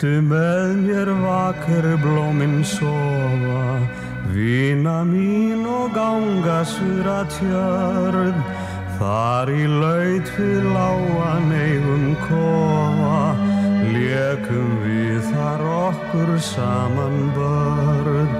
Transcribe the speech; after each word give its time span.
Viltu 0.00 0.22
með 0.24 0.78
mér 0.80 1.08
vakur 1.20 1.84
blóminn 2.00 2.62
sofa, 2.64 3.84
vina 4.32 5.02
mín 5.04 5.66
og 5.68 5.92
ganga 5.92 6.62
sura 6.64 7.18
tjörn, 7.28 8.38
þar 8.96 9.52
í 9.52 9.66
laut 9.68 10.30
við 10.38 10.70
láan 10.72 11.52
eigum 11.52 12.16
kofa, 12.22 13.20
lekum 13.92 14.72
við 14.86 15.20
þar 15.34 15.66
okkur 15.68 16.32
saman 16.48 17.20
börn. 17.36 18.32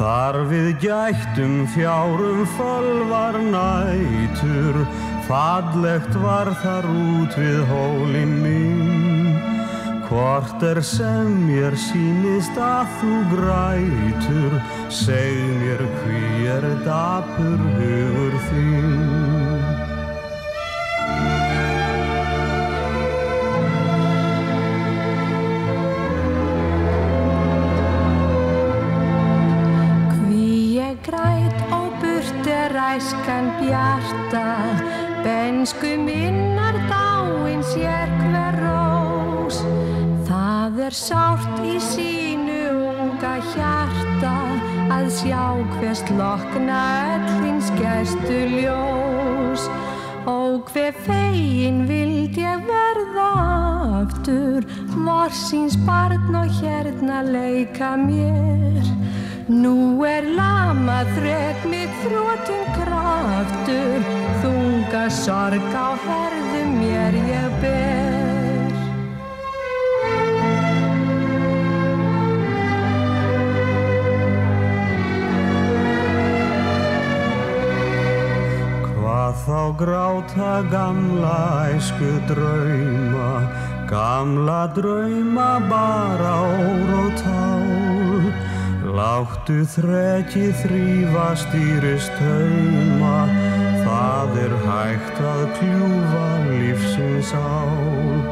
Þar 0.00 0.40
við 0.48 0.72
gættum 0.88 1.66
fjárum 1.76 2.48
fölvar 2.56 3.42
nætur, 3.52 4.86
fallegt 5.28 6.16
var 6.24 6.54
þar 6.64 6.88
út 6.88 7.36
við 7.44 7.60
hólinn 7.68 8.38
mín. 8.40 8.93
Hvort 10.04 10.62
er 10.62 10.82
sem 10.84 11.30
mér 11.46 11.72
sínist 11.80 12.58
að 12.60 12.90
þú 13.00 13.12
grætur, 13.30 14.56
seg 14.92 15.38
mér 15.62 15.80
hví 15.96 16.44
er 16.52 16.66
dapur 16.84 17.62
hugur 17.78 18.36
þín. 18.50 19.64
Hví 30.18 30.50
ég 30.76 31.00
græt 31.08 31.64
og 31.72 31.96
burt 32.04 32.52
er 32.58 32.76
æskan 32.90 33.50
bjarta, 33.62 34.44
bensku 35.24 35.96
minnar 36.04 36.76
dáin 36.92 37.64
sér 37.72 38.12
hver 38.20 38.60
rós. 38.60 39.83
Er 40.84 40.92
sárt 40.92 41.62
í 41.64 41.78
sínu 41.80 42.56
unga 42.76 43.38
hjarta 43.54 44.32
að 44.92 45.06
sjá 45.16 45.44
hvers 45.78 46.02
lokna 46.12 46.80
öllins 47.14 47.70
gestu 47.78 48.42
ljós. 48.52 49.64
Og 50.28 50.68
hver 50.74 50.92
fegin 51.06 51.86
vild 51.88 52.36
ég 52.36 52.68
verða 52.68 53.30
aftur, 54.02 54.68
morsins 54.92 55.80
barn 55.88 56.36
og 56.42 56.52
hérna 56.60 57.24
leika 57.32 57.94
mér. 58.04 58.84
Nú 59.48 60.04
er 60.04 60.28
lama 60.36 61.00
þrek 61.16 61.64
mitt 61.72 62.00
þrótum 62.04 62.72
kraftur, 62.76 64.08
þunga 64.44 65.08
sorg 65.24 65.70
á 65.72 65.96
herðum 66.04 66.80
mér 66.82 67.22
ég 67.32 67.62
ber. 67.64 68.03
Þá 79.74 79.78
gráta 79.86 80.70
gamla 80.70 81.66
æsku 81.74 82.10
drauma, 82.28 83.30
gamla 83.90 84.70
drauma 84.70 85.58
bara 85.66 86.34
ór 86.46 86.92
og 86.94 87.16
tál. 87.18 88.30
Láttu 88.94 89.66
þrekki 89.66 90.52
þrýfa 90.62 91.26
stýrist 91.42 92.14
hauma, 92.22 93.26
það 93.82 94.38
er 94.44 94.56
hægt 94.62 95.18
að 95.32 95.42
kljúfa 95.58 96.30
lífsins 96.46 97.34
ál. 97.34 98.22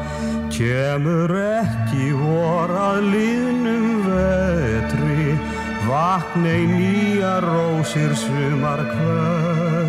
Kemur 0.55 1.35
ekki 1.43 2.13
vor 2.23 2.71
að 2.71 3.03
liðnum 3.17 4.07
vetri, 4.07 5.35
vaknei 5.91 6.67
nýja 6.71 7.41
rósir 7.43 8.15
sumar 8.15 8.87
hvert. 8.95 9.82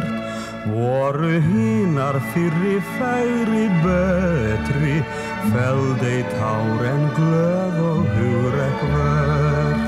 Voru 0.63 1.41
hínar 1.43 2.15
fyrri 2.31 2.79
færi 2.95 3.67
betri, 3.83 5.03
feldei 5.51 6.21
tár 6.31 6.83
en 6.87 7.03
glöð 7.17 7.79
og 7.83 8.05
hugrekk 8.15 8.85
vert. 8.93 9.83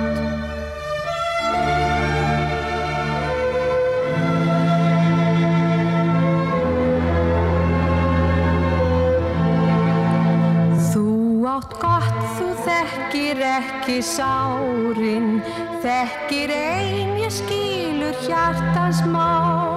Þú 10.91 11.07
átt 11.53 11.77
gott, 11.79 12.19
þú 12.35 12.49
þekkir 12.67 13.45
ekki 13.53 13.97
sárin, 14.03 15.39
þekkir 15.79 16.51
ein 16.59 17.15
ég 17.23 17.31
skilur 17.39 18.19
hjartans 18.27 18.99
mál. 19.07 19.74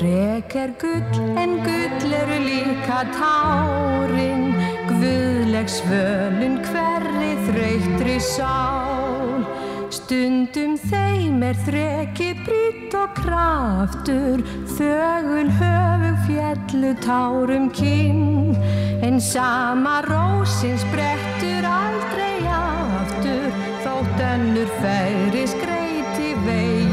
Þrek 0.00 0.54
er 0.56 0.70
gull 0.80 1.34
en 1.36 1.58
gull 1.60 2.12
eru 2.16 2.36
líka 2.40 3.02
tárin, 3.12 4.46
guðleg 4.88 5.68
svölun 5.68 6.54
hverri 6.64 7.34
þreytri 7.44 8.14
sál. 8.24 9.44
Stundum 9.92 10.78
þeim 10.86 11.44
er 11.44 11.60
þreki 11.66 12.30
brýtt 12.46 12.96
og 12.96 13.12
kraftur, 13.18 14.40
þögul 14.72 15.52
höfug 15.60 16.24
fjallu 16.30 16.94
tárum 17.04 17.68
kinn, 17.76 18.56
en 19.04 19.20
sama 19.20 19.98
rósin 20.08 20.80
sprettur 20.80 21.68
aldrei 21.74 22.38
aftur, 22.56 23.52
þótt 23.84 24.24
önnur 24.32 24.72
færi 24.80 25.44
skreiti 25.52 26.32
veginn 26.48 26.89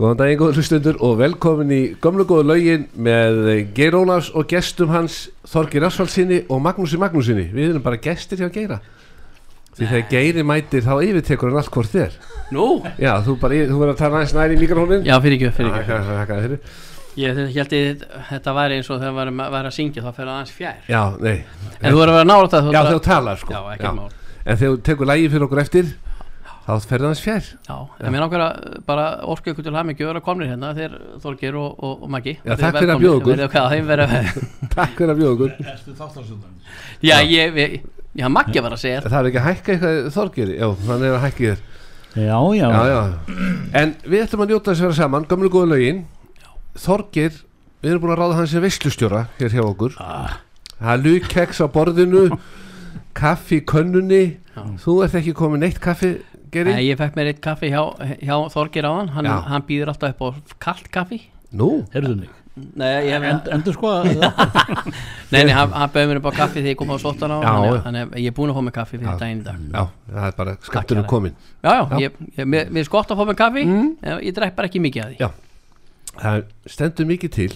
Góðan 0.00 0.16
daginn 0.16 0.38
góður 0.40 0.56
hlustundur 0.56 0.96
og 1.04 1.18
velkomin 1.20 1.72
í 1.76 1.80
gömlu 2.00 2.24
góðu 2.24 2.46
laugin 2.48 2.86
með 2.96 3.40
Geir 3.76 3.92
Ólafs 3.98 4.30
og 4.32 4.46
gestum 4.48 4.88
hans 4.94 5.26
Þorgir 5.44 5.84
Asfaldsinni 5.90 6.38
og 6.48 6.62
Magnúsi 6.64 6.96
Magnúsinni 7.00 7.50
Við 7.52 7.74
erum 7.74 7.84
bara 7.84 7.98
gestir 8.00 8.40
hjá 8.40 8.48
Geira. 8.54 8.78
Því 9.76 9.90
þegar 9.90 10.06
Geiri 10.10 10.44
mætir 10.48 10.86
þá 10.86 10.94
yfirtekur 11.04 11.52
hann 11.52 11.60
allt 11.60 11.72
hvort 11.74 11.92
þér. 11.92 12.16
Nú? 12.56 12.66
Já, 12.96 13.12
þú 13.26 13.36
bara, 13.44 13.60
þú 13.68 13.76
verður 13.82 13.92
að 13.92 14.00
tala 14.00 14.18
aðeins 14.22 14.34
næri 14.38 14.56
í 14.56 14.60
mikrofónin 14.64 15.04
Já, 15.04 15.14
fyrir 15.20 15.36
ekki, 15.36 15.52
fyrir 15.60 15.76
ekki 15.84 16.42
fyrir. 16.46 16.74
Ég 17.20 17.40
held 17.54 17.74
að 17.76 18.04
þetta 18.30 18.54
væri 18.56 18.78
eins 18.80 18.88
og 18.88 19.02
þegar 19.04 19.32
maður 19.36 19.56
væri 19.58 19.70
að 19.70 19.76
syngja 19.76 20.04
þá 20.06 20.10
það 20.16 20.30
aðeins 20.32 20.54
fjær. 20.56 20.84
Já, 20.88 21.02
nei. 21.20 21.36
En 21.80 21.92
þú 21.92 22.00
verður 22.00 22.14
að 22.14 22.18
vera 22.22 22.30
nála 22.32 22.50
það 22.54 22.70
Já, 22.70 22.80
þegar 22.80 22.94
þú 22.96 23.02
talar 23.10 23.40
sko. 23.44 23.52
Já, 23.52 23.74
ekki 23.76 23.92
mál. 24.00 24.14
En 24.46 24.60
þegar 24.62 24.72
þú 24.72 24.84
tekur 24.88 25.10
lægi 25.10 25.28
fyrir 25.34 25.46
okkur 25.46 25.62
eftir 25.68 25.92
þá 26.70 26.90
ferði 26.90 27.08
hans 27.10 27.22
fjær. 27.24 27.46
Já, 27.66 27.76
en 28.00 28.14
mér 28.14 28.24
nákvæmlega 28.24 28.82
bara 28.86 29.06
orku 29.30 29.52
ykkur 29.52 29.66
til 29.66 29.72
að 29.74 29.88
mikið 29.90 30.10
vera 30.10 30.22
komnir 30.24 30.50
hérna 30.50 30.72
þeir 30.76 30.96
Þorgir 31.22 31.58
og, 31.60 31.72
og, 31.78 32.04
og 32.06 32.12
Maggi. 32.14 32.36
Já, 32.44 32.54
takk 32.60 32.78
fyrir 32.78 32.94
að 32.94 33.02
bjóða 33.04 33.20
okkur. 33.20 33.42
Takk 34.74 34.94
fyrir 34.98 35.14
að 35.14 35.22
bjóða 35.22 35.32
okkur. 35.36 35.56
Erstu 35.74 35.96
þáttarstjórnarinn? 35.98 36.60
Já, 37.06 37.16
ég, 37.26 37.52
við, 37.56 37.76
já, 38.20 38.28
Maggi 38.32 38.64
var 38.64 38.76
að 38.76 38.82
segja. 38.84 39.02
Það 39.06 39.18
er 39.20 39.30
ekki 39.30 39.42
að 39.42 39.48
hækka 39.48 39.74
eitthvað 39.74 40.14
Þorgir 40.16 40.54
Já, 40.54 40.66
þannig 40.86 41.10
er 41.10 41.18
að 41.18 41.26
hækka 41.26 41.50
þér 41.50 41.66
Já, 42.10 42.38
já, 42.58 42.66
já, 42.66 42.84
já. 42.90 43.02
En 43.78 43.92
við 44.02 44.24
ætlum 44.24 44.42
að 44.42 44.50
njóta 44.50 44.72
þess 44.72 44.80
að 44.80 44.88
vera 44.88 44.98
saman 44.98 45.26
Gömlu 45.30 45.50
góðu 45.52 45.68
lögin. 45.70 46.00
Þorgir, 46.80 47.36
við 47.82 47.92
erum 47.92 48.02
búin 48.02 48.14
að 48.16 48.22
ráða 48.24 48.38
hans 48.40 48.54
sem 48.54 48.64
veislustjóra 48.64 49.20
Hér 49.38 49.54
hjá 49.54 49.62
okkur. 49.62 49.94
Ah. 50.02 50.40
Það 50.80 50.90
er 50.96 51.04
lukeks 51.04 51.62
á 51.62 51.66
borðinu 51.70 52.24
Kaffi 53.20 53.60
í 53.60 53.64
könnunni. 53.66 54.22
Já. 54.54 54.62
Þú 54.82 54.96
ert 55.04 55.16
ekki 55.20 55.36
komið 55.38 55.62
neitt 55.64 55.80
kaffi 55.82 56.12
Geri? 56.50 56.74
Nei, 56.74 56.84
ég 56.88 56.98
fekk 56.98 57.16
mér 57.18 57.30
eitt 57.30 57.40
kaffi 57.44 57.70
hjá, 57.70 57.82
hjá 58.18 58.34
Þorgir 58.52 58.88
á 58.88 58.92
hann 58.96 59.10
hann, 59.14 59.30
hann 59.46 59.64
býður 59.68 59.92
alltaf 59.92 60.14
upp 60.16 60.22
á 60.22 60.28
kalt 60.66 60.90
kaffi. 60.92 61.22
Nú, 61.54 61.70
heyrðu 61.94 62.16
mig. 62.24 62.36
Nei, 62.76 63.06
ég 63.06 63.14
hef 63.14 63.24
End, 63.30 63.46
Endur 63.54 63.74
sko 63.76 63.90
að 63.94 64.08
Nei, 65.32 65.44
nei, 65.46 65.52
hann, 65.54 65.70
hann 65.70 65.92
bauð 65.94 66.08
mér 66.10 66.18
upp 66.20 66.28
á 66.28 66.32
kaffi 66.40 66.58
þegar 66.58 66.72
ég 66.72 66.78
kom 66.80 66.90
á 66.90 66.96
sóttan 67.00 67.32
á. 67.32 67.38
Þannig 67.86 68.02
að 68.02 68.18
ég 68.18 68.32
er 68.32 68.36
búin 68.36 68.50
að 68.50 68.58
fá 68.58 68.64
mig 68.66 68.74
kaffi 68.76 68.98
fyrir 68.98 69.20
daginn 69.22 69.40
í 69.40 69.46
dag. 69.46 69.60
Já, 69.70 69.84
það 70.10 70.26
er 70.26 70.36
bara 70.40 70.54
skattunum 70.66 71.04
Takk, 71.04 71.12
komin 71.12 71.36
Já, 71.62 71.70
já, 71.70 71.82
Já. 71.94 71.96
ég, 72.02 72.18
ég, 72.34 72.50
mér, 72.50 72.72
mér 72.74 72.82
er 72.82 72.88
skott 72.90 73.14
að 73.14 73.22
fá 73.22 73.24
mig 73.30 73.38
kaffi. 73.38 73.64
Mm. 73.70 73.88
ég, 74.10 74.22
ég 74.26 74.36
drekk 74.40 74.56
bara 74.58 74.70
ekki 74.70 74.82
mikið 74.82 75.04
að 75.04 75.14
því. 75.14 75.20
Já. 75.22 75.30
Það 76.20 76.42
stendur 76.74 77.08
mikið 77.12 77.34
til 77.38 77.50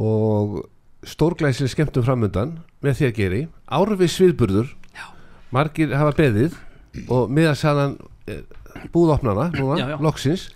Og 0.00 0.56
stórglæsir 1.04 1.68
skemmtum 1.68 2.06
framundan 2.06 2.54
Með 2.82 2.98
því 2.98 3.08
að 3.10 3.18
geri. 3.20 3.40
Árfið 3.68 4.14
sviðburður 4.16 4.72
Já. 4.96 5.04
Margir 5.52 5.92
hafa 5.92 6.16
beðið 6.16 6.56
Og 7.08 7.30
miðasalan 7.32 7.96
eh, 8.28 8.42
Búðopnana 8.92 9.50
núna, 9.54 9.78
Já, 9.80 9.86
já. 9.94 9.98
loksins 10.00 10.48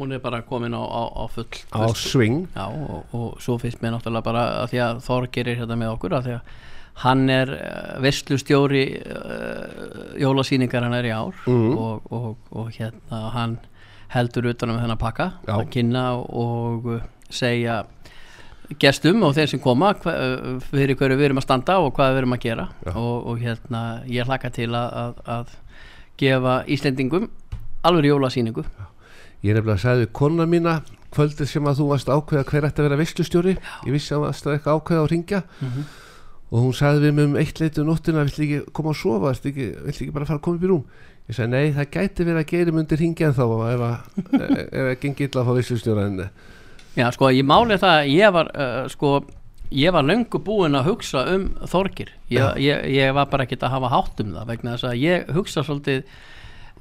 hún 0.00 0.12
er 0.16 0.20
bara 0.22 0.40
komin 0.42 0.72
á, 0.72 0.80
á, 0.80 1.02
á 1.12 1.24
full 1.28 1.46
á 1.76 1.86
sving 1.94 2.46
Já, 2.56 2.66
og, 2.72 3.04
og 3.12 3.40
svo 3.42 3.58
finnst 3.60 3.82
mér 3.82 3.92
náttúrulega 3.96 4.24
bara 4.24 4.44
að 4.62 4.70
því 4.72 4.78
að 4.86 5.00
Þorgir 5.04 5.50
er 5.52 5.58
hérna 5.60 5.76
með 5.76 5.92
okkur 5.96 6.14
að 6.16 6.24
því 6.28 6.34
að 6.38 6.58
hann 7.00 7.22
er 7.32 7.52
uh, 7.56 8.00
vestlustjóri 8.04 8.84
uh, 9.00 10.16
jólasýningar 10.20 10.82
hann 10.86 10.96
er 10.98 11.08
í 11.10 11.12
ár 11.14 11.34
Mhm. 11.46 11.76
og, 11.78 12.08
og, 12.12 12.36
og 12.50 12.70
hérna 12.76 13.20
hann 13.34 13.58
heldur 14.14 14.48
utan 14.50 14.70
um 14.74 14.80
þennan 14.82 14.98
pakka 14.98 15.28
að 15.46 15.68
kynna 15.70 16.06
og 16.18 16.88
segja 17.30 17.82
gestum 18.78 19.22
og 19.26 19.34
þeir 19.34 19.48
sem 19.50 19.60
koma 19.60 19.92
hva, 19.98 20.12
fyrir 20.70 20.94
hverju 20.96 21.16
við 21.18 21.24
erum 21.30 21.40
að 21.40 21.46
standa 21.48 21.78
og 21.82 21.92
hvað 21.96 22.12
við 22.14 22.18
erum 22.22 22.36
að 22.36 22.42
gera. 22.44 22.68
Og, 22.94 23.26
og 23.32 23.38
hérna 23.42 23.80
ég 24.06 24.28
hlaka 24.28 24.50
til 24.54 24.70
að, 24.70 24.92
að, 25.02 25.14
að 25.26 25.56
gefa 26.20 26.54
Íslendingum 26.70 27.28
alveg 27.82 28.10
jólasýningu. 28.12 28.64
Ég 29.42 29.56
nefnilega 29.56 29.80
sagði 29.80 30.04
við 30.06 30.12
kona 30.20 30.46
mína 30.46 30.78
kvöldið 31.10 31.48
sem 31.50 31.66
að 31.66 31.78
þú 31.80 31.88
varst 31.90 32.10
ákveða 32.12 32.44
hver 32.46 32.66
ætti 32.68 32.82
að 32.82 32.86
vera 32.86 32.98
veistlustjóri 33.00 33.54
ég 33.56 33.90
vissi 33.94 34.12
að 34.14 34.20
þú 34.20 34.26
varst 34.28 34.46
eitthvað 34.52 34.76
ákveða 34.78 35.00
að 35.02 35.08
ringja 35.10 35.40
Mhm. 35.60 35.84
og 36.50 36.58
hún 36.64 36.74
sagði 36.76 37.00
við 37.08 37.14
mig 37.14 37.24
um 37.24 37.36
eitt 37.40 37.60
leitu 37.60 37.84
nóttina 37.86 38.22
vill 38.26 38.44
ekki 38.44 38.72
koma 38.72 38.90
að 38.90 39.00
sofa? 39.00 39.32
Vill 39.42 39.64
ekki, 39.90 40.10
bara 40.12 40.24
fara 40.26 40.38
að 40.38 40.42
koma 40.42 40.56
upp 40.60 40.62
í 40.62 40.70
rúm? 40.70 40.84
Ég 41.30 41.34
sagði 41.36 41.50
nei 41.50 41.72
það 41.74 41.90
gæti 41.96 42.24
verið 42.28 42.40
að 42.44 42.50
geiri 42.52 42.72
mundir 42.76 42.98
ringja 43.02 43.26
en 43.30 43.34
þá 43.34 43.42
ef 43.46 43.52
að 43.64 43.72
ef 43.74 43.80
að 43.80 44.94
en 47.00 47.06
Já, 47.08 47.14
sko, 47.16 47.30
ég 47.34 47.46
máli 47.48 47.78
það 47.80 47.98
að 47.98 48.10
ég 48.14 48.34
var 48.36 48.50
uh, 48.54 48.80
sko, 48.92 49.12
ég 49.74 49.94
var 49.94 50.06
löngu 50.06 50.40
búinn 50.44 50.78
að 50.78 50.90
hugsa 50.90 51.24
um 51.34 51.46
Þorgir. 51.70 52.12
Ég, 52.32 52.58
ég, 52.62 52.84
ég 52.96 53.14
var 53.16 53.30
bara 53.30 53.46
ekkert 53.46 53.64
að 53.66 53.76
hafa 53.76 53.94
hátt 53.94 54.20
um 54.24 54.36
það 54.36 54.52
vegna 54.52 54.76
þess 54.76 54.90
að 54.90 55.00
ég 55.02 55.32
hugsa 55.36 55.64
svolítið 55.66 56.04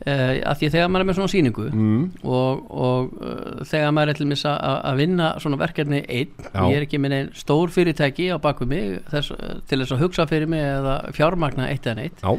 uh, 0.05 0.33
að 0.51 0.61
því 0.61 0.71
þegar 0.75 0.91
maður 0.91 1.05
er 1.05 1.09
með 1.09 1.19
svona 1.19 1.33
sýningu 1.33 1.67
mm, 1.69 2.01
og, 2.23 2.63
og 2.87 3.13
uh, 3.19 3.61
þegar 3.69 3.93
maður 3.95 4.13
er 4.13 4.19
til 4.19 4.29
mis 4.29 4.45
að, 4.49 4.89
vinna 5.01 5.29
svona 5.43 5.61
verkefni 5.61 6.01
einn, 6.05 6.33
Já. 6.47 6.63
ég 6.63 6.79
er 6.79 6.87
ekki 6.87 7.01
með 7.01 7.17
einn 7.19 7.31
stór 7.37 7.73
fyrirtæki 7.75 8.29
á 8.33 8.37
baku 8.41 8.67
mig 8.69 8.99
þess, 9.11 9.35
til 9.69 9.81
þess 9.81 9.95
að 9.95 10.03
hugsa 10.05 10.27
fyrir 10.29 10.51
mig 10.51 10.65
eða 10.65 10.99
fjármagna 11.15 11.69
eitt 11.71 11.87
eða 11.87 12.03
neitt 12.03 12.23
já, 12.23 12.35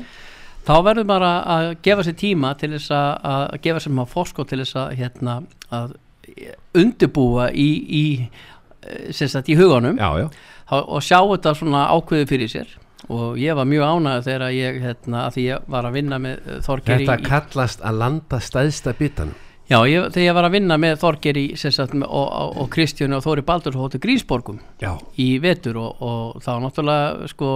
þá 0.68 0.74
verður 0.86 1.10
bara 1.10 1.32
að 1.56 1.72
gefa 1.84 2.06
sér 2.06 2.20
tíma 2.20 2.54
til 2.60 2.72
þess 2.76 2.94
að, 2.94 3.10
að 3.32 3.58
gefa 3.66 3.82
sér 3.84 3.96
maður 3.98 4.14
fórskot 4.14 4.52
til 4.52 4.62
þess 4.62 4.80
að, 4.80 4.94
hérna, 5.00 5.40
að 5.72 5.98
undirbúa 6.76 7.50
í, 7.52 7.68
í, 8.00 8.04
eh, 8.86 9.10
sagt, 9.12 9.48
í 9.48 9.58
huganum. 9.58 9.98
Já, 10.00 10.24
já. 10.24 10.28
Og 10.80 11.02
sjá 11.02 11.18
þetta 11.18 11.56
svona 11.58 11.88
ákveðu 11.90 12.30
fyrir 12.30 12.50
sér. 12.52 12.76
Og 13.10 13.38
ég 13.40 13.56
var 13.58 13.66
mjög 13.66 13.86
ánægð 13.90 14.26
þegar 14.28 14.52
ég 14.54 14.82
hérna, 14.84 15.22
að 15.26 15.38
ég 15.42 15.70
var 15.72 15.88
að 15.88 15.96
vinna 15.98 16.18
með 16.22 16.42
eh, 16.46 16.58
Þorgeir 16.66 17.00
þetta 17.02 17.18
í, 17.18 17.24
kallast 17.26 17.80
að 17.82 18.02
landa 18.04 18.42
stæðsta 18.44 18.94
bitan 18.98 19.32
já, 19.70 19.76
ég, 19.86 20.08
þegar 20.10 20.24
ég 20.26 20.34
var 20.34 20.46
að 20.48 20.54
vinna 20.56 20.76
með 20.82 20.96
Þorgeir 21.00 21.38
í, 21.38 21.44
sem 21.60 21.70
sagt, 21.74 21.92
með- 21.94 22.10
og, 22.10 22.26
og, 22.40 22.56
og 22.64 22.68
Kristjánu 22.74 23.16
og 23.20 23.22
Þóri 23.24 23.44
Baldur 23.46 23.76
hóttu 23.78 24.00
Grínsborgum 24.02 24.58
já, 24.82 24.90
í 25.22 25.28
vetur 25.42 25.78
og, 25.78 26.00
og 26.02 26.40
þá 26.42 26.50
náttúrulega 26.64 27.28
sko 27.30 27.50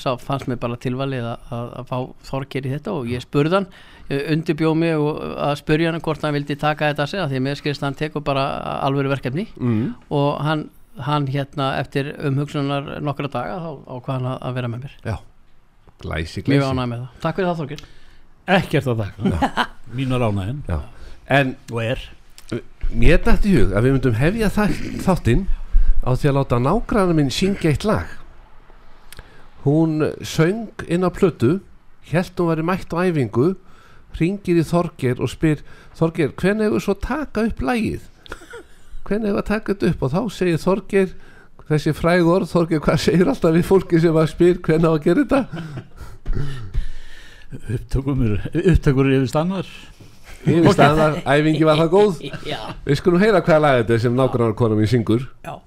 sá 0.00 0.14
fannst 0.22 0.48
mér 0.48 0.60
bara 0.62 0.78
tilvalið 0.80 1.26
að, 1.28 1.52
að, 1.58 1.68
að 1.82 1.92
fá 1.92 1.98
Þorgeir 2.30 2.66
í 2.70 2.72
þetta 2.78 2.96
og 2.96 3.12
ég 3.12 3.24
spurði 3.26 3.58
hann 3.60 3.68
undirbjóð 4.08 4.76
mig 4.80 4.96
og 4.96 5.18
að 5.44 5.54
spurja 5.60 5.92
hann 5.92 6.00
hvort 6.00 6.22
hann 6.24 6.32
vildi 6.38 6.56
taka 6.56 6.88
þetta 6.94 7.04
að 7.04 7.10
segja 7.12 7.28
því 7.28 7.40
að 7.42 7.44
mér 7.44 7.58
skilst 7.60 7.82
að 7.84 7.90
hann 7.90 7.98
tekur 8.00 8.24
bara 8.24 8.44
alvöru 8.88 9.10
verkefni 9.12 9.44
mm, 9.60 9.82
og 10.16 10.30
hann, 10.46 10.62
hann 11.04 11.26
hérna 11.28 11.74
eftir 11.82 12.14
umhugsunar 12.24 12.94
nokkra 13.04 13.28
daga 13.34 13.58
þá 13.60 13.68
ákvað 13.98 14.14
hann 14.16 14.30
að- 14.32 14.54
vera 14.56 14.70
með 14.72 14.86
mér. 14.86 14.94
Já. 15.04 15.18
Glæsi, 16.00 16.40
mjög 16.46 16.62
glæsi 16.62 16.70
ánægð 16.72 16.88
með 16.94 17.02
það, 17.02 17.20
takk 17.26 17.36
fyrir 17.36 17.48
það 17.50 17.60
Þorgeir. 17.60 17.84
Ekkert 18.56 18.88
að 18.94 19.02
þakka 19.02 19.66
Mínar 19.98 20.24
ánægin 20.30 20.62
já. 20.72 20.78
En 21.28 21.56
Og 21.70 21.82
er. 21.82 22.00
mér 22.88 23.20
dætti 23.20 23.52
í 23.52 23.56
hug 23.60 23.74
að 23.76 23.84
við 23.84 23.94
myndum 23.94 24.16
hefja 24.16 24.48
þáttinn 25.04 25.44
á 26.00 26.16
því 26.16 26.30
að 26.30 26.36
láta 26.38 26.58
nágrannar 26.58 27.16
minn 27.18 27.30
syngja 27.30 27.70
eitt 27.74 27.84
lag. 27.84 28.08
Hún 29.66 30.14
söng 30.24 30.70
inn 30.88 31.04
á 31.04 31.12
plötu 31.12 31.58
held 32.08 32.32
hún 32.38 32.48
væri 32.48 32.64
mætt 32.64 32.94
á 32.96 33.04
æfingu 33.04 33.56
ringir 34.16 34.56
í 34.56 34.64
Þorger 34.64 35.20
og 35.20 35.28
spyr 35.28 35.60
Þorger, 35.98 36.32
hvernig 36.32 36.70
hefur 36.70 36.80
svo 36.80 36.94
taka 36.96 37.44
upp 37.50 37.60
lagið? 37.60 38.06
Hvernig 39.04 39.28
hefur 39.28 39.42
að 39.42 39.50
taka 39.50 39.74
þetta 39.74 39.90
upp? 39.92 40.02
Og 40.06 40.14
þá 40.14 40.20
segir 40.32 40.62
Þorger 40.62 41.12
þessi 41.68 41.92
fræg 41.92 42.24
orð, 42.24 42.48
Þorger, 42.48 42.80
hvað 42.80 43.04
segir 43.04 43.28
alltaf 43.28 43.52
við 43.52 43.68
fólki 43.68 44.00
sem 44.00 44.16
að 44.16 44.32
spyr 44.32 44.62
hvernig 44.64 44.88
á 44.88 44.92
að 44.94 45.04
gera 45.04 45.26
þetta? 45.26 45.42
Upptökum 47.76 48.24
Upptökur 48.64 49.12
yfir 49.12 49.28
stannar 49.28 49.68
yfir 50.44 50.74
staðar, 50.74 51.22
æfingi 51.26 51.64
var 51.66 51.80
það 51.82 51.94
góð. 51.94 52.20
Já, 52.52 52.60
við 52.86 53.00
skulum 53.00 53.22
heyra 53.22 53.42
hvaða 53.42 53.64
lag 53.64 53.80
þetta 53.82 53.96
er 53.96 54.04
sem 54.04 54.20
nágrannar 54.20 54.58
konum 54.58 54.78
mín 54.82 54.90
syngur. 54.90 55.26
Já. 55.46 55.58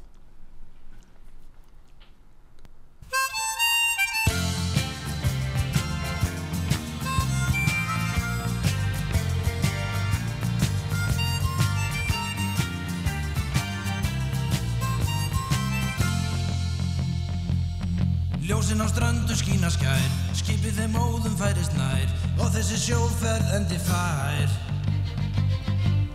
Ljósin 18.51 18.83
á 18.83 18.87
ströndu 18.91 19.35
skína 19.37 19.69
skær 19.71 20.01
Skipið 20.35 20.81
þeim 20.81 20.97
óðum 20.99 21.37
færist 21.39 21.71
nær 21.77 22.09
Og 22.41 22.49
þessi 22.49 22.77
sjóferð 22.81 23.51
endi 23.53 23.77
fær. 23.85 24.53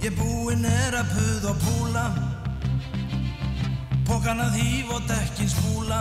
Ég 0.02 0.14
búinn 0.18 0.66
er 0.66 0.96
að 0.98 1.12
puð 1.14 1.44
og 1.52 1.60
púla. 1.62 2.06
Pókan 4.06 4.42
að 4.42 4.58
hýf 4.58 4.90
og 4.94 5.06
dekkin 5.06 5.50
spúla. 5.50 6.00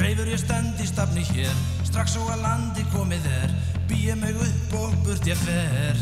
Reifur 0.00 0.28
ég 0.28 0.40
stend 0.40 0.80
í 0.80 0.88
stafni 0.88 1.24
hér. 1.30 1.52
Strax 1.84 2.16
og 2.20 2.32
að 2.34 2.44
landi 2.46 2.84
komið 2.94 3.28
er. 3.42 3.54
Býja 3.88 4.16
mig 4.20 4.40
upp 4.40 4.76
og 4.80 4.96
burt 5.04 5.28
ég 5.28 5.40
fer. 5.44 6.00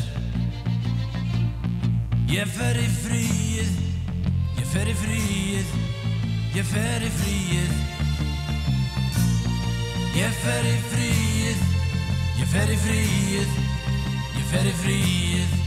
Ég 2.31 2.55
fer 2.55 2.79
í 2.79 2.87
fríið. 3.03 3.75
Ég 4.61 4.71
fer 4.73 4.95
í 4.95 4.97
fríið. 5.03 5.77
Ég 6.55 6.71
fer 6.71 7.03
í 7.03 7.13
fríið. 7.19 7.77
Ég 10.17 10.41
fer 10.43 10.67
í 10.71 10.79
fríið 10.89 11.72
Ég 12.43 12.49
fer 12.51 12.71
í 12.75 12.77
fríið 12.83 13.53
Ég 14.35 14.47
fer 14.51 14.67
í 14.67 14.73
fríið 14.83 15.62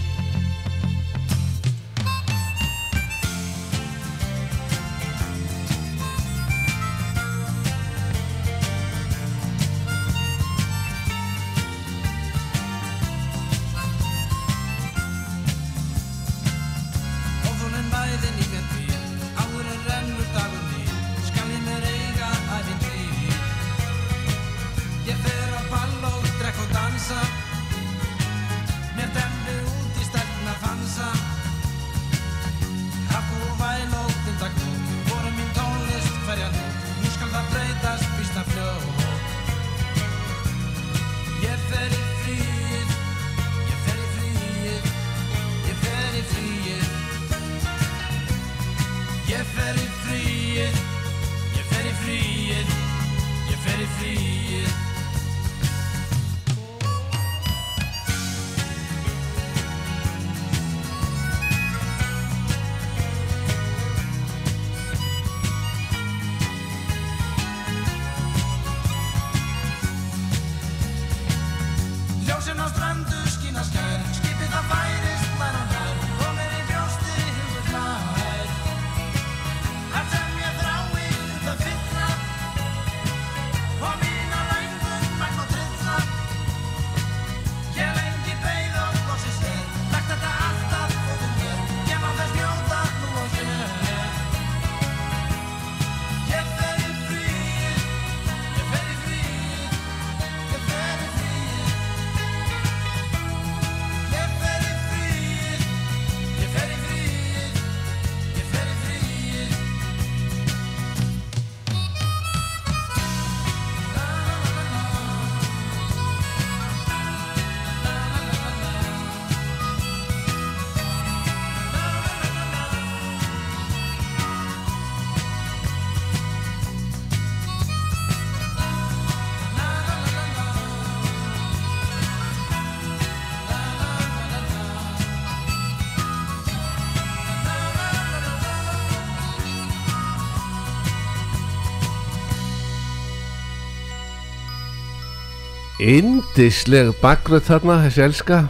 indisleg 145.85 146.91
bakgröð 147.01 147.45
þarna, 147.49 147.79
þessi 147.85 148.05
elska 148.05 148.41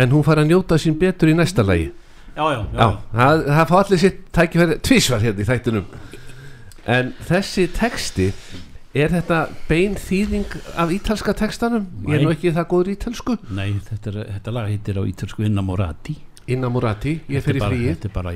en 0.00 0.12
hún 0.14 0.24
fær 0.26 0.40
að 0.42 0.50
njóta 0.50 0.78
sín 0.80 0.96
betur 0.98 1.30
í 1.30 1.36
næsta 1.38 1.62
lagi. 1.66 1.90
Já, 2.36 2.44
já, 2.54 2.58
já, 2.72 2.78
Já, 2.78 2.88
það, 3.12 3.44
það 3.50 3.68
fá 3.70 3.76
allir 3.80 4.00
sitt 4.00 4.18
tækifæri 4.36 4.76
tvísvar 4.86 5.24
hérna 5.24 5.42
í 5.42 5.46
þættunum 5.48 5.86
En 6.90 7.12
þessi 7.28 7.66
texti 7.74 8.28
Er 8.96 9.12
þetta 9.12 9.40
bein 9.68 9.96
þýðing 9.98 10.54
af 10.78 10.90
ítalska 10.94 11.34
textanum? 11.38 11.84
Ég 12.08 12.16
er 12.16 12.24
nú 12.24 12.30
Nei. 12.30 12.36
ekki 12.38 12.52
það 12.54 12.68
góður 12.70 12.92
ítalsku 12.94 13.36
Nei, 13.50 13.68
þetta, 13.86 14.12
er, 14.12 14.18
þetta 14.36 14.54
lag 14.56 14.70
heitir 14.70 14.98
á 14.98 15.02
ítölsku 15.10 15.46
Innamorati 15.46 16.16
Innamorati, 16.50 17.12
ég 17.30 17.44
fer 17.44 17.58
í 17.58 17.62
bara, 17.62 17.76
fríi. 17.76 18.12
bara, 18.14 18.32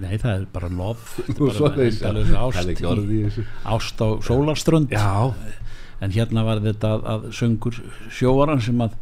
Nei, 0.00 0.14
það 0.20 0.30
er 0.36 0.46
bara 0.52 0.70
lof 0.72 1.16
Þetta 1.26 1.48
er 1.50 1.98
bara 2.04 2.22
er 2.22 2.30
ást, 2.44 3.40
ást 3.74 4.00
á 4.00 4.08
sólarströnd. 4.24 4.94
Já, 4.94 5.34
En 6.00 6.12
hérna 6.14 6.44
var 6.46 6.62
þetta 6.64 6.94
að, 6.96 7.06
að 7.12 7.24
söngur 7.36 7.80
sjóvaran 8.12 8.62
sem 8.64 8.80
að 8.80 8.96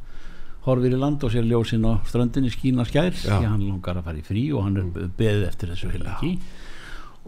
horfir 0.68 0.96
í 0.96 1.00
land 1.00 1.22
og 1.24 1.32
sér 1.32 1.46
ljósin 1.48 1.86
á 1.86 2.02
ströndinni 2.08 2.50
skína 2.52 2.84
skær 2.88 3.14
því 3.14 3.44
hann 3.46 3.62
langar 3.68 4.00
að 4.00 4.08
fara 4.08 4.20
í 4.20 4.24
frí 4.26 4.48
og 4.52 4.66
hann 4.66 4.80
er 4.80 5.12
beðið 5.16 5.46
eftir 5.48 5.70
þessu 5.72 5.92
heil 5.94 6.02
ekki 6.12 6.32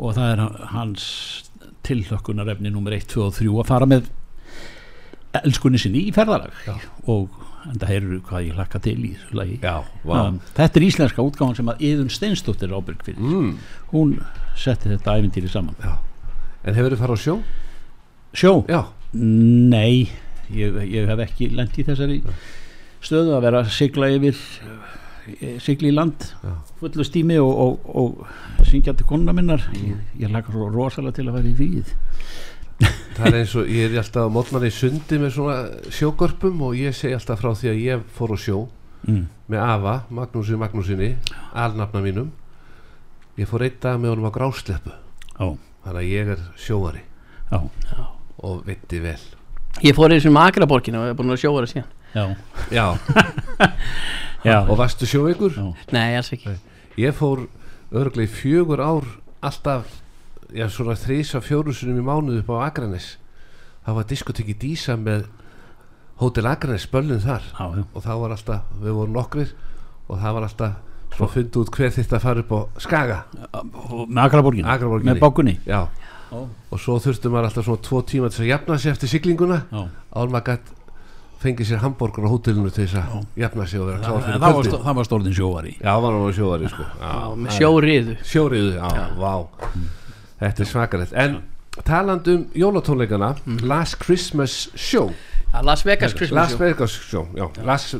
og 0.01 0.17
það 0.17 0.33
er 0.35 0.43
hans 0.75 1.05
tilhlökkunarefni 1.87 2.73
nummer 2.73 2.97
1, 2.97 3.07
2 3.15 3.23
og 3.25 3.37
3 3.39 3.55
að 3.63 3.71
fara 3.71 3.89
með 3.89 4.11
elskunni 5.41 5.79
sinni 5.79 6.09
í 6.09 6.13
ferðalag. 6.15 6.53
Já. 6.67 6.75
og 7.07 7.39
en 7.69 7.81
það 7.81 7.91
heyrðu 7.93 8.19
hvað 8.25 8.47
ég 8.47 8.57
hlakka 8.57 8.81
til 8.85 8.97
í 8.97 9.11
þessu 9.15 9.37
lagi. 9.37 9.57
Já, 9.61 9.75
vá. 10.07 10.15
Um, 10.17 10.39
þetta 10.57 10.81
er 10.81 10.87
íslenska 10.87 11.25
útgáðan 11.25 11.59
sem 11.59 11.69
að 11.73 11.83
Yðun 11.91 12.13
Steinsdóttir 12.15 12.71
er 12.71 12.79
ábyrg 12.79 13.03
fyrir. 13.05 13.21
Mm, 13.21 13.51
hún 13.93 14.15
setti 14.59 14.93
þetta 14.95 15.19
æfintýri 15.19 15.51
saman. 15.53 15.77
Já. 15.85 15.99
En 16.65 16.77
hefur 16.77 16.95
þið 16.95 17.03
farið 17.05 17.21
á 17.21 17.25
sjó? 17.25 17.37
sjó, 18.37 18.53
Já, 18.71 18.81
nei 19.13 20.09
ég, 20.55 20.77
ég 20.87 21.09
hef 21.11 21.25
ekki 21.27 21.51
lent 21.55 21.79
í 21.79 21.87
þessari 21.87 22.21
stöðu 23.03 23.35
að 23.37 23.45
vera 23.47 23.63
að 23.65 23.73
sigla 23.75 24.11
yfir 24.13 24.39
eh, 25.41 25.57
sigla 25.63 25.91
í 25.91 25.95
land 25.97 26.29
Já. 26.45 26.55
fullu 26.83 27.07
stími 27.07 27.39
og, 27.43 27.51
og, 27.65 27.91
og 28.61 28.67
syngja 28.69 28.95
til 28.95 29.07
konuna 29.09 29.35
minnar. 29.35 29.65
Ég, 29.75 29.99
ég 30.21 30.33
laka 30.33 30.53
svo 30.53 30.69
rosalega 30.71 31.19
til 31.19 31.29
að 31.29 31.39
vera 31.41 31.51
í 31.51 31.57
fríð 31.59 31.95
það 32.81 33.27
er 33.27 33.39
eins 33.41 33.55
og 33.59 33.71
ég 33.71 33.91
er 33.91 34.01
alltaf 34.01 34.29
á 34.29 34.33
mótnan 34.33 34.67
í 34.67 34.73
sundi 34.73 35.19
með 35.21 35.35
svona 35.37 35.57
sjógörpum 35.93 36.63
og 36.69 36.79
ég 36.79 36.97
segi 36.97 37.17
alltaf 37.17 37.43
frá 37.43 37.53
því 37.53 37.73
að 37.73 37.83
ég 37.85 38.05
fór 38.17 38.33
á 38.33 38.39
sjó 38.41 38.61
mm. 39.07 39.25
með 39.53 39.65
Ava, 39.65 39.97
Magnúsi 40.09 40.57
Magnúsinni 40.61 41.11
alnafna 41.53 42.03
mínum. 42.05 42.31
Ég 43.41 43.49
fór 43.51 43.67
einn 43.67 43.77
dag 43.83 44.01
með 44.01 44.15
honum 44.15 44.31
á 44.33 44.37
grásleppu 44.37 44.95
já, 44.95 45.53
þannig 45.85 46.01
að 46.01 46.09
ég 46.09 46.33
er 46.37 46.49
sjóari. 46.61 47.05
Já, 47.51 47.61
og 48.47 48.65
veitti 48.67 49.01
vel. 49.03 49.21
Ég 49.85 49.97
fór 49.97 50.13
í 50.13 50.19
þessum 50.19 50.41
Akraborginu 50.41 51.01
og 51.01 51.09
ég 51.09 51.15
er 51.15 51.19
búin 51.19 51.33
að 51.35 51.43
sjóa 51.45 51.63
það 51.63 51.73
síðan. 51.73 51.97
Já, 52.11 52.25
já, 52.75 52.87
já, 54.49 54.57
og 54.65 54.75
varstu 54.81 55.07
sjóveikur? 55.07 55.57
Nei, 55.95 56.17
alls 56.19 56.33
ekki. 56.35 56.57
Ég 56.99 57.15
fór 57.15 57.47
örglega 57.95 58.27
í 58.27 58.33
fjögur 58.35 58.83
ár 58.83 59.07
alltaf, 59.47 59.87
já 60.51 60.67
svona 60.73 60.99
þrísa 60.99 61.39
fjórusunum 61.45 62.01
í 62.03 62.07
mánuð 62.07 62.43
upp 62.43 62.51
á 62.59 62.67
Akranes 62.67 63.15
það 63.85 63.97
var 63.99 64.09
diskotekki 64.11 64.57
Dísa 64.61 64.97
með 65.01 65.27
Hótel 66.21 66.47
Akranes, 66.51 66.85
böllin 66.91 67.23
þar. 67.23 67.45
Já, 67.57 67.65
já. 67.81 67.85
og 67.95 68.05
það 68.05 68.23
var 68.23 68.35
alltaf, 68.37 68.73
við 68.83 68.97
vorum 68.99 69.17
nokkrir 69.17 69.53
og 70.07 70.21
það 70.21 70.37
var 70.37 70.47
alltaf 70.49 71.15
svo 71.17 71.27
að 71.27 71.33
funda 71.35 71.63
út 71.63 71.73
hver 71.75 71.95
þitt 71.95 72.13
að 72.15 72.25
fara 72.27 72.45
upp 72.45 72.53
á 72.53 72.61
Skaga. 72.85 73.19
Og 73.57 74.05
með 74.05 74.23
Akraborgin 74.27 74.69
Akraborginni. 74.69 75.11
með 75.11 75.23
bókunni 75.25 75.57
já, 75.65 75.81
já, 76.31 76.41
og 76.71 76.79
svo 76.81 76.99
þurfti 77.03 77.29
maður 77.33 77.49
alltaf 77.51 77.65
svona 77.67 77.83
tvo 77.83 78.03
tíma 78.07 78.29
til 78.31 78.45
að 78.45 78.51
jafna 78.53 78.79
sig 78.79 78.93
eftir 78.93 79.09
siglinguna. 79.09 79.63
Já. 79.73 79.83
áður 80.15 80.31
maður 80.35 80.47
gætt 80.51 80.77
fengið 81.41 81.67
sér 81.71 81.79
hambúrgur 81.81 82.27
á 82.29 82.31
hótelinu 82.31 82.71
til 82.71 82.85
þess 82.85 82.99
að 83.01 83.27
jafna 83.41 83.67
sig 83.67 83.81
og 83.81 83.87
vera 83.89 83.99
kláð 83.99 84.13
Það, 84.13 84.25
fyrir 84.27 84.35
það, 84.35 84.41
var, 84.41 84.53
kvöldi 84.55 84.71
stó- 84.71 84.83
það 84.85 84.95
var 85.01 85.05
stórðin 85.09 85.37
sjóari 85.39 85.73
já, 85.81 85.93
var 86.03 86.13
hann 86.13 86.27
á 86.29 86.33
sjóari 86.37 86.69
sko. 86.69 86.85
Já, 87.01 87.13
Með 87.41 87.57
sjóriðu. 87.57 88.17
Sjóriðu, 88.25 88.73
já, 88.77 89.07
vá. 89.17 89.33
Þetta 90.41 90.61
er 90.61 90.69
svakalegt. 90.69 91.13
En 91.17 91.41
talandi 91.85 92.35
um 92.37 92.45
jólatónleikana 92.55 93.35
Last 93.63 93.97
Christmas 94.05 94.69
Show. 94.77 95.11
Ja, 95.55 95.63
Las 95.63 95.83
Vegas 95.85 96.13
Christmas 96.15 96.37
Las 96.43 96.51
show. 96.53 96.59
Vegas 96.61 96.91
Show, 97.09 97.27
já, 97.35 97.49
Las 97.65 97.97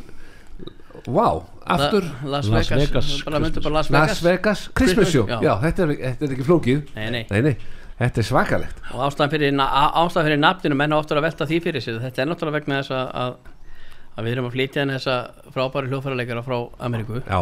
vá, 1.07 1.43
aftur. 1.65 2.05
La- 2.25 2.31
Las 2.31 2.47
Las 2.49 2.69
Vegas, 2.69 2.91
Vegas 2.91 3.25
bara 3.25 3.39
myndu 3.41 3.61
bara 3.63 3.75
Las 3.75 3.91
Las 3.91 4.23
Vegas. 4.23 4.23
Vegas 4.23 4.71
Christmas 4.75 5.09
Show, 5.09 5.27
já. 5.27 5.41
já, 5.41 5.55
þetta, 5.65 5.83
er, 5.83 5.97
þetta 5.97 6.25
er 6.29 6.35
ekki 6.37 6.45
flókið. 6.47 6.83
Nei, 6.95 7.11
nei, 7.11 7.27
nei, 7.31 7.41
nei, 7.43 7.57
þetta 8.01 8.23
er 8.23 8.27
svakalegt. 8.31 8.81
Og 8.95 9.03
ástæðan 9.07 9.33
fyrir, 9.35 9.55
ástæðan 9.61 10.27
fyrir 10.31 10.41
nafninu 10.41 10.79
menn 10.81 10.97
áttur 10.97 11.21
að 11.21 11.27
velta 11.29 11.47
því 11.51 11.59
fyrir 11.67 11.85
sig 11.85 11.99
þetta 12.01 12.23
er 12.25 12.31
náttúrulega 12.31 12.59
vegna 12.59 12.81
þess 12.81 12.95
að, 12.97 13.15
að, 13.21 14.25
við 14.25 14.33
erum 14.35 14.49
að 14.51 14.57
flytja 14.57 14.83
inn 14.87 14.95
þessa 14.97 15.17
frábæri 15.55 15.91
hljóðfæraleikara 15.93 16.43
frá 16.47 16.59
Ameríku. 16.89 17.23
Já, 17.29 17.41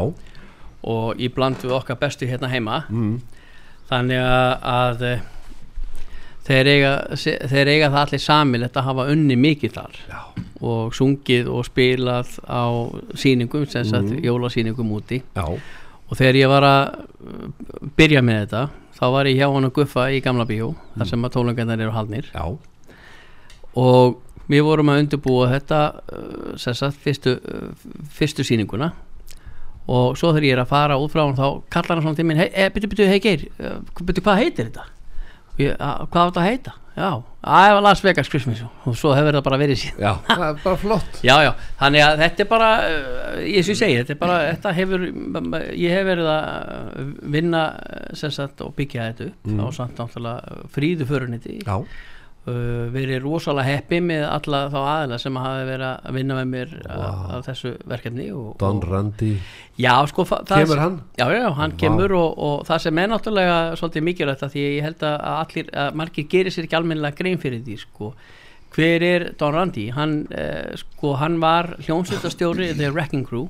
og 0.88 1.18
í 1.18 1.28
bland 1.34 1.58
við 1.64 1.74
okkar 1.78 1.98
bestu 2.02 2.26
hérna 2.30 2.50
heima. 2.52 2.82
Mm, 2.90 3.16
þannig 3.90 4.20
að, 4.22 4.52
að 4.74 5.02
eh, 5.08 5.24
þeir, 6.48 6.70
eiga, 6.74 6.92
þeir 7.50 7.70
eiga 7.74 7.88
það 7.92 8.02
allir 8.04 8.22
samilegt 8.26 8.76
að 8.78 8.86
hafa 8.90 9.08
unni 9.14 9.36
mikið 9.36 9.74
þar. 9.78 9.98
Já, 10.10 10.20
og 10.68 10.94
sungið 10.98 11.50
og 11.54 11.66
spilað 11.68 12.32
á 12.50 12.62
sýningum, 13.14 13.66
sem 13.70 13.84
sagt 13.86 14.08
Mhm. 14.10 14.22
jólasýningum 14.26 14.88
úti. 14.96 15.20
Já, 15.36 15.44
og 16.08 16.16
þegar 16.16 16.38
ég 16.40 16.48
var 16.52 16.66
að 16.68 16.84
uh, 16.98 17.48
byrja 17.98 18.22
með 18.24 18.40
þetta 18.46 18.62
þá 18.98 19.04
var 19.14 19.28
ég 19.30 19.38
hjá 19.38 19.48
hann 19.52 19.68
að 19.68 19.74
guffa 19.78 20.06
í 20.10 20.20
gamla 20.24 20.46
bíó 20.48 20.72
þar 20.96 21.10
sem 21.12 21.24
að 21.28 21.34
tónleikarnir 21.36 21.84
eru 21.84 21.94
haldnir 21.94 22.30
já, 22.32 22.44
og 23.78 24.16
við 24.48 24.64
vorum 24.64 24.88
að 24.92 25.02
undirbúa 25.04 25.50
þetta 25.52 25.80
uh, 26.00 26.56
sagt 26.58 26.96
fyrstu, 27.04 27.36
uh, 27.36 27.68
fyrstu 28.18 28.46
sýninguna 28.48 28.92
og 29.88 30.16
svo 30.20 30.32
þegar 30.34 30.44
ég 30.48 30.56
er 30.56 30.62
að 30.64 30.72
fara 30.72 30.96
út 31.00 31.12
frá 31.12 31.22
hann 31.24 31.36
þá 31.38 31.46
kallar 31.72 31.96
hann 31.96 32.04
svona 32.08 32.18
til 32.18 32.26
mín 32.28 32.40
hei, 32.40 32.48
hey, 32.52 32.68
byrju, 32.74 32.90
byrju, 32.92 33.06
hei 33.08 33.20
Geir 33.24 33.44
byrju, 33.56 34.24
hvað 34.24 34.40
heitir 34.42 34.68
þetta? 34.68 34.84
Ég, 35.58 35.72
"A- 35.80 36.04
hvað 36.06 36.20
á 36.20 36.28
þetta 36.28 36.42
að 36.42 36.48
heita? 36.50 36.74
Já, 36.98 37.10
það 37.44 37.72
var 37.76 37.84
Las 37.86 38.02
Vegas 38.02 38.30
Christmas 38.32 38.58
Show." 38.58 38.70
og 38.90 38.96
svo 38.98 39.12
hefur 39.14 39.30
þetta 39.30 39.44
bara 39.46 39.60
verið 39.60 39.80
síðan. 39.84 40.00
Já, 40.02 40.12
það 40.26 40.44
er 40.48 40.60
bara 40.64 40.80
flott. 40.82 41.20
Já, 41.22 41.34
já, 41.46 41.50
þannig 41.78 42.04
að 42.04 42.22
þetta 42.24 42.44
er 42.44 42.50
bara 42.50 42.70
uh, 42.82 43.38
ég 43.46 43.66
sem 43.68 43.78
segi, 43.78 43.98
þetta 44.00 44.14
er 44.16 44.20
bara 44.24 44.38
þetta 44.48 44.74
hefur, 44.80 45.06
ég 45.78 45.94
hef 45.94 46.06
verið 46.10 46.30
að 46.34 47.14
vinna 47.38 47.64
uh, 47.78 48.04
sem 48.18 48.34
sagt 48.34 48.64
og 48.66 48.74
byggja 48.78 49.10
þetta 49.12 49.30
upp. 49.30 49.40
Mm. 49.46 49.62
á 49.62 49.66
samt 49.78 50.02
náttúrulega 50.02 50.62
fríðu 50.74 51.08
föruniti 51.08 51.58
já, 51.62 51.76
verið 52.94 53.22
rosalega 53.24 53.76
heppi 53.76 54.00
með 54.04 54.24
alla 54.28 54.62
þá 54.72 54.78
aðila 54.80 55.18
sem 55.22 55.38
hafi 55.42 55.66
verið 55.68 55.86
að 55.88 56.18
vinna 56.18 56.38
með 56.38 56.48
mér 56.52 56.74
wow. 56.86 56.96
Vá. 57.02 57.36
af 57.36 57.46
þessu 57.48 57.74
verkefni 57.92 58.30
og, 58.34 58.48
Don 58.60 58.82
Randi 58.84 59.34
Já, 59.78 59.92
sko 60.10 60.26
kemur 60.26 60.82
hann 60.82 60.98
Já, 61.18 61.26
já, 61.34 61.46
hann 61.58 61.76
Vá. 61.76 61.78
kemur 61.84 62.16
og, 62.18 62.34
og 62.48 62.66
það 62.68 62.82
sem 62.86 63.02
er 63.02 63.12
náttúrulega 63.12 63.60
svolítið 63.80 64.08
mikilvægt 64.08 64.44
að 64.46 64.56
því 64.56 64.66
ég 64.66 64.88
held 64.88 65.06
að 65.10 65.16
allir, 65.34 65.70
að 65.84 66.02
margir 66.02 66.28
gerir 66.34 66.54
sér 66.54 66.68
ekki 66.68 66.80
almennilega 66.80 67.20
grein 67.20 67.40
fyrir 67.42 67.64
því, 67.66 67.78
sko 67.84 68.12
hver 68.74 69.02
er 69.02 69.22
Don 69.40 69.54
Randi? 69.56 69.88
Hann, 69.96 70.26
eh, 70.30 70.76
sko, 70.76 71.14
hann 71.16 71.38
var 71.40 71.72
hljómsveitastjóri 71.80 72.74
The 72.76 72.90
Wrecking 72.92 73.24
Crew 73.26 73.48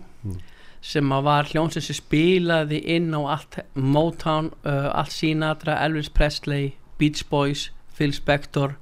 sem 0.85 1.11
að 1.13 1.25
var 1.27 1.49
hljómsveit 1.51 1.85
sem 1.89 1.99
spilaði 1.99 2.79
inn 2.95 3.11
á 3.15 3.21
allt 3.35 3.59
Motown, 3.75 4.53
uh, 4.63 4.91
allt 4.95 5.15
Sinatra, 5.15 5.79
Elvis 5.85 6.11
Presley 6.15 6.75
Beach 6.99 7.25
Boys, 7.31 7.71
Phil 7.95 8.15
Spector 8.15 8.77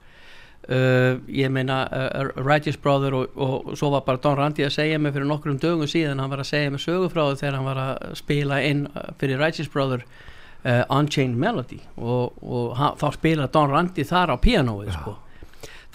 Uh, 0.67 1.21
ég 1.31 1.47
meina 1.55 1.85
uh, 1.95 2.31
Righteous 2.43 2.75
Brother 2.83 3.15
og, 3.15 3.37
og 3.39 3.77
svo 3.79 3.93
var 3.93 4.03
bara 4.03 4.19
Don 4.19 4.35
Randi 4.35 4.65
að 4.67 4.73
segja 4.75 4.97
mig 4.99 5.13
fyrir 5.15 5.29
nokkrum 5.31 5.61
dögum 5.63 5.87
síðan 5.87 6.19
hann 6.19 6.33
var 6.33 6.41
að 6.43 6.49
segja 6.49 6.73
mig 6.75 6.83
sögufráðu 6.83 7.37
þegar 7.39 7.55
hann 7.55 7.69
var 7.69 7.79
að 7.79 8.17
spila 8.19 8.59
inn 8.67 8.81
uh, 8.89 9.13
fyrir 9.21 9.39
Righteous 9.39 9.71
Brother 9.71 10.03
uh, 10.03 10.83
Unchained 10.91 11.39
Melody 11.39 11.79
og, 11.95 12.35
og 12.43 12.75
hann, 12.81 12.99
þá 12.99 13.07
spila 13.15 13.47
Don 13.55 13.71
Randi 13.77 14.09
þar 14.11 14.35
á 14.35 14.37
pianoið 14.43 14.91
sko. 14.97 15.15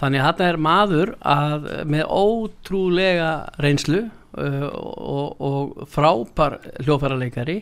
þannig 0.00 0.22
að 0.22 0.30
þetta 0.30 0.48
er 0.48 0.60
maður 0.70 1.14
að, 1.20 1.68
með 1.92 2.16
ótrúlega 2.22 3.30
reynslu 3.60 4.06
og, 4.32 5.44
og 5.44 5.84
frábær 5.92 6.62
hljófærarleikari 6.80 7.58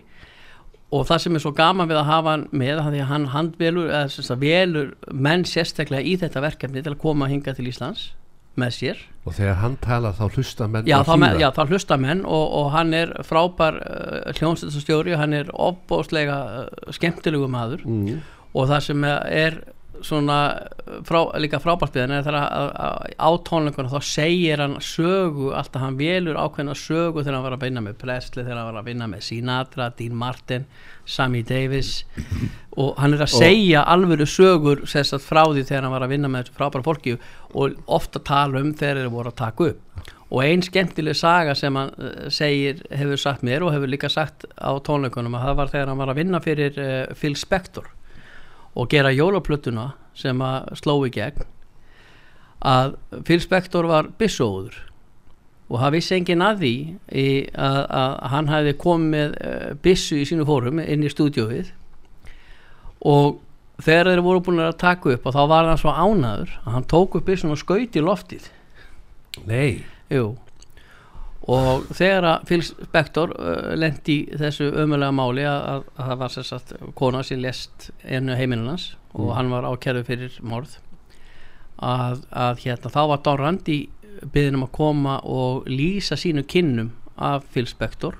og 0.90 1.04
það 1.06 1.22
sem 1.24 1.36
er 1.38 1.42
svo 1.44 1.52
gaman 1.54 1.90
við 1.90 2.00
að 2.00 2.08
hafa 2.08 2.32
hann 2.34 2.46
með 2.50 2.80
því 2.86 3.02
að 3.02 3.10
hann 3.12 3.26
handvelur 3.34 3.92
eða 3.94 4.36
velur 4.40 4.94
menn 5.12 5.44
sérstaklega 5.46 6.02
í 6.02 6.16
þetta 6.18 6.42
verkefni 6.42 6.82
til 6.82 6.94
að 6.94 7.02
koma 7.04 7.30
hinga 7.30 7.54
til 7.54 7.68
Íslands 7.70 8.10
með 8.58 8.74
sér. 8.74 9.02
Og 9.28 9.36
þegar 9.36 9.60
hann 9.60 9.76
talar 9.84 10.16
þá 10.18 10.24
hlusta 10.34 10.66
menn 10.66 10.88
já, 10.88 10.98
þá, 11.06 11.12
hlýða. 11.14 11.38
já 11.38 11.48
þá 11.54 11.62
hlusta 11.70 11.98
menn 12.00 12.22
og, 12.26 12.46
og 12.60 12.70
hann 12.74 12.94
er 12.96 13.12
frábær 13.26 13.78
uh, 13.78 14.32
hljómsveitastjóri 14.34 15.14
og 15.14 15.22
hann 15.22 15.36
er 15.38 15.52
ofbóðslega 15.54 16.38
uh, 16.64 16.94
skemmtilegu 16.96 17.50
maður. 17.52 17.84
Mm, 17.86 18.24
og 18.50 18.70
það 18.72 18.86
sem 18.88 19.06
er 19.06 19.60
svona 20.06 20.36
frá, 21.06 21.18
líka 21.40 21.60
hann 21.60 22.14
er 22.14 22.24
þegar 22.24 22.38
að, 22.40 22.70
að, 22.84 23.10
á 23.20 23.30
tónleikuna 23.48 23.92
þá 23.92 24.06
segir 24.10 24.62
hann 24.62 24.78
sögu 24.84 25.50
alltaf 25.56 25.82
hann 25.82 25.98
velur 25.98 26.38
ákveðna 26.40 26.76
sögu 26.78 27.24
þegar 27.24 27.38
hann 27.38 27.46
var 27.48 27.56
að 27.56 27.66
vinna 27.66 27.84
með 27.84 27.98
Presley 28.00 28.44
þegar 28.44 28.60
hann 28.60 28.70
var 28.70 28.80
að 28.80 28.90
vinna 28.90 29.10
með 29.10 29.26
Sinatra, 29.28 29.90
Dean 29.98 30.16
Martin 30.16 30.66
Sammy 31.10 31.42
Davis. 31.42 32.04
Og 32.78 32.94
hann 33.00 33.16
er 33.16 33.24
að 33.24 33.34
segja 33.34 33.82
alvöru 33.90 34.26
sögur 34.30 34.84
sérst 34.88 35.16
að 35.16 35.26
frá 35.26 35.42
því 35.48 35.66
þegar 35.66 35.86
hann 35.86 35.94
var 35.96 36.06
að 36.06 36.14
vinna 36.14 36.30
með 36.30 36.46
þessu 36.46 36.58
frábæra 36.58 36.86
fólki 36.86 37.16
og 37.50 37.78
ofta 37.90 38.22
tala 38.22 38.62
um 38.62 38.72
þegar 38.74 39.02
þeir 39.02 39.14
voru 39.14 39.32
að 39.32 39.38
taka 39.42 39.70
upp. 39.72 40.10
Og 40.30 40.44
ein 40.46 40.62
skemmtileg 40.62 41.18
saga 41.18 41.56
sem 41.58 41.74
hann 41.74 41.90
uh, 41.98 42.28
segir, 42.30 42.84
hefur 42.94 43.18
sagt 43.18 43.42
mér 43.46 43.66
og 43.66 43.74
hefur 43.74 43.90
líka 43.90 44.10
sagt 44.12 44.46
á 44.54 44.70
tónleikunum 44.86 45.34
að 45.34 45.48
það 45.48 45.56
var 45.58 45.72
þegar 45.72 45.90
hann 45.90 46.02
var 46.04 46.12
að 46.12 46.20
vinna 46.22 46.42
fyrir 46.44 46.78
uh, 46.78 47.16
Phil 47.18 47.34
Spector 47.38 47.90
og 48.74 48.90
gera 48.90 49.12
jólaplötuna 49.14 49.90
sem 50.16 50.40
að 50.44 50.70
sló 50.78 50.98
í 51.06 51.10
gegn 51.14 51.46
að 52.60 52.96
Phil 53.24 53.40
Spector 53.40 53.88
var 53.88 54.10
bissóður 54.20 54.76
og 55.70 55.78
það 55.78 55.94
vissi 55.96 56.16
enginn 56.16 56.44
að 56.44 56.64
því 56.64 56.74
að, 57.54 57.78
að 58.00 58.16
hann 58.32 58.50
hefði 58.50 58.74
komið 58.82 59.12
með 59.14 59.36
uh, 59.38 59.68
bissu 59.84 60.18
í 60.18 60.26
sínu 60.28 60.46
fórum 60.48 60.82
inn 60.82 61.06
í 61.06 61.12
stúdíóið. 61.12 61.70
Og 63.06 63.38
þegar 63.80 64.10
þeir 64.10 64.22
voru 64.26 64.42
búin 64.44 64.64
að 64.64 64.80
taka 64.82 65.14
upp 65.14 65.28
og 65.30 65.36
þá 65.36 65.40
var 65.54 65.70
hann 65.70 65.80
svo 65.80 65.94
ánaður 65.94 66.56
að 66.64 66.74
hann 66.74 66.88
tók 66.90 67.16
upp 67.16 67.30
bissun 67.30 67.54
og 67.54 67.62
skaut 67.62 67.96
í 67.96 68.04
loftið. 68.04 68.50
Nei, 69.46 69.86
Jú 70.10 70.34
og 71.50 71.88
þegar 71.96 72.26
að 72.28 72.44
Phil 72.50 72.62
Spector 72.66 73.32
uh, 73.34 73.72
lendi 73.78 74.20
þessu 74.38 74.70
ömulega 74.70 75.14
máli 75.14 75.46
að, 75.48 75.60
að, 75.72 75.88
að 75.96 76.10
það 76.10 76.20
var 76.22 76.34
sér 76.34 76.48
satt 76.50 76.74
kona 76.98 77.22
sem 77.26 77.42
lest 77.42 77.90
einu 78.04 78.36
heiminunans 78.38 78.92
og 79.18 79.32
hann 79.34 79.50
var 79.50 79.66
ákjærðu 79.66 80.04
fyrir 80.06 80.36
morð 80.46 80.76
að, 81.80 82.22
að 82.30 82.62
hérna 82.66 82.92
þá 82.92 83.00
var 83.10 83.24
Don 83.24 83.40
Randi 83.40 83.80
byggðin 84.20 84.58
um 84.58 84.66
að 84.66 84.74
koma 84.76 85.16
og 85.24 85.66
lýsa 85.70 86.18
sínu 86.20 86.44
kinnum 86.48 86.92
af 87.20 87.46
Phil 87.54 87.66
Spector 87.68 88.16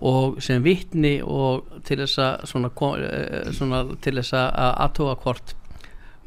og 0.00 0.40
sem 0.42 0.62
vittni 0.64 1.18
og 1.20 1.66
til 1.84 2.00
þess 2.00 2.20
að 2.24 2.44
svona, 2.48 2.70
eh, 3.04 3.50
svona 3.52 3.82
til 4.00 4.16
þess 4.16 4.32
að 4.32 4.76
aðtóa 4.86 5.16
hvort 5.20 5.54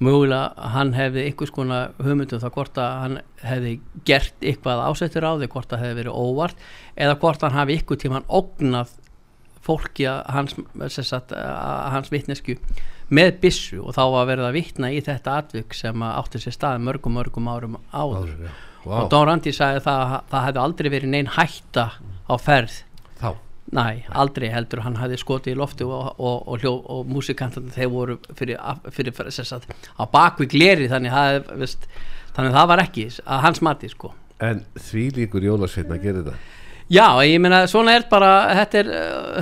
mögulega 0.03 0.69
hann 0.75 0.93
hefði 0.97 1.27
einhvers 1.27 1.53
konar 1.53 1.93
hugmyndum 2.01 2.41
það 2.41 2.55
hvort 2.57 2.81
að 2.81 2.97
hann 3.03 3.19
hefði 3.43 3.73
gert 4.07 4.43
eitthvað 4.43 4.83
ásettur 4.89 5.27
á 5.27 5.31
því 5.39 5.49
hvort 5.53 5.71
það 5.71 5.85
hefði 5.85 5.99
verið 6.01 6.19
óvart 6.23 6.67
eða 6.95 7.19
hvort 7.23 7.45
hann 7.45 7.57
hafi 7.57 7.79
ykkur 7.79 8.01
tíman 8.03 8.27
ógnað 8.27 8.93
fólki 9.63 10.07
að 10.09 10.21
hans, 10.35 10.55
að 10.75 11.89
hans 11.93 12.11
vitnesku 12.11 12.57
með 13.13 13.37
byssu. 13.43 13.79
Og 13.83 13.95
þá 13.95 14.03
var 14.15 14.29
verið 14.31 14.49
að 14.49 14.57
vitna 14.57 14.91
í 14.93 15.01
þetta 15.03 15.37
atvik 15.41 15.75
sem 15.77 16.05
að 16.05 16.15
átti 16.21 16.43
sér 16.43 16.57
stað 16.57 16.83
mörgum 16.83 17.15
mörgum 17.17 17.49
árum 17.51 17.77
áður. 17.91 18.33
Áður, 18.33 18.47
já. 18.47 18.95
og 18.97 19.11
Don 19.13 19.27
Randi 19.29 19.53
sagði 19.55 19.85
það 19.85 20.01
að 20.03 20.25
það 20.33 20.47
hefði 20.47 20.63
aldrei 20.65 20.89
verið 20.97 21.13
neinn 21.13 21.31
hætta 21.37 21.85
á 22.27 22.35
ferð 22.41 22.81
þá 22.81 22.92
Næ, 23.73 23.85
aldrei 24.13 24.49
heldur. 24.53 24.83
Hann 24.85 24.97
hafði 24.99 25.19
skotið 25.21 25.55
í 25.55 25.59
lofti 25.59 25.85
og, 25.87 26.13
og, 26.21 26.49
og, 26.53 26.65
og 26.93 27.09
músikantarnir 27.09 27.73
þeir 27.73 27.91
voru 27.93 28.17
fyrir, 28.37 28.59
fyrir, 28.93 29.15
fyrir 29.17 29.47
sagt, 29.49 29.69
á 29.97 30.03
bakvið 30.13 30.51
gleri 30.53 30.89
þannig, 30.91 31.15
þannig 32.35 32.57
það 32.57 32.73
var 32.73 32.83
ekki 32.85 33.07
að 33.23 33.45
hans 33.47 33.63
mati 33.65 33.89
sko. 33.91 34.13
En 34.43 34.65
því 34.77 35.07
líkur 35.21 35.45
jólasveitna 35.45 35.97
að 35.97 36.05
gera 36.05 36.21
þetta? 36.23 36.61
Já, 36.91 37.05
ég 37.23 37.39
meina 37.41 37.63
svona 37.69 37.93
er 37.95 38.03
bara 38.09 38.29
þetta 38.57 38.79
er, 38.81 38.89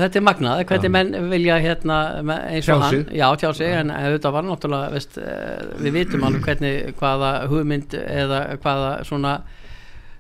þetta 0.04 0.20
er 0.20 0.24
magnað 0.24 0.60
hvernig 0.70 0.92
menn 0.94 1.16
vilja 1.32 1.58
hérna 1.64 1.98
eins 2.22 2.70
og 2.70 2.84
Tjá 2.84 2.86
hann, 2.86 3.08
já 3.18 3.26
tjá 3.42 3.50
sig 3.58 3.74
en 3.80 3.90
þetta 3.92 4.32
var 4.36 4.46
náttúrulega 4.46 4.94
veist, 4.94 5.18
eh, 5.18 5.64
við 5.82 5.98
vitum 5.98 6.28
alveg 6.28 6.46
hvernig 6.46 6.94
hvaða 7.02 7.32
hugmynd 7.52 7.98
eða 7.98 8.44
hvaða 8.62 8.92
svona 9.10 9.34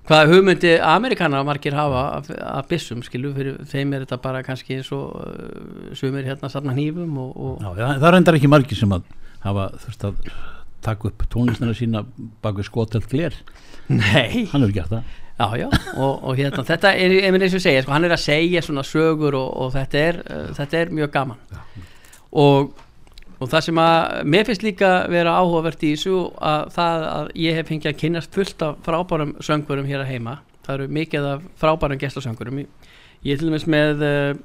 hvaða 0.09 0.29
hugmyndi 0.31 0.73
Amerikanar 0.81 1.45
margir 1.45 1.75
hafa 1.77 2.03
af, 2.17 2.29
af 2.31 2.69
byssum 2.69 3.03
skilu 3.05 3.33
fyrir 3.35 3.59
þeim 3.69 3.93
er 3.95 4.05
þetta 4.05 4.19
bara 4.23 4.43
kannski 4.45 4.79
eins 4.79 4.91
og 4.95 5.17
uh, 5.21 5.91
sumir 5.97 6.25
hérna 6.27 6.49
sarna 6.51 6.73
hnífum 6.75 7.17
og, 7.21 7.31
og 7.35 7.61
Já, 7.61 7.69
já, 7.77 7.87
það 8.01 8.07
er 8.09 8.19
endar 8.19 8.39
ekki 8.39 8.51
margir 8.51 8.79
sem 8.79 8.95
að 8.97 9.05
hafa 9.45 9.67
þurft 9.83 10.07
að 10.09 10.31
taka 10.81 11.11
upp 11.11 11.25
tónlistina 11.29 11.75
sína 11.77 12.05
bak 12.41 12.57
við 12.57 12.69
skotelt 12.71 13.09
gler. 13.09 13.35
Nei, 13.91 14.47
hann 14.49 14.63
hefur 14.63 14.73
gert 14.79 14.95
það. 14.95 15.17
Já 15.41 15.47
já 15.57 15.67
og, 15.97 16.23
og 16.27 16.37
hérna 16.37 16.63
þetta 16.65 16.91
er, 17.01 17.15
meina 17.33 17.47
eins 17.47 17.57
og 17.57 17.63
segja 17.63 17.81
sko, 17.81 17.93
hann 17.95 18.05
er 18.05 18.13
að 18.13 18.23
segja 18.25 18.61
svona 18.65 18.83
sögur 18.85 19.37
og, 19.37 19.47
og 19.63 19.71
þetta, 19.73 20.05
er, 20.09 20.21
uh, 20.25 20.47
þetta 20.57 20.81
er 20.81 20.93
mjög 20.97 21.13
gaman. 21.13 21.39
Og, 22.31 22.73
og 23.41 23.49
það 23.49 23.63
sem 23.65 23.79
að 23.81 24.19
mér 24.29 24.45
finnst 24.45 24.63
líka 24.65 24.89
vera 25.09 25.33
áhugavert 25.41 25.81
í 25.81 25.95
þessu 25.95 26.15
að 26.45 26.67
það 26.75 27.05
að 27.09 27.29
ég 27.41 27.57
hef 27.57 27.69
fengið 27.71 27.89
að 27.91 27.99
kynast 28.03 28.35
fullt 28.37 28.65
af 28.67 28.75
frábærum 28.85 29.33
söngurum 29.41 29.89
hér 29.89 30.03
að 30.03 30.11
heima. 30.13 30.35
Það 30.61 30.75
eru 30.75 30.95
mikið 30.99 31.27
af 31.31 31.47
frábærum 31.57 32.01
gestasöngurum 32.01 32.61
ég, 32.61 32.67
er 33.25 33.41
til 33.41 33.49
dæmis 33.49 33.65
með 33.65 34.05
uh, 34.05 34.35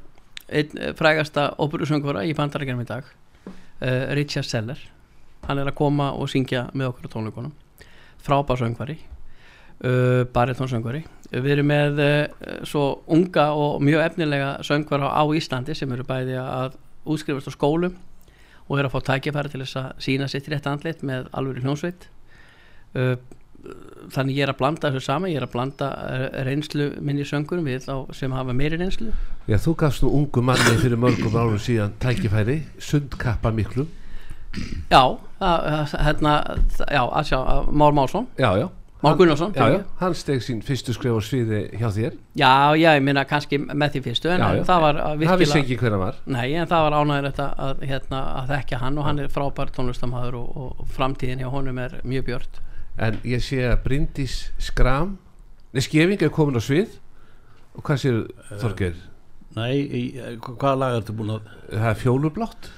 einn 0.47 0.81
eh, 0.81 0.95
frægasta 0.97 1.51
óperusöngura 1.61 2.25
í 2.25 2.33
bandarækjanum 2.39 2.87
í 2.87 2.89
dag 2.89 3.05
uh, 3.11 4.15
Richard 4.17 4.49
Seller. 4.49 4.81
Hann 5.45 5.61
er 5.61 5.69
að 5.69 5.77
koma 5.77 6.15
og 6.17 6.33
syngja 6.33 6.71
með 6.73 6.95
okkur 6.95 7.13
á 7.13 7.15
tónleikunum. 7.19 7.53
Frábær 8.25 8.63
söngvari 8.63 8.97
uh, 9.85 10.25
baritónsöngvari 10.33 11.05
við 11.35 11.53
erum 11.59 11.69
með 11.69 12.01
uh, 12.01 12.59
svo 12.65 12.89
unga 13.13 13.51
og 13.53 13.83
mjög 13.85 14.09
efnilega 14.09 14.51
söngvara 14.65 15.13
á 15.13 15.23
Íslandi 15.37 15.77
sem 15.77 15.93
eru 15.93 16.07
bæði 16.07 16.41
að 16.41 16.81
útskrifast 17.05 17.53
á 17.53 17.57
skólum 17.59 17.97
og 18.69 18.79
eru 18.79 18.89
að 18.89 18.95
fá 18.97 19.01
tækifæri 19.13 19.53
til 19.53 19.63
þess 19.63 19.77
að 19.81 19.89
sína 20.07 20.29
sitt 20.31 20.49
rétt 20.51 20.67
andlit 20.71 21.03
með 21.07 21.29
alvöru 21.39 21.63
hljónsveit 21.65 22.09
uh, 22.99 23.17
þannig 24.15 24.37
ég 24.39 24.47
er 24.47 24.53
að 24.53 24.59
blanda 24.61 24.91
þessu 24.95 25.07
saman 25.07 25.31
ég 25.33 25.41
er 25.41 25.47
að 25.47 25.53
blanda 25.55 25.89
uh, 26.07 26.27
reynslu 26.47 26.89
minni 27.03 27.27
söngurum 27.27 27.67
við 27.67 27.87
þá 27.89 27.95
sem 28.15 28.35
hafa 28.37 28.55
meiri 28.55 28.79
reynslu. 28.81 29.13
Já, 29.51 29.57
þú 29.63 29.75
gafst 29.83 30.03
nú 30.05 30.11
ungu 30.21 30.43
manni 30.47 30.77
fyrir 30.83 30.99
mörgum 31.03 31.35
árum 31.39 31.59
síðan 31.63 31.95
tækifæri, 32.03 32.61
sundkappa 32.83 33.51
miklu. 33.55 33.87
Já, 34.91 35.03
það- 35.41 35.97
hérna 36.07 36.35
já, 36.79 37.03
að 37.05 37.25
sjá, 37.29 37.39
að 37.43 37.73
Már 37.77 37.93
Másson. 37.99 38.27
Já, 38.39 38.51
já 38.63 38.69
Már 39.03 39.11
Hann- 39.13 39.19
Gunnarsson, 39.19 39.53
Já, 39.53 39.57
já, 39.61 39.65
fyrirgefðu. 39.67 39.85
hann 40.01 40.15
steg 40.15 40.41
sín 40.41 40.61
fyrstu 40.65 40.93
skref 40.97 41.13
á 41.13 41.21
sviði 41.21 41.59
hjá 41.79 41.89
þér. 41.93 42.15
Já, 42.41 42.53
já, 42.81 42.91
ég 42.97 43.03
minna 43.05 43.25
kannski 43.29 43.59
með 43.61 43.91
því 43.97 44.01
fyrstu 44.07 44.31
en 44.33 44.41
Já, 44.41 44.47
já. 44.57 44.63
það 44.65 44.81
var 44.87 44.95
uh, 44.97 45.03
Það 45.05 45.19
vissi 45.19 45.37
virkilega 45.37 45.65
ekki 45.67 45.77
hver 45.83 45.91
hann 45.97 46.01
var. 46.01 46.15
Nei, 46.27 46.47
en 46.57 46.67
það 46.71 46.85
var 46.87 46.97
ánægir 47.01 47.27
þetta 47.29 47.49
að, 47.67 47.83
hérna, 47.91 48.21
að 48.41 48.49
þekkja 48.55 48.79
hann 48.81 48.99
og 48.99 49.05
hann 49.05 49.19
er 49.21 49.29
frábær 49.29 49.73
tónlistamæður 49.77 50.39
og, 50.41 50.57
og 50.81 50.87
framtíðin 50.97 51.43
hjá 51.45 51.51
honum 51.53 51.79
er 51.85 51.99
mjög 52.09 52.25
björt. 52.31 52.61
En 52.97 53.19
ég 53.29 53.45
sé 53.45 53.61
að 53.69 53.83
Bryndís 53.85 54.39
Skram 54.59 55.19
Nei, 55.77 55.83
Skeving 55.85 56.23
er 56.25 56.31
komin 56.33 56.57
á 56.57 56.63
svið. 56.65 56.97
Og 57.77 57.85
hvað 57.85 58.01
séu 58.01 58.23
Þorgeir? 58.63 58.95
Nei, 59.57 59.75
í, 59.77 60.03
hva- 60.41 60.57
hvaða 60.57 60.79
lag 60.81 60.97
ertu 61.03 61.13
búin 61.13 61.35
að 61.37 61.53
Það 61.69 61.91
er 61.91 62.01
fjólublátt. 62.01 62.71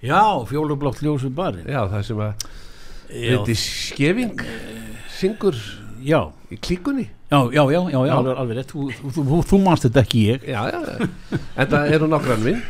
Já, 0.00 0.22
fjólublátt 0.48 1.00
ljósu 1.04 1.28
bari 1.34 1.64
Já, 1.68 1.82
það 1.92 2.02
sem 2.08 2.16
að 2.24 2.48
Já, 3.08 3.28
Bryndís 3.36 3.62
Skeving 3.88 4.42
syngur 5.18 5.54
já, 6.04 6.20
í 6.52 6.56
klíkunni. 6.60 7.08
Já, 7.30 7.38
já, 7.52 7.62
já, 7.72 7.80
já, 7.92 8.00
já. 8.06 8.14
Alveg, 8.14 8.36
alveg 8.40 8.56
rétt. 8.60 8.70
Þú, 8.72 8.88
þú, 9.12 9.24
þú, 9.28 9.38
þú 9.50 9.58
manst 9.64 9.84
þetta 9.88 10.02
ekki 10.04 10.20
ég. 10.30 10.44
Já, 10.48 10.60
já, 10.72 10.78
já. 10.80 11.08
En 11.58 11.66
það 11.72 11.92
eru 11.96 12.08
nokkran 12.08 12.44
minn. 12.44 12.62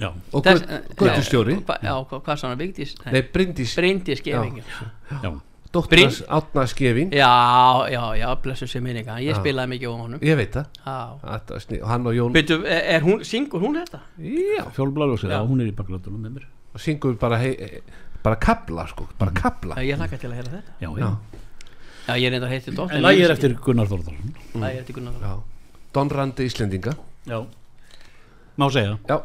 Já, 0.00 0.10
Og 0.32 0.42
Þess- 0.44 0.64
göttustjóri 0.96 1.54
Já, 1.56 1.60
hva- 1.66 1.78
já, 1.82 1.92
hva- 2.08 2.20
hvað 2.22 2.36
sann 2.38 2.52
að 2.54 2.60
Vigdís? 2.62 2.94
Nei, 3.10 3.22
Bryndís. 3.22 3.74
Bryndi 3.76 4.16
skefing 4.16 4.58
já. 4.60 4.64
já, 5.24 5.30
Dóttarnas 5.72 6.22
Átna 6.28 6.66
Skeving. 6.66 7.12
Já, 7.14 7.86
já, 7.90 8.02
já, 8.18 8.34
blessu 8.42 8.66
sem 8.66 8.82
minninga. 8.82 9.18
Ég 9.22 9.36
spilaði 9.38 9.70
mikið 9.74 9.88
um 9.92 10.00
honum. 10.00 10.20
Ég 10.22 10.36
veit 10.38 10.52
það. 10.52 10.66
Þetta 11.22 11.82
og 11.82 11.88
Hann 11.90 12.06
og 12.06 12.14
Jón 12.14 12.32
Byrju, 12.34 12.60
er, 12.66 12.82
er 12.96 13.00
hún, 13.06 13.20
syngur 13.24 13.60
hún 13.62 13.76
þetta? 13.78 14.00
Já, 14.18 14.64
ljósu, 15.10 15.28
já, 15.28 15.36
Já. 15.38 15.46
hún 15.46 15.60
er 15.60 15.70
í 15.70 15.74
baklötunum 15.74 16.22
með 16.26 16.38
mér. 16.38 16.46
Og 16.74 16.80
syngur 16.80 17.14
bara 17.18 17.38
hei, 17.38 17.54
bara 18.24 18.36
kabla 18.36 18.86
sko, 18.90 19.08
bara 19.18 19.32
kabla 19.36 19.76
ég 19.84 19.96
hlakka 20.00 20.18
til 20.20 20.30
að 20.30 20.36
heyra 20.40 20.50
þetta. 20.56 20.72
Já, 20.80 20.88
Já, 20.88 20.98
já, 21.00 21.10
Já, 22.08 22.14
ég 22.16 22.26
er 22.30 22.36
enda 22.40 22.48
heitir 22.50 22.74
dótt 22.74 22.92
en 22.96 23.02
lagið 23.04 23.24
er 23.28 23.34
eftir 23.36 23.54
Gunnar 23.64 23.86
Þórðarsson 23.90 24.34
Lagið 24.54 24.76
er 24.76 24.80
eftir 24.82 24.94
Gunnar 24.98 25.14
Þór. 25.14 25.26
já. 25.26 25.34
Don 25.92 26.10
Randi 26.10 26.44
Íslendinga. 26.46 26.92
Já, 27.26 27.38
má 28.58 28.66
segja 28.70 28.98
Já, 29.08 29.20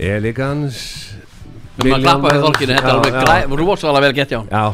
Elegans 0.00 0.80
Við 1.80 1.94
að 1.96 2.02
klappa 2.04 2.32
við 2.34 2.42
þolkinu, 2.44 2.76
þetta 2.76 2.90
er 2.90 3.30
alveg 3.34 3.60
rosalega 3.60 4.04
vel 4.06 4.16
gett 4.18 4.32
hjá 4.34 4.40
hann 4.40 4.50
Já, 4.50 4.64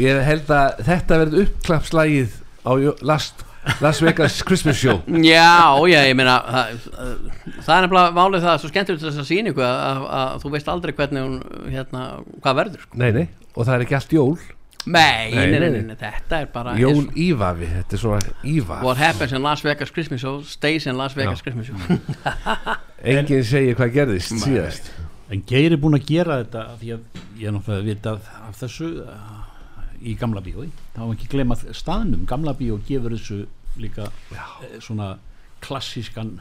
ég 0.00 0.20
held 0.28 0.52
að 0.54 0.84
þetta 0.88 1.18
verður 1.22 1.44
uppklappslægið 1.48 2.38
á 2.64 2.72
Jó- 2.80 2.96
Las, 3.04 3.32
Vegas 4.04 4.42
Christmas 4.44 4.76
Show. 4.76 5.00
Já, 5.34 5.80
já, 5.88 6.00
ég 6.04 6.16
meina 6.18 6.36
það, 6.44 6.88
það 7.64 7.76
er 7.76 7.86
nefnilega 7.86 8.16
málið 8.16 8.44
það 8.44 8.58
svo 8.60 8.70
skemmtilegt 8.72 9.04
þess 9.06 9.22
að 9.22 9.30
að, 9.64 9.78
að, 9.86 10.02
að 10.18 10.42
þú 10.42 10.52
veist 10.56 10.68
aldrei 10.72 10.92
hvernig 10.98 11.24
hún, 11.24 11.38
hérna, 11.72 12.02
hvað 12.44 12.58
verður 12.60 12.84
sko. 12.84 13.00
Nei, 13.00 13.10
nei, 13.16 13.24
og 13.54 13.64
það 13.64 13.74
er 13.76 13.86
ekki 13.86 13.98
allt 14.00 14.14
jól 14.18 14.34
Nei, 14.86 15.30
Nei, 15.32 15.46
nei, 15.48 15.58
nei, 15.58 15.58
nei, 15.60 15.70
nei. 15.70 15.82
nei, 15.88 15.96
þetta 15.96 16.38
er 16.42 16.48
bara 16.52 16.74
Jól 16.76 16.98
er, 17.06 17.14
ívafi, 17.24 17.68
þetta 17.72 17.96
er 17.96 18.00
svona 18.02 18.34
ívaf 18.44 18.82
What 18.84 18.98
happens 19.00 19.32
in 19.32 19.40
Las 19.42 19.62
Vegas 19.64 19.92
Christmas 19.94 20.20
Show 20.20 20.42
stays 20.44 20.84
in 20.90 20.98
Las 21.00 21.14
Vegas 21.16 21.40
Já. 21.40 21.46
Christmas 21.46 21.70
Show. 21.70 21.76
Enginn 23.14 23.44
segir 23.48 23.78
hvað 23.78 23.94
gerðist 23.96 24.34
síðast. 24.44 24.90
En 25.32 25.40
Geir 25.48 25.72
er 25.72 25.80
búin 25.80 25.96
að 25.96 26.04
gera 26.10 26.36
þetta 26.42 26.66
af 26.74 26.78
því 26.82 26.92
að 26.98 27.20
ég 27.40 27.48
er 27.48 27.54
náttúrulega 27.56 27.86
vitað 27.88 28.28
af 28.44 28.58
þessu 28.60 28.90
uh, 29.04 29.38
í 30.04 30.14
gamla 30.20 30.42
bíói 30.44 30.68
þá 30.94 31.00
var 31.00 31.14
ekki 31.16 31.30
glema 31.32 31.56
staðnum, 31.64 32.26
gamla 32.28 32.52
bíó 32.58 32.76
gefur 32.88 33.16
þessu 33.16 33.38
líka 33.80 34.10
eh, 34.36 34.76
svona 34.84 35.14
klassískan 35.64 36.36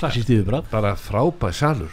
klassíst 0.00 0.30
yfirbræð, 0.32 0.70
Bara 0.72 0.94
frábæð 0.96 1.52
salur, 1.58 1.90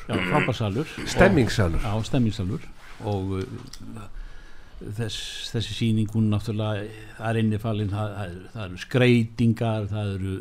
stemmingssalur 1.09 2.61
og 3.03 3.33
uh, 3.41 4.05
þess, 4.79 5.19
þessi 5.53 5.75
sýning 5.79 6.09
hún 6.13 6.29
náttúrulega 6.33 6.87
það 7.17 7.29
er 7.31 7.39
innifalinn 7.41 7.89
það, 7.93 8.15
það, 8.17 8.33
það 8.55 8.65
eru 8.67 8.81
skreitingar 8.85 9.87
það 9.93 10.15
eru 10.17 10.35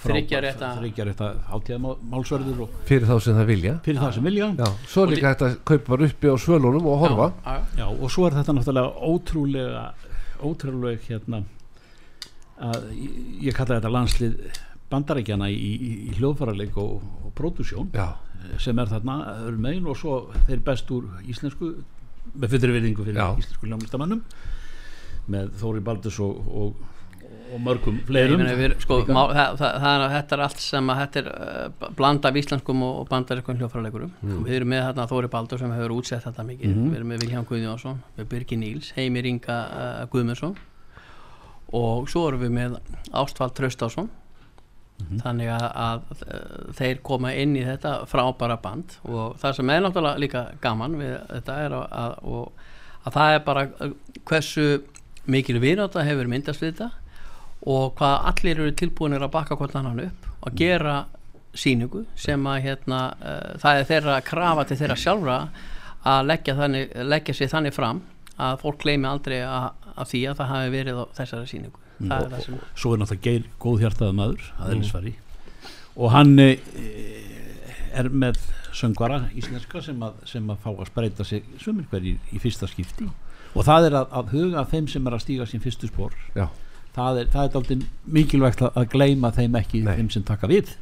Þriggja 0.00 0.38
rétta- 0.40 0.68
þryggjarétta 0.78 1.26
hátíðamálsverður 1.50 2.60
og 2.64 2.76
fyrir 2.88 3.04
þá 3.04 3.18
sem 3.20 3.34
það 3.36 3.48
vilja. 3.50 3.72
Fyrir 3.84 3.98
það 4.00 4.14
sem 4.16 4.24
vilja. 4.30 4.46
Já, 4.56 4.68
svo 4.88 5.02
er 5.04 5.10
líka 5.12 5.32
þetta 5.34 5.48
kaupa 5.68 5.98
uppi 6.06 6.30
á 6.32 6.36
svölunum 6.40 6.86
og 6.88 7.02
horfa. 7.02 7.26
Já, 7.44 7.58
já, 7.82 7.84
og 7.92 8.08
svo 8.14 8.24
er 8.30 8.38
þetta 8.38 8.54
náttúrulega 8.56 9.10
ótrúlega 9.10 9.82
ótrúlega 10.40 11.04
hérna 11.04 11.42
að 12.64 12.88
ég, 12.96 13.20
ég 13.50 13.56
kalla 13.60 13.76
þetta 13.76 13.92
landslið 13.92 14.40
bandarækjana 14.90 15.50
í, 15.52 15.60
í, 15.60 15.92
í 16.08 16.16
hljóðfærarleik 16.16 16.80
og, 16.80 17.04
og 17.26 17.34
pródusjón 17.36 17.92
Já, 17.92 18.08
sem 18.56 18.80
er 18.80 18.88
þarna 18.90 19.18
öðrum 19.44 19.64
megin 19.68 19.86
og 19.92 20.00
svo 20.00 20.16
þeir 20.48 20.64
best 20.66 20.90
úr 20.96 21.10
íslensku 21.28 21.74
með 22.36 22.54
fyrir 22.56 22.72
virðingu 22.76 23.04
fyrir 23.08 23.20
íslensku 23.40 23.66
hljómlistamannum 23.66 24.22
með 25.30 25.50
Þóri 25.60 25.82
Baldurs 25.86 26.18
og, 26.24 26.38
og, 26.50 26.86
og 27.54 27.60
mörgum 27.62 27.98
fleirum 28.06 28.40
sko, 28.82 29.00
líka. 29.02 29.14
má, 29.14 29.22
það, 29.34 29.56
það, 29.60 29.74
það 29.84 29.94
er, 30.04 30.04
þetta 30.14 30.36
er 30.36 30.42
allt 30.46 30.62
sem 30.64 30.90
að 30.94 31.00
þetta 31.02 31.20
er 31.20 31.28
uh, 31.30 31.90
blanda 31.98 32.28
af 32.32 32.38
íslenskum 32.40 32.82
og, 32.86 32.94
og 33.02 33.08
bandarískum 33.10 33.58
hljófraleikurum 33.60 34.10
Mm. 34.22 34.42
við 34.46 34.56
erum 34.60 34.68
með 34.74 34.82
þarna 34.88 35.06
Þóri 35.10 35.30
Baldur 35.32 35.58
sem 35.62 35.72
hefur 35.76 35.94
útsett 35.98 36.24
þetta 36.26 36.44
mikið 36.46 36.70
Mhm. 36.74 36.88
við 36.90 36.96
erum 37.00 37.08
með 37.14 37.22
Vilhján 37.24 37.46
Guðjónsson 37.50 38.00
með 38.18 38.28
Birgir 38.32 38.58
Níls, 38.58 38.90
Heimir 38.96 39.26
Inga 39.26 39.58
uh, 39.70 40.06
Guðmundsson 40.12 40.56
og 41.72 42.08
svo 42.10 42.24
erum 42.28 42.40
við 42.42 42.50
með 42.56 42.78
Ástvald 43.14 43.54
Traustásson 43.54 44.08
Mhm. 45.00 45.20
þannig 45.24 45.50
að, 45.54 45.66
að 45.86 46.24
uh, 46.26 46.72
þeir 46.78 47.02
koma 47.06 47.34
inn 47.34 47.56
í 47.56 47.64
þetta 47.66 47.94
frábæra 48.10 48.58
band. 48.62 48.96
Og 49.08 49.36
það 49.40 49.58
sem 49.58 49.70
er 49.74 49.84
náttúrulega 49.84 50.22
líka 50.22 50.46
gaman 50.62 50.98
við 51.00 51.14
þetta 51.30 51.58
er 51.64 51.76
að, 51.78 51.86
að, 52.04 52.16
og, 52.22 52.64
að 53.04 53.18
það 53.18 53.34
er 53.36 53.44
bara 53.46 53.66
uh, 53.68 53.94
hversu 54.28 54.66
mikil 55.30 55.60
vináta 55.62 56.04
hefur 56.06 56.28
myndast 56.30 56.62
við 56.62 56.74
þetta 56.74 56.90
og 57.68 57.96
hvað 57.98 58.28
allir 58.30 58.60
eru 58.62 58.72
tilbúinir 58.72 59.22
að 59.24 59.34
bakka 59.34 59.56
hvort 59.60 59.74
annan 59.76 60.00
upp 60.06 60.28
og 60.40 60.54
gera 60.56 61.02
síningu 61.52 62.06
sem 62.18 62.46
að 62.48 62.62
hérna 62.64 63.00
uh, 63.20 63.58
það 63.60 63.80
er 63.80 63.90
þeirra 63.90 64.16
krafa 64.24 64.64
til 64.68 64.78
þeirra 64.80 64.96
sjálfra 64.96 65.36
að 66.08 66.30
leggja, 66.30 66.56
þannig, 66.56 66.94
leggja 67.04 67.36
sér 67.36 67.52
þannig 67.52 67.76
fram 67.76 68.00
að 68.40 68.62
fólk 68.62 68.80
gleymi 68.80 69.08
aldrei 69.10 69.42
að, 69.44 69.66
að 69.92 70.12
því 70.12 70.22
að 70.30 70.38
það 70.38 70.52
hafi 70.54 70.72
verið 70.72 71.00
á 71.00 71.04
þessari 71.18 71.50
síningu 71.50 71.89
það 72.08 72.24
er 72.24 72.30
það 72.34 72.46
sem 72.46 72.60
svo 72.74 72.94
er 72.94 73.02
náttúrulega 73.02 73.26
Geir 73.26 73.50
góð 73.60 73.84
hjartaða 73.84 74.16
maður 74.16 74.46
að 74.58 74.72
Elisfari 74.76 75.14
og 76.00 76.12
hann 76.14 76.38
e, 76.40 76.48
er 77.96 78.08
með 78.08 78.40
söngvara 78.76 79.24
íslenska 79.36 79.82
sem 79.84 79.98
að, 80.04 80.20
sem 80.28 80.50
að 80.52 80.60
fá 80.62 80.70
að 80.70 80.88
spreita 80.88 81.26
sig 81.26 81.46
sumir 81.60 81.88
hverjir 81.90 82.20
í 82.32 82.40
fyrsta 82.42 82.68
skipti. 82.70 83.08
Og 83.50 83.66
það 83.66 83.88
er 83.88 83.96
að, 83.98 84.12
að 84.20 84.34
huga 84.36 84.64
þeim 84.70 84.86
sem 84.90 85.08
er 85.08 85.16
að 85.16 85.24
stíga 85.24 85.48
sín 85.50 85.62
fyrstu 85.64 85.90
spór 85.90 86.14
já. 86.36 86.46
Það 86.94 87.20
er, 87.20 87.28
það 87.30 87.48
er 87.48 87.58
aldrei 87.60 87.76
mikilvægt 88.18 88.62
að, 88.66 88.78
að 88.78 88.88
gleyma 88.94 89.30
þeim 89.34 89.58
ekki 89.60 89.82
Nei. 89.86 89.92
þeim 89.98 90.08
sem 90.14 90.24
taka 90.26 90.50
við. 90.50 90.72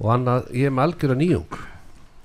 Og 0.00 0.10
annað, 0.12 0.48
ég 0.56 0.68
er 0.68 0.74
með 0.74 0.88
algjör 0.88 1.14
að 1.14 1.20
nýjung. 1.22 1.58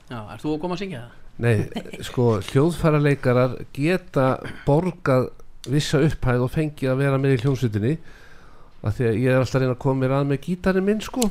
Já, 0.08 0.20
er 0.20 0.42
þú 0.42 0.54
að 0.54 0.62
koma 0.64 0.78
að 0.78 0.82
syngja 0.84 1.04
það? 1.04 1.14
Nei, 1.38 2.02
sko, 2.08 2.26
hljóðfæraleikarar 2.48 3.58
geta 3.76 4.28
borgað 4.66 5.28
vissa 5.74 6.02
upphæð 6.08 6.46
og 6.46 6.54
fengið 6.54 6.94
að 6.94 7.04
vera 7.04 7.22
með 7.22 7.38
í 7.38 7.42
hljómsveitinni 7.44 7.94
af 8.86 8.98
því 8.98 9.08
að 9.10 9.22
ég 9.24 9.32
er 9.32 9.40
alltaf 9.42 9.58
að 9.58 9.64
reyna 9.66 9.76
að 9.76 9.84
koma 9.84 10.04
mér 10.04 10.18
að 10.18 10.28
með 10.32 10.44
gítarinn 10.48 10.88
minn 10.88 11.02
sko. 11.04 11.30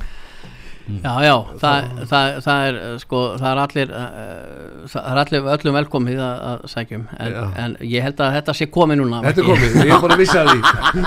Já, 0.87 1.17
já, 1.19 1.33
það, 1.59 1.87
það, 2.07 2.29
það 2.45 2.65
er 2.69 2.77
uh, 2.79 2.91
sko, 3.03 3.21
það 3.41 3.47
er 3.49 3.61
allir 3.65 3.89
uh, 3.91 4.85
það 4.93 5.09
er 5.11 5.21
allir 5.23 5.49
öllum 5.57 5.79
velkomið 5.81 6.21
að, 6.23 6.45
að 6.47 6.61
sækjum 6.71 7.07
en, 7.17 7.39
en 7.65 7.75
ég 7.83 8.05
held 8.07 8.23
að 8.23 8.37
þetta 8.37 8.55
sé 8.55 8.69
komið 8.77 9.01
núna 9.01 9.19
Þetta 9.25 9.43
er 9.43 9.49
komið, 9.49 9.75
ég 9.81 9.91
er 9.97 10.05
bara 10.05 10.15
að 10.15 10.23
missa 10.23 10.45
því. 10.47 10.61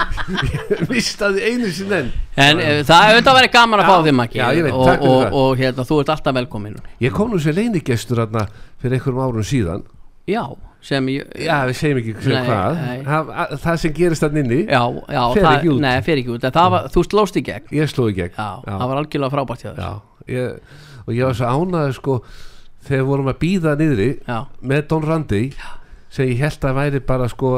Ég 0.73 0.83
missa 0.91 1.29
því 1.31 1.45
einu 1.47 1.71
sinni 1.77 1.97
enn. 2.01 2.11
En 2.35 2.59
uh, 2.59 2.73
það 2.89 3.05
er 3.05 3.13
auðvitað 3.13 3.31
að 3.31 3.39
vera 3.39 3.51
gaman 3.55 3.83
að 3.83 3.87
Já. 3.87 3.91
fá 3.93 4.07
þig 4.09 4.17
Maggi 4.19 4.43
og, 4.43 4.67
og, 4.73 4.89
það. 4.89 5.37
og 5.43 5.63
hérna, 5.63 5.87
þú 5.87 6.01
ert 6.03 6.13
alltaf 6.17 6.39
velkomin 6.41 6.75
núna. 6.75 6.95
Ég 7.07 7.15
kom 7.15 7.31
nú 7.31 7.39
sem 7.39 7.55
leinigestur 7.55 8.25
fyrir 8.27 8.97
einhverjum 8.99 9.23
árum 9.23 9.47
síðan. 9.47 9.87
Já, 10.27 10.43
sem 10.81 11.07
ég 11.11 11.27
Já, 11.43 11.57
við 11.67 11.75
segjum 11.79 11.97
ekki 12.01 12.13
sem 12.23 12.31
Nei, 12.33 12.45
hvað. 12.47 12.77
nei. 12.79 12.99
það, 13.03 13.31
að- 13.43 13.55
það 13.65 13.79
sem 13.83 13.93
gerist 13.97 14.23
þann 14.23 14.37
inni 14.43 14.59
Já, 14.65 14.81
já, 15.11 15.23
Fer 15.33 15.43
það, 15.43 15.55
ekki 15.57 15.71
út. 15.73 15.81
Nei, 15.83 16.01
fer 16.05 16.21
ekki 16.21 16.31
út. 16.35 16.45
Var, 16.55 16.87
þú 16.93 17.03
slóst 17.09 17.35
í 17.35 17.43
gegn. 17.43 17.67
Ég 17.75 17.89
sló 17.91 18.05
í 18.09 18.15
gegn. 18.15 18.31
Já, 18.37 18.49
það 18.65 18.85
var 18.93 19.01
algjörlega 19.03 19.33
frábært 19.35 19.65
Já, 19.67 19.89
ég, 20.27 20.59
og 21.05 21.13
ég 21.13 21.25
var 21.27 21.33
svo 21.35 21.45
ánæður 21.51 21.93
sko 21.99 22.19
þegar 22.87 23.01
við 23.03 23.09
vorum 23.11 23.27
að 23.33 23.39
býða 23.43 23.75
niðri 23.79 24.09
Já, 24.27 24.39
með 24.63 24.87
Don 24.87 25.03
Randi 25.09 25.41
sem 26.09 26.25
ég 26.31 26.39
held 26.45 26.63
að 26.69 26.77
væri 26.79 26.99
bara 27.05 27.27
sko 27.29 27.53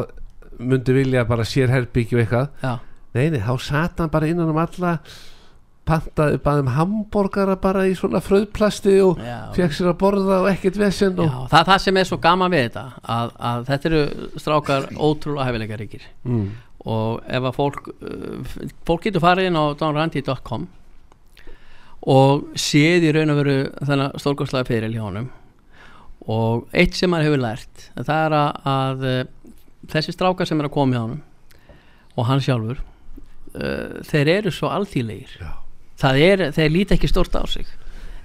myndi 0.59 0.93
vilja 0.93 1.23
bara 1.29 1.43
sér 1.47 1.69
herbyggju 1.71 2.19
eitthvað. 2.21 2.49
Já, 2.63 2.73
nei, 3.13 3.29
nei, 3.29 3.39
þá 3.39 3.53
sat 3.61 3.99
hann 4.01 4.09
bara 4.09 4.27
innan 4.27 4.49
um 4.49 4.57
alla 4.61 4.97
pantaði 5.87 6.37
bara 6.45 6.61
um 6.61 6.71
hambúrgara 6.75 7.55
bara 7.61 7.85
í 7.89 7.93
svona 7.97 8.21
fröðplasti 8.23 8.97
og 9.03 9.21
já, 9.21 9.37
fekk 9.55 9.77
sér 9.77 9.91
að 9.91 9.97
borða 10.03 10.41
og 10.43 10.49
ekkert 10.51 10.77
vesen 10.77 11.15
já 11.17 11.23
og, 11.25 11.47
það 11.51 11.59
er 11.59 11.69
það 11.71 11.85
sem 11.85 12.01
er 12.01 12.09
svo 12.09 12.19
gaman 12.21 12.53
við 12.53 12.67
þetta 12.67 12.83
að, 13.15 13.31
að 13.51 13.63
þetta 13.71 13.89
eru 13.89 14.03
strákar 14.43 14.85
ótrúlega 14.93 15.47
hefileikaríkir 15.49 16.05
mm, 16.27 16.45
og 16.85 17.25
ef 17.25 17.49
að 17.49 17.57
fólk 17.57 17.89
uh, 17.95 18.53
fólk 18.87 19.07
getur 19.07 19.25
farið 19.25 19.49
inn 19.49 19.57
á 19.57 19.65
donrandy.com 19.79 20.69
og 22.11 22.47
séð 22.57 23.09
í 23.09 23.13
raun 23.13 23.33
og 23.33 23.41
veru 23.41 23.57
þennan 23.85 24.15
stórkostlega 24.17 24.65
fyrir 24.65 24.93
hjá 24.93 25.03
honum. 25.05 25.27
Og 26.31 26.67
eitt 26.73 26.97
sem 26.97 27.13
hann 27.13 27.25
hefur 27.25 27.41
lært 27.41 27.89
það 27.97 28.23
er 28.25 28.37
að, 28.37 28.71
að 28.71 29.05
uh, 29.09 29.19
þessi 29.91 30.15
strákar 30.15 30.49
sem 30.49 30.61
er 30.61 30.69
að 30.69 30.75
koma 30.77 30.97
hjá 30.97 31.03
honum 31.03 31.21
og 32.17 32.27
hann 32.27 32.43
sjálfur 32.43 32.81
uh, 32.81 34.01
þeir 34.05 34.33
eru 34.37 34.53
svo 34.53 34.69
alþýlegir 34.73 35.37
Já. 35.41 35.51
Það 36.01 36.21
er, 36.25 36.43
þeir 36.57 36.73
líti 36.73 36.97
ekki 36.97 37.09
stort 37.11 37.35
á 37.37 37.43
sig. 37.49 37.69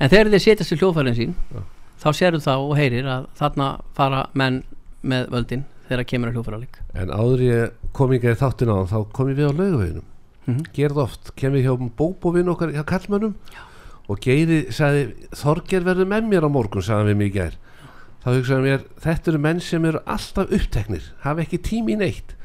En 0.01 0.12
þegar 0.12 0.33
þeir 0.35 0.45
setjast 0.45 0.75
í 0.75 0.81
hljóðfærin 0.81 1.17
sín 1.17 1.37
Já. 1.53 1.62
þá 2.03 2.09
sérðu 2.17 2.43
þá 2.45 2.53
og 2.57 2.75
heyrir 2.77 3.09
að 3.09 3.29
þarna 3.39 3.69
fara 3.97 4.27
menn 4.37 4.62
með 5.07 5.31
völdin 5.33 5.65
þegar 5.87 6.09
kemur 6.11 6.31
að 6.33 6.37
hljóðfæralík 6.37 6.81
en 6.99 7.12
áður 7.15 7.43
ég 7.45 7.93
kom 7.97 8.12
ekki 8.17 8.33
í 8.33 8.39
þáttin 8.41 8.73
á 8.75 8.79
þá 8.91 8.99
kom 9.15 9.31
ég 9.31 9.39
við 9.39 9.49
á 9.49 9.53
laugaveginum. 9.55 10.07
Mhm. 10.47 10.67
gerð 10.75 10.99
oft, 11.03 11.33
kem 11.37 11.55
ég 11.59 11.67
hjá 11.67 11.75
bóbovinn 11.99 12.51
okkar 12.53 12.71
hjá 12.75 12.85
kallmönnum 12.87 13.35
og 14.07 14.21
Geiri 14.23 14.71
sagði, 14.71 15.15
Þorger 15.35 15.83
verður 15.83 16.07
með 16.07 16.29
mér 16.31 16.47
á 16.47 16.51
morgun 16.51 16.83
sagði 16.83 17.01
hann 17.01 17.11
við 17.11 17.17
mig 17.19 17.33
í 17.33 17.35
gær. 17.35 17.57
Þá 18.23 18.29
hugsaði 18.31 18.55
hann 18.55 18.67
mér, 18.67 18.85
þetta 19.03 19.31
eru 19.33 19.41
menn 19.43 19.61
sem 19.61 19.85
eru 19.89 20.03
alltaf 20.07 20.53
uppteknir, 20.55 21.09
hafa 21.25 21.43
ekki 21.43 21.59
tími 21.59 21.97
í 21.97 21.99
neitt. 21.99 22.37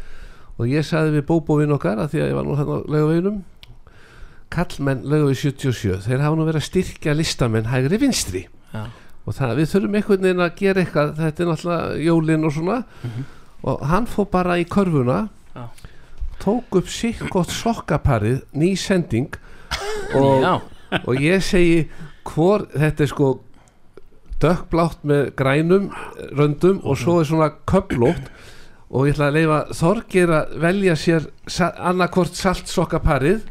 Og 0.58 0.66
ég 0.70 0.86
sagði 0.86 1.20
við 1.20 1.28
bóbovinn 1.30 1.74
okkar 1.76 2.02
að 2.02 2.16
því 2.16 2.24
að 2.24 2.32
ég 2.32 2.38
var 2.40 2.48
nú 2.48 2.58
þannig 2.58 2.74
á 2.74 2.90
laugaveginum 2.96 3.38
kallmenn 4.52 5.06
laugavegi 5.08 5.52
77 5.52 6.02
þeir 6.08 6.24
hafa 6.26 6.40
nú 6.40 6.48
verið 6.48 6.62
að 6.62 6.68
styrkja 6.68 7.16
listamenn 7.18 7.70
hægri 7.72 8.00
vinstri. 8.02 8.44
Já. 8.72 8.86
og 9.28 9.36
það, 9.38 9.56
við 9.60 9.70
þurfum 9.74 9.96
einhvern 10.00 10.26
veginn 10.26 10.44
að 10.46 10.56
gera 10.58 10.82
eitthvað 10.82 11.10
þetta 11.20 11.44
er 11.44 11.50
náttúrulega 11.52 11.98
jólin 12.06 12.48
og 12.48 12.54
svona. 12.56 12.78
Og 13.62 13.84
hann 13.92 14.08
fór 14.10 14.28
bara 14.32 14.58
í 14.58 14.66
körfuna 14.66 15.18
Já. 15.54 15.66
tók 16.42 16.80
upp 16.80 16.90
sitt 16.90 17.22
gott 17.30 17.52
sokkaparið 17.54 18.42
ný 18.58 18.74
sending. 18.80 19.36
Og, 20.20 20.44
og 21.08 21.22
ég 21.24 21.40
segi 21.40 21.86
hvor, 22.28 22.66
þetta 22.74 23.06
er 23.06 23.10
sko 23.10 23.28
dökkblátt 24.42 25.06
með 25.08 25.30
grænum 25.38 25.92
röndum 26.36 26.82
og 26.84 26.98
svo 27.00 27.20
er 27.22 27.30
svona 27.30 27.52
köplótt 27.70 28.32
og 28.92 29.08
ég 29.08 29.16
ætla 29.16 29.30
að 29.30 29.38
leifa 29.38 29.60
Þorgir 29.78 30.34
að 30.36 30.56
velja 30.66 30.96
sér 31.00 31.28
sa 31.48 31.70
annarkvort 31.92 32.36
salt 32.36 32.68
sokkaparið. 32.68 33.46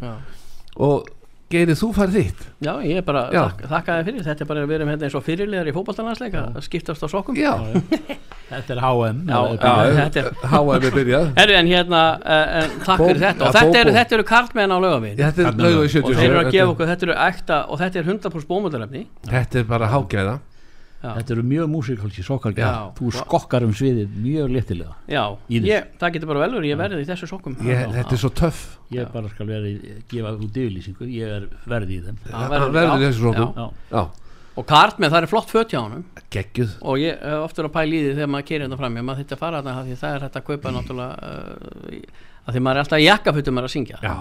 Og 0.80 1.08
Geiri 1.50 1.74
þú 1.74 1.88
færð 1.90 2.12
þitt. 2.14 2.42
Já, 2.62 2.70
ég 2.86 3.00
er 3.00 3.02
bara 3.02 3.24
þak, 3.32 3.62
þakkaði 3.66 4.02
fyrir. 4.06 4.20
Þetta 4.22 4.44
er 4.44 4.48
bara 4.52 4.60
að 4.62 4.68
við 4.70 4.74
erum 4.76 4.90
hérna 4.92 5.06
eins 5.08 5.16
og 5.18 5.24
fyrirlegar 5.26 5.66
í 5.66 5.72
fótballtalansleika 5.74 6.42
að 6.54 6.62
skiptast 6.62 7.02
á 7.02 7.08
sokkum. 7.10 7.34
Já, 7.40 7.56
Þetta 8.50 8.74
er 8.76 8.80
HM 8.84 9.18
Já, 9.26 9.40
já, 9.56 9.72
þetta 9.96 10.22
er 10.22 10.28
háaði 10.52 10.78
með 10.84 10.94
byrjað. 11.00 11.26
Herru, 11.40 11.56
en 11.58 11.70
hérna, 11.70 12.02
uh, 12.22 12.54
en 12.60 12.70
takk 12.86 13.02
fyrir 13.02 13.18
Bó- 13.18 13.24
þetta. 13.24 13.48
Og 13.50 13.58
þetta 13.58 13.80
eru, 13.82 13.94
þetta 13.98 14.16
eru 14.20 14.26
karlmenn 14.30 14.74
á 14.74 14.78
lögavinn 14.84 15.16
Þetta 15.18 15.42
er 15.42 15.48
Þarna- 15.50 15.66
laugu 15.66 15.82
í 15.82 15.88
og 15.88 15.90
77 15.90 16.20
þeir 16.20 16.30
eru 16.30 16.40
að 16.44 16.50
gefa 16.54 16.70
okkur, 16.74 16.90
þetta 16.92 17.06
eru 17.08 17.16
ekta 17.26 17.58
og 17.66 17.82
þetta 17.82 17.98
er 18.00 18.08
100% 18.10 18.48
bómöldalefni 18.50 19.02
Þetta 19.30 19.58
er 19.62 19.68
bara 19.74 19.90
hágæða 19.90 20.34
Þetta 21.00 21.32
eru 21.32 21.42
mjög 21.48 21.68
músikalski 21.72 22.22
sokkar 22.24 22.52
Já. 22.58 22.70
Þú 22.98 23.10
skokkar 23.16 23.64
um 23.64 23.72
sviðið 23.76 24.16
mjög 24.20 24.50
léttilega 24.52 24.96
Já, 25.08 25.22
ég, 25.48 25.86
það 26.00 26.16
getur 26.16 26.28
bara 26.28 26.42
velur, 26.44 26.66
ég 26.68 26.76
verði 26.80 27.00
í 27.00 27.08
þessu 27.08 27.28
sokkum. 27.30 27.54
Ég- 27.64 27.86
Þetta 27.94 28.16
er 28.16 28.20
svo 28.20 28.30
töff. 28.36 28.60
Ég 28.92 29.08
bara 29.14 29.30
skal 29.32 29.48
vera 29.48 29.70
í, 29.70 29.94
gefa 30.10 30.34
út 30.36 30.58
yfirlýsingu 30.60 31.08
Ég 31.08 31.36
er 31.38 31.46
verði 31.64 31.96
í 31.96 32.02
þeim. 32.04 32.18
Já, 32.26 32.36
Hann 32.36 32.74
verður 32.76 32.98
í 32.98 33.00
já, 33.00 33.08
þessu 33.08 33.24
sokkum. 33.30 33.54
Já, 33.56 33.70
Já, 33.96 34.02
Og 34.60 34.66
karlmenn, 34.66 35.12
það 35.12 35.22
er 35.22 35.30
flott 35.30 35.48
fött 35.48 35.70
hjá 35.72 35.78
honum. 35.80 36.02
Geggjuð. 36.34 36.72
Og 36.82 36.98
ég 37.00 37.20
uh, 37.22 37.38
oftur 37.46 37.68
að 37.68 37.72
pæla 37.78 37.96
í 37.96 38.00
því 38.02 38.16
þegar 38.18 38.30
maður 38.34 38.48
keirir 38.50 38.66
þetta 38.66 38.80
fram 38.82 38.98
maður 38.98 39.22
þetta 39.22 39.38
fara 39.40 39.60
þarna 39.62 39.76
af 39.78 39.86
því 39.86 39.96
það 40.00 40.16
er 40.16 40.24
hægt 40.26 40.36
að 40.40 40.46
kaupa 40.50 40.72
náttúrulega 40.74 41.30
uh, 41.30 42.18
að 42.44 42.56
því 42.56 42.62
maður 42.66 42.80
er 42.80 42.84
alltaf 42.84 43.00
í 43.00 43.06
jakkafutum 43.06 43.60
að 43.62 43.70
syngja. 43.72 44.00
Já 44.04 44.14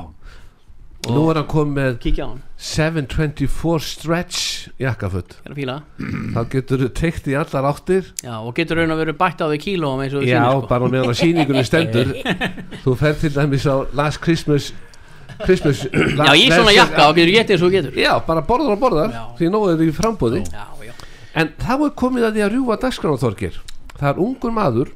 Nú 1.14 1.24
er 1.32 1.40
hann 1.40 1.48
komið 1.50 1.78
með 1.80 1.96
kíkja 2.04 2.26
á 2.26 2.30
hann, 2.30 2.42
724 2.60 3.86
stretch 3.86 4.42
er 4.80 5.56
fíla 5.56 5.78
Þá 6.34 6.40
getur 6.52 6.84
þú 6.84 6.90
teikt 7.00 7.30
í 7.32 7.36
allar 7.40 7.68
áttir. 7.72 8.12
Já, 8.24 8.36
og 8.40 8.52
getur 8.58 8.82
raun 8.82 8.94
að 8.94 9.02
vera 9.04 9.16
bætt 9.22 9.42
á 9.42 9.48
því 9.48 9.60
kílóum 9.64 10.04
eins 10.04 10.14
og 10.16 10.24
þú 10.24 10.30
Já, 10.30 10.42
sýnir, 10.44 10.60
sko. 10.60 10.70
bara 10.70 10.92
meðan 10.94 11.14
að 11.14 11.20
sýningunni 11.22 11.66
stendur. 11.68 12.14
Þú 12.84 12.96
fer 13.00 13.18
til 13.22 13.34
dæmis 13.36 13.68
á 13.70 13.76
Last 13.98 14.22
Christmas 14.24 14.72
Christmas 15.46 15.86
já, 15.88 16.32
í 16.36 16.50
svona 16.52 16.74
jakka 16.76 17.06
og 17.10 17.16
getur 17.16 17.36
getið 17.38 17.56
eins 17.56 17.68
og 17.68 17.76
getur. 17.78 18.00
Já, 18.00 18.12
bara 18.28 18.44
borðar 18.46 18.76
og 18.76 18.82
borðar 18.82 19.14
Já. 19.16 19.22
Því 19.40 19.52
nógu 19.54 19.70
er 19.74 19.86
í 19.86 19.94
frambúði 19.96 20.44
já, 20.44 20.66
já, 20.84 20.94
En 21.40 21.54
þá 21.62 21.72
er 21.78 21.94
komið 22.04 22.28
að 22.28 22.36
því 22.36 22.44
að 22.48 22.52
rjúfa 22.58 22.80
dagskránaþorgir 22.84 23.62
Það 24.00 24.10
er 24.12 24.22
ungur 24.26 24.56
maður 24.56 24.92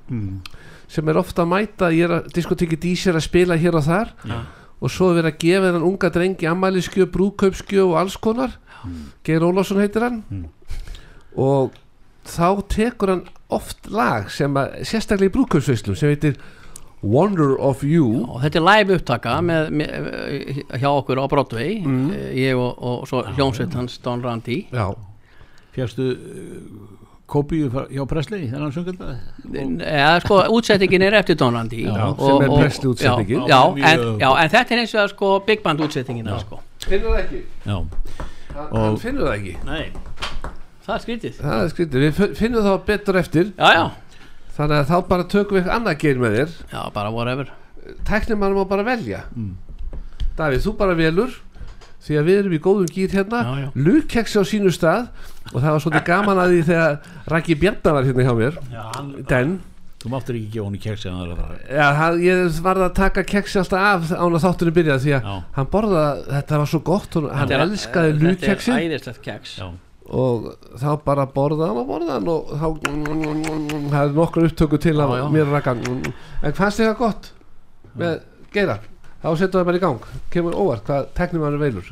sem 0.93 1.09
er 1.09 1.17
ofta 1.17 1.41
að 1.43 1.49
mæta 1.49 1.89
ég 1.93 2.05
er 2.05 2.19
að 2.19 2.27
diskotekki 2.35 2.77
dísir 2.77 3.17
að 3.17 3.25
spila 3.25 3.57
hér 3.57 3.79
og 3.79 3.85
þar. 3.87 4.11
Já. 4.29 4.37
Og 4.83 4.91
svo 4.91 5.11
er 5.11 5.21
verið 5.21 5.31
að 5.31 5.39
gefa 5.45 5.67
þennan 5.69 5.85
unga 5.87 6.09
drengi 6.11 6.49
ammæliskjöf, 6.49 7.11
brúðkaupskjöf 7.13 7.85
og 7.85 7.99
alls 8.01 8.17
konar. 8.19 8.57
Geir 9.23 9.45
Ólafsson 9.47 9.79
heitir 9.79 10.03
hann. 10.03 10.19
Og 11.39 11.71
þá 12.27 12.49
tekur 12.71 13.13
hann 13.13 13.23
oft 13.53 13.87
lag 13.91 14.27
sem 14.33 14.59
að 14.59 14.81
sérstaklega 14.89 15.31
í 15.31 15.33
brúðkaupsveislum 15.37 15.97
sem 15.99 16.11
heitir 16.11 16.35
Wonder 17.03 17.55
of 17.59 17.83
You. 17.83 18.23
Og 18.27 18.43
þetta 18.43 18.59
er 18.59 18.65
live 18.67 18.97
upptaka 18.99 19.37
með, 19.43 19.71
með, 19.79 20.11
hjá 20.79 20.89
okkur 20.89 21.19
á 21.19 21.25
Broadway. 21.31 21.79
Mm. 21.83 22.11
ég 22.39 22.59
og, 22.59 22.77
og 22.79 23.07
svo 23.09 23.23
hljómsveit 23.35 23.75
hans 23.75 23.97
Don 24.03 24.23
Randy 24.23 24.63
Já, 24.71 24.87
Fjárstu 25.75 26.13
kópíu 27.27 27.69
frá- 27.71 27.87
hjá 27.89 28.03
Presley 28.07 28.49
sungið 28.51 28.97
það 28.99 29.81
eða 29.81 30.19
sko 30.21 30.39
útsettingin 30.57 31.01
er 31.07 31.13
eftir 31.21 31.35
Don 31.39 31.53
Randy 31.55 31.83
Já, 31.85 31.93
og, 32.11 32.19
sem 32.19 32.41
er 32.45 32.55
Presley 32.59 32.89
útsetningin. 32.91 33.45
já, 33.47 33.61
já, 33.77 33.87
en, 33.93 34.19
já, 34.19 34.29
en 34.43 34.49
þetta 34.49 34.71
er 34.75 34.81
eins 34.83 34.93
og 34.95 35.09
sko 35.13 35.39
Big 35.47 35.63
Band 35.63 35.79
útsettingin 35.79 36.27
sko. 36.43 36.59
finnur 36.83 37.15
það 37.15 37.19
ekki? 37.23 37.41
Já, 37.65 37.75
hann, 38.55 38.67
Og- 38.71 38.77
hann 38.83 38.97
finnur 38.97 39.27
það 39.29 39.37
ekki? 39.39 39.55
Nei. 39.65 39.91
Það 40.83 40.95
er 40.95 40.99
skrítið. 41.05 41.35
Það 41.39 41.63
er 41.63 41.69
skrítið, 41.71 42.01
við 42.03 42.13
fin- 42.13 42.33
finnum 42.35 42.63
það 42.65 42.79
betur 42.85 43.15
eftir. 43.15 43.53
Já, 43.57 43.69
já, 43.73 43.91
þannig 44.57 44.77
að 44.83 44.89
þá 44.91 45.07
bara 45.07 45.23
tökum 45.23 45.57
við 45.61 45.69
annað 45.71 45.97
geir 45.99 46.17
með 46.19 46.35
þér. 46.37 46.49
Já, 46.73 46.81
bara 46.93 47.09
whatever. 47.11 47.47
Tæknir 48.03 48.35
má 48.37 48.67
bara 48.67 48.83
velja. 48.83 49.23
Davíð, 50.37 50.59
þú 50.67 50.77
bara 50.77 50.93
velur 50.95 51.31
því 52.03 52.17
að 52.19 52.29
við 52.29 52.39
erum 52.43 52.55
í 52.57 52.61
góðum 52.63 52.89
gýr 52.93 53.13
hérna. 53.17 53.43
Lukkeksi 53.75 54.41
á 54.41 54.43
sínu 54.47 54.71
stað 54.75 55.05
og 55.53 55.59
það 55.59 55.69
var 55.71 55.83
svolítið 55.85 56.07
gaman 56.09 56.41
að 56.43 56.55
því 56.55 56.63
þegar 56.71 56.97
Raki 57.35 57.55
Bjarnar 57.61 57.95
var 57.99 58.09
hérna 58.09 58.25
hjá 58.27 58.33
mér. 58.41 58.57
Já, 58.73 58.83
hann, 58.97 59.13
den, 59.29 59.53
Þú 60.03 60.09
máttur 60.11 60.35
ekki 60.35 60.49
gefa 60.51 60.65
hann 60.67 60.73
í 60.75 60.79
keksi 60.83 61.07
að 61.07 61.29
já, 61.71 61.85
hann, 61.95 62.17
ég 62.19 62.57
varð 62.65 62.83
að 62.89 62.95
taka 62.97 63.21
keksi 63.23 63.61
alltaf 63.61 63.85
af 63.87 64.09
án 64.11 64.33
að 64.35 64.43
þáttunum 64.43 64.75
byrjað 64.75 64.99
því 65.05 65.13
að 65.15 65.29
Já. 65.29 65.35
hann 65.55 65.69
borða, 65.71 66.01
þetta 66.27 66.59
var 66.59 66.71
svo 66.73 66.81
gott 66.89 67.15
hann 67.15 67.29
Þetta 67.31 67.55
er- 67.55 67.63
elskaði 67.63 68.09
þetta 68.11 68.25
er 68.25 68.33
lukkeksi 68.33 68.73
æðislegt 68.75 69.21
keks 69.23 69.53
Já, 69.61 69.69
og 70.19 70.49
þá 70.83 70.89
bara 71.07 71.25
borða 71.37 71.69
hann 71.71 71.79
og 71.79 71.87
borða 71.93 72.17
hann 72.17 72.27
og 72.33 72.51
þá 72.51 72.67
það 73.93 73.99
er 74.01 74.13
nokkur 74.19 74.49
upptöku 74.49 74.81
til 74.83 74.97
já. 74.99 75.23
mér 75.31 75.53
Raka 75.55 75.77
en 75.79 76.57
fannst 76.59 76.83
það 76.83 76.97
gott 76.99 77.31
með 77.95 78.19
Geira 78.51 78.81
þá 79.23 79.29
setjum 79.39 79.55
það 79.55 79.67
bara 79.69 79.79
í 79.79 79.81
gang 79.83 80.07
kemur 80.35 80.55
óvart 80.59 80.83
hvað 80.87 81.05
teknum 81.15 81.45
hann 81.47 81.55
er 81.55 81.61
veilur 81.63 81.87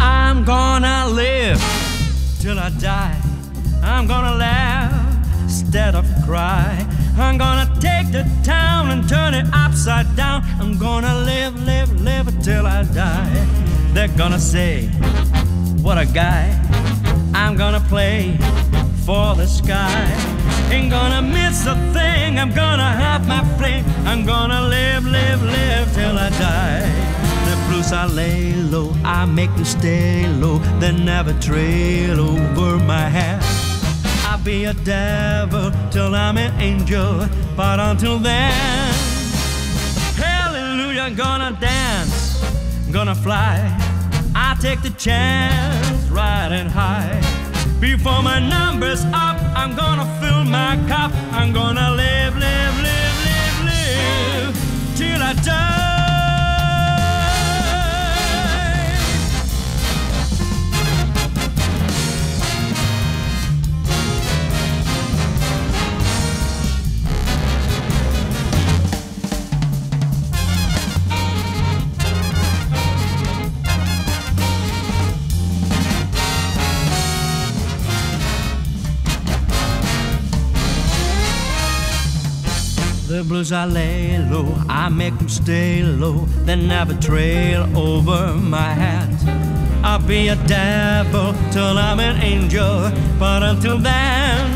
I'm 0.00 0.46
gonna 0.46 1.08
live 1.08 1.60
till 2.40 2.58
I 2.58 2.70
die. 2.80 3.20
I'm 3.82 4.08
gonna 4.08 4.34
laugh 4.34 5.42
instead 5.42 5.94
of 5.94 6.04
cry. 6.24 6.84
I'm 7.16 7.38
gonna 7.38 7.68
take 7.80 8.10
the 8.10 8.24
town 8.42 8.90
and 8.90 9.08
turn 9.08 9.34
it 9.34 9.46
upside 9.52 10.16
down. 10.16 10.42
I'm 10.58 10.78
gonna 10.78 11.20
live, 11.20 11.54
live, 11.64 12.00
live 12.00 12.42
till 12.42 12.66
I 12.66 12.82
die. 12.82 13.71
They're 13.94 14.16
gonna 14.16 14.38
say, 14.38 14.86
What 15.82 15.98
a 15.98 16.06
guy. 16.06 16.58
I'm 17.34 17.56
gonna 17.56 17.80
play 17.80 18.36
for 19.06 19.34
the 19.34 19.46
sky. 19.46 20.04
Ain't 20.70 20.90
gonna 20.90 21.22
miss 21.22 21.66
a 21.66 21.74
thing. 21.92 22.38
I'm 22.38 22.52
gonna 22.54 22.90
have 23.04 23.26
my 23.28 23.44
fling. 23.56 23.84
I'm 24.06 24.24
gonna 24.24 24.62
live, 24.62 25.04
live, 25.06 25.42
live 25.42 25.94
till 25.94 26.18
I 26.18 26.30
die. 26.30 27.12
The 27.46 27.56
blues 27.68 27.92
I 27.92 28.06
lay 28.06 28.54
low, 28.54 28.94
I 29.04 29.26
make 29.26 29.52
them 29.56 29.64
stay 29.64 30.26
low, 30.26 30.58
they 30.80 30.92
never 30.92 31.32
trail 31.40 32.20
over 32.20 32.78
my 32.84 33.08
head. 33.08 33.40
I'll 34.26 34.42
be 34.42 34.64
a 34.64 34.74
devil 34.74 35.70
till 35.90 36.14
I'm 36.14 36.38
an 36.38 36.58
angel, 36.60 37.26
but 37.56 37.80
until 37.80 38.18
then, 38.18 38.94
hallelujah, 40.16 41.02
I'm 41.02 41.14
gonna 41.14 41.52
dance, 41.60 42.21
gonna 42.92 43.14
fly. 43.14 43.56
I 44.34 44.54
take 44.60 44.82
the 44.82 44.90
chance, 44.90 46.08
riding 46.10 46.68
high. 46.68 47.20
Before 47.80 48.22
my 48.22 48.38
number's 48.38 49.02
up, 49.06 49.38
I'm 49.56 49.74
gonna 49.74 50.04
fill 50.20 50.44
my 50.44 50.76
cup. 50.88 51.10
I'm 51.32 51.52
gonna 51.52 51.90
live, 51.92 52.34
live, 52.36 52.76
live, 52.82 53.16
live, 53.26 53.64
live 53.64 54.96
till 54.96 55.22
I 55.22 55.32
die. 55.42 55.81
The 83.12 83.22
blues 83.22 83.52
I 83.52 83.66
lay 83.66 84.16
low, 84.16 84.56
I 84.70 84.88
make 84.88 85.18
them 85.18 85.28
stay 85.28 85.82
low, 85.82 86.24
they 86.46 86.56
never 86.56 86.94
trail 86.94 87.68
over 87.76 88.32
my 88.32 88.72
hat. 88.72 89.12
I'll 89.84 89.98
be 89.98 90.28
a 90.28 90.36
devil 90.46 91.34
till 91.50 91.76
I'm 91.76 92.00
an 92.00 92.22
angel, 92.22 92.90
but 93.18 93.42
until 93.42 93.76
then, 93.76 94.48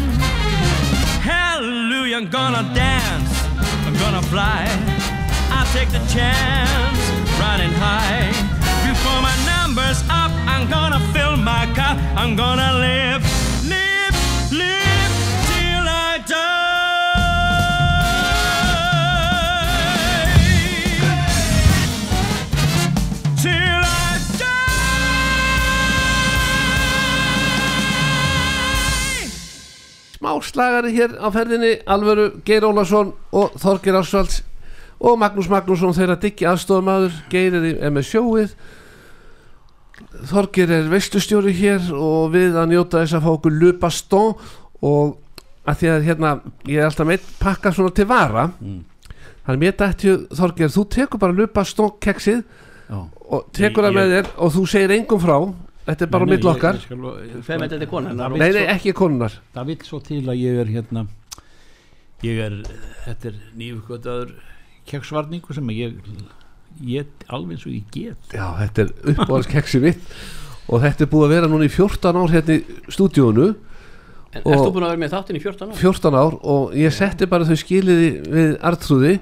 hallelujah, 1.21 2.17
I'm 2.17 2.31
gonna 2.31 2.63
dance, 2.75 3.31
I'm 3.87 3.93
gonna 3.99 4.23
fly. 4.23 4.65
I 5.53 5.61
take 5.75 5.91
the 5.91 6.01
chance, 6.09 6.99
riding 7.39 7.75
high. 7.77 8.33
Before 8.89 9.21
my 9.21 9.37
number's 9.45 10.01
up, 10.09 10.33
I'm 10.49 10.67
gonna 10.71 11.01
fill 11.13 11.37
my 11.37 11.67
cup, 11.75 11.99
I'm 12.17 12.35
gonna 12.35 12.73
live, 12.73 13.23
smá 30.27 30.43
slagari 30.43 30.91
hér 30.97 31.13
á 31.23 31.29
ferðinni 31.31 31.73
alvöru 31.87 32.25
Geir 32.45 32.65
Ólafsson 32.67 33.13
og 33.33 33.53
Þorgir 33.63 33.95
Ásvalds 34.01 34.41
og 34.99 35.19
Magnús 35.21 35.47
Magnússon 35.53 35.95
þeirra 35.95 36.17
diggi 36.19 36.47
aðstofamaður 36.51 37.13
Geir 37.31 37.55
er, 37.55 37.67
í- 37.71 37.79
er 37.79 37.93
með 37.95 38.09
sjóið 38.11 38.57
Þorgir 40.27 40.71
er 40.73 40.89
veistustjóri 40.91 41.55
hér 41.57 41.87
og 41.95 42.33
við 42.35 42.57
að 42.59 42.73
njóta 42.75 43.01
þess 43.05 43.17
að 43.17 43.25
fá 43.27 43.31
okkur 43.37 43.55
lupastón 43.61 44.35
og 44.85 45.17
að 45.67 45.79
því 45.81 45.91
að 45.93 46.05
hérna 46.07 46.33
ég 46.69 46.81
er 46.83 46.89
alltaf 46.89 47.07
meitt 47.09 47.31
pakka 47.43 47.73
svona 47.75 47.95
til 47.95 48.07
vara 48.11 48.49
Mm. 48.61 48.83
þannig 49.47 49.61
mér 49.63 49.77
dætti 49.79 50.17
Þorgir 50.37 50.73
þú 50.75 50.89
tekur 50.91 51.19
bara 51.23 51.33
lupastón 51.39 51.95
keksið 52.01 52.43
Já. 52.91 52.99
og 53.31 53.47
tekur 53.53 53.85
það 53.87 53.95
með 53.95 54.13
þér 54.17 54.27
og 54.39 54.53
þú 54.55 54.67
segir 54.69 54.91
engum 54.99 55.21
frá 55.23 55.39
þetta 55.87 56.07
er 56.07 56.11
bara 56.11 56.27
mitt 56.27 56.45
okkar. 56.45 56.79
þetta 56.83 57.79
er 57.81 57.87
konan? 57.91 58.17
Það 58.19 58.37
nei, 58.41 58.49
nei, 58.57 58.65
ekki 58.75 58.93
konunar 58.97 59.37
það 59.55 59.69
vill 59.71 59.79
svo 59.87 60.01
til 60.05 60.23
að 60.27 60.41
ég 60.43 60.61
er 60.65 60.73
hérna 60.75 61.07
ég 62.25 62.41
er, 62.47 62.57
þetta 63.05 63.31
er 63.31 63.37
nýjufkvöldaður 63.61 64.33
keksvarningu 64.89 65.55
sem 65.57 65.71
ég 65.77 66.01
ég 66.87 67.07
alveg 67.33 67.57
eins 67.57 67.65
og 67.67 67.73
ég 67.73 67.87
get. 67.95 68.35
Já, 68.37 68.47
þetta 68.61 68.85
er 68.85 68.91
uppáhaldskeksi 69.15 69.81
mitt 69.85 70.03
og 70.67 70.83
þetta 70.83 71.07
er 71.07 71.11
búið 71.13 71.25
að 71.29 71.35
vera 71.37 71.49
núna 71.53 71.69
í 71.69 71.73
14 71.73 72.19
ár 72.21 72.35
hérna 72.35 72.59
í 72.59 72.91
stúdíónu 72.93 73.55
En 74.37 74.43
Og- 74.45 74.53
Erst 74.53 74.67
þú 74.67 74.73
búin 74.75 74.85
að 74.85 74.91
vera 74.93 75.01
með 75.01 75.13
þáttin 75.15 75.37
í 75.39 75.41
14 75.41 75.71
ára? 75.71 75.77
14 75.81 76.17
ár 76.21 76.35
og 76.45 76.75
ég 76.77 76.93
setti 76.93 77.27
bara 77.31 77.47
þau 77.49 77.57
skiliði 77.57 78.09
við 78.29 78.51
artrúði 78.61 79.13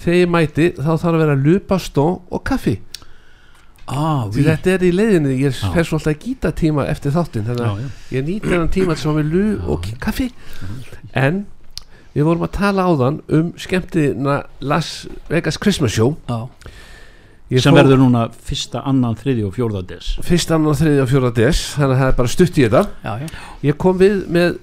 þegar 0.00 0.16
ég 0.22 0.30
mæti 0.32 0.68
þá 0.78 0.86
þarf 0.96 1.10
að 1.12 1.18
vera 1.20 1.34
lupastón 1.36 2.14
og 2.32 2.44
kaffi 2.48 2.78
ah, 3.86 4.28
þetta 4.32 4.76
er 4.76 4.84
í 4.86 4.92
leiðinni, 4.94 5.38
ég 5.42 5.56
Já. 5.56 5.70
fer 5.74 5.88
svo 5.88 5.98
alltaf 5.98 6.14
í 6.14 6.20
gítatíma 6.26 6.86
eftir 6.90 7.14
þáttinn, 7.14 7.46
þannig 7.48 7.66
að 7.66 7.80
já. 7.82 7.88
ég 8.16 8.28
nýti 8.28 8.52
þennan 8.52 8.70
tíma 8.74 8.96
sem 8.98 9.18
með 9.18 9.32
lu 9.32 9.46
og 9.72 9.88
kaffi. 10.02 10.28
En 11.18 11.44
við 12.14 12.28
vorum 12.28 12.46
að 12.46 12.54
tala 12.58 12.86
áðan 12.88 13.20
um 13.32 13.52
skemmtina 13.60 14.42
Las 14.60 14.92
Vegas 15.32 15.58
Christmas 15.60 15.96
Show. 15.96 16.16
Sem 17.52 17.74
fór 17.74 17.82
verður 17.82 18.00
núna 18.00 18.28
fyrsta, 18.32 18.80
annan, 18.88 19.16
þriði 19.18 19.42
og 19.44 19.56
fjórða 19.56 19.82
des. 19.90 20.14
Fyrst, 20.24 20.52
annan, 20.54 20.76
þriði 20.78 21.02
og 21.02 21.10
fjóra 21.10 21.32
des 21.36 21.58
þannig 21.74 21.96
að 21.98 22.00
það 22.00 22.12
er 22.12 22.14
bara 22.20 22.32
stutt 22.32 22.60
í 22.60 22.64
þetta. 22.64 22.84
Já, 23.02 23.12
já. 23.20 23.42
Ég 23.66 23.80
kom 23.82 23.98
við 24.00 24.22
með 24.32 24.54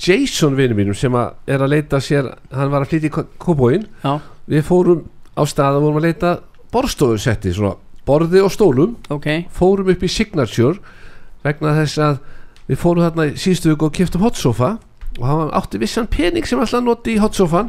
Jason 0.00 0.56
vinnu 0.56 0.78
mínum 0.78 0.96
sem 0.96 1.14
að 1.14 1.52
er 1.54 1.64
að 1.64 1.74
leita 1.74 2.00
sér 2.02 2.30
hann 2.50 2.72
var 2.72 2.84
að 2.84 2.94
flytja 2.94 3.10
í 3.10 3.26
kóbóin 3.44 3.84
við 4.50 4.64
fórum 4.66 5.04
á 5.38 5.42
stað 5.46 5.78
og 5.78 5.86
vorum 5.86 6.00
að 6.00 6.08
leita 6.08 6.32
borstofusetti, 6.74 7.52
svona 7.54 7.76
borði 8.06 8.42
og 8.44 8.52
stólum. 8.52 8.96
Ok. 9.12 9.28
Fórum 9.54 9.90
upp 9.94 10.02
í 10.04 10.10
Signature 10.12 10.78
vegna 11.44 11.74
þess 11.82 11.98
að 12.00 12.18
við 12.68 12.80
fórum 12.80 13.04
þarna 13.04 13.26
síðustu 13.36 13.72
viku 13.74 13.88
og 13.90 13.94
kiftum 13.96 14.24
hotsofa 14.24 14.70
og 15.18 15.24
hann 15.28 15.52
átti 15.56 15.78
vissan 15.82 16.08
pening 16.10 16.46
sem 16.48 16.58
alltaf 16.60 16.82
noti 16.84 17.14
í 17.16 17.20
hotsofan 17.22 17.68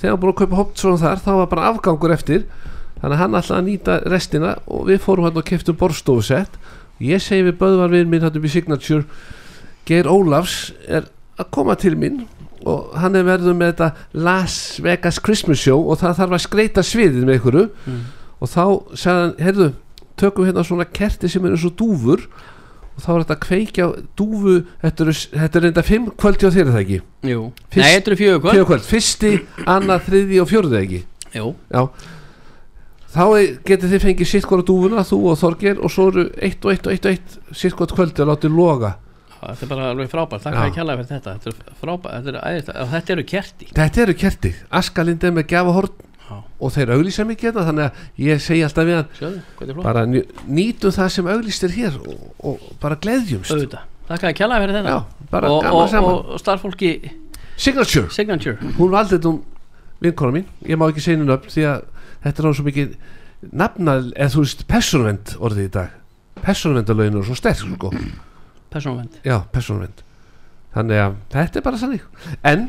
þegar 0.00 0.14
hann 0.14 0.20
búin 0.22 0.32
að 0.34 0.38
kaupa 0.42 0.60
hotsofan 0.62 1.02
þar 1.02 1.20
þá 1.24 1.30
var 1.42 1.50
bara 1.52 1.68
afgangur 1.74 2.14
eftir. 2.16 2.46
Þannig 3.00 3.14
að 3.16 3.20
hann 3.22 3.36
alltaf 3.38 3.56
að 3.58 3.66
nýta 3.68 3.98
restina 4.12 4.54
og 4.66 4.86
við 4.88 5.00
fórum 5.04 5.28
hann 5.28 5.40
og 5.40 5.46
kiftum 5.48 5.76
borstofusett 5.80 6.56
ég 7.00 7.22
segi 7.24 7.46
við 7.46 7.56
böðvarvinn 7.60 8.10
minn 8.12 8.24
hann 8.26 8.36
upp 8.36 8.44
í 8.44 8.52
Signature 8.52 9.04
Geir 9.88 10.08
Ólafs 10.10 10.70
er 10.88 11.06
að 11.40 11.48
koma 11.56 11.76
til 11.80 11.94
mín 11.96 12.26
og 12.68 12.90
hann 13.00 13.16
er 13.16 13.24
verður 13.24 13.56
með 13.56 13.70
þetta 13.72 13.86
Las 14.20 14.56
Vegas 14.84 15.16
Christmas 15.24 15.62
Show 15.64 15.86
og 15.88 15.96
það 16.02 16.18
þarf 16.18 16.34
að 16.36 16.42
skreita 16.44 16.84
sviðið 16.84 17.24
með 17.24 17.38
ykkur 17.38 17.56
Mm. 17.88 18.02
Og 18.40 18.48
þá 18.48 18.64
sagði 18.96 19.20
hann, 19.20 19.34
heyrðu 19.46 19.68
tökum 20.20 20.46
hérna 20.48 20.64
svona 20.64 20.84
kerti 20.88 21.28
sem 21.28 21.44
eru 21.48 21.56
svo 21.60 21.70
dúfur. 21.70 22.26
Og 22.96 23.04
þá 23.04 23.10
er 23.14 23.20
þetta 23.22 23.34
að 23.36 23.44
kveikja 23.46 23.84
dúfu, 24.18 24.54
þetta 24.82 25.04
eru, 25.06 25.12
þetta 25.32 25.56
er 25.58 25.62
reynda 25.64 25.82
fimm 25.86 26.08
kvöldi 26.20 26.44
á 26.44 26.50
er 26.52 26.68
það 26.68 26.80
ekki, 26.82 26.98
Jú. 27.30 27.44
Fyrst- 27.70 27.84
Nei, 27.86 27.94
þetta 27.96 28.10
eru 28.10 28.16
fjögur 28.20 28.40
kvöld. 28.42 28.54
fjögur 28.56 28.68
kvöld, 28.70 28.84
fyrsti 28.90 29.30
annað, 29.64 30.02
þriði 30.08 30.40
og 30.42 30.48
fjórði 30.50 30.80
ekki? 30.84 31.00
Jú, 31.38 31.54
já. 31.70 31.82
Þá 33.10 33.22
er- 33.40 33.54
getið 33.66 33.90
þið 33.94 34.02
fengið 34.04 34.26
sitt 34.30 34.44
hvora 34.46 34.62
dúfuna, 34.66 35.02
þú 35.06 35.18
og 35.32 35.38
Þorger 35.40 35.80
og 35.82 35.90
svo 35.90 36.08
eru 36.12 36.24
eitt 36.38 36.64
og 36.64 36.70
eitt 36.74 36.86
og 36.86 36.92
eitt 36.92 37.06
og 37.06 37.10
eitt 37.14 37.38
sitt 37.56 37.74
hvort 37.74 37.94
kvöldi 37.96 38.20
að 38.22 38.30
látið 38.34 38.54
loga. 38.54 38.92
Þetta 39.40 39.62
er 39.64 39.68
bara 39.72 39.88
alveg 39.94 40.10
frábært. 40.12 40.42
Takk 40.44 40.54
Já. 40.54 40.60
að 40.68 40.74
kjalla 40.76 40.96
fyrir 41.00 41.08
þetta. 41.16 41.32
Þetta 41.40 41.48
er 41.48 41.74
frábært, 41.80 42.12
þetta 42.12 42.28
er 42.28 42.40
æðist 42.50 42.68
og 42.68 42.88
Þetta 42.92 43.10
eru 43.16 43.24
kerti. 43.24 43.66
Þetta 43.74 44.02
eru 44.04 44.14
kerti, 44.14 44.54
Askalind 44.70 45.24
er 45.24 45.32
með 45.32 45.46
gjafahorn. 45.48 45.90
Og 46.38 46.74
þeir 46.74 46.92
auglýsa 46.96 47.26
mikið 47.28 47.50
þetta 47.50 47.64
þannig 47.68 47.86
að 47.86 48.24
ég 48.26 48.42
segi 48.44 48.64
alltaf 48.66 48.88
við 48.88 48.98
hann 49.00 49.82
bara 49.82 50.04
nýtum 50.06 50.94
það 50.94 51.12
sem 51.16 51.30
auglýst 51.34 51.66
er 51.66 51.74
hér 51.76 51.96
og, 52.00 52.26
og 52.50 52.66
bara 52.82 52.98
gleðjumst. 53.00 53.54
Auðvitað. 53.54 53.86
Takk 54.10 54.26
að 54.26 54.36
kjalla 54.40 54.58
fyrir 54.62 54.78
þetta. 54.80 54.96
Og, 55.40 55.70
og, 55.70 55.96
og, 56.00 56.36
starffólki 56.42 56.92
Signature. 57.60 58.08
Signature. 58.10 58.56
Hún 58.78 58.92
valdi 58.92 59.18
þetta 59.18 59.34
um 59.34 59.40
vinkona 60.00 60.38
mín. 60.38 60.46
Ég 60.64 60.80
má 60.80 60.86
ekki 60.88 61.02
segja 61.04 61.18
henni 61.18 61.28
nöfn 61.28 61.52
því 61.52 61.66
að 61.68 61.82
þetta 62.24 62.42
er 62.42 62.48
á 62.48 62.52
svo 62.56 62.66
mikið 62.66 62.94
nafna, 63.60 63.96
eða 64.16 64.32
þú 64.34 64.44
veist 64.44 64.66
persónuvend 64.70 65.34
orðið 65.40 65.66
í 65.66 65.72
dag. 65.74 65.96
Persónuvendalögin 66.40 67.18
er 67.20 67.26
svo 67.28 67.36
sterk 67.36 67.60
sko. 67.60 67.92
Persónvend 68.72 69.20
já, 69.26 69.36
persónuvend. 69.52 70.00
Þannig 70.74 71.02
að 71.02 71.18
þetta 71.34 71.60
er 71.60 71.66
bara 71.66 71.80
sannig 71.80 72.04
en 72.46 72.68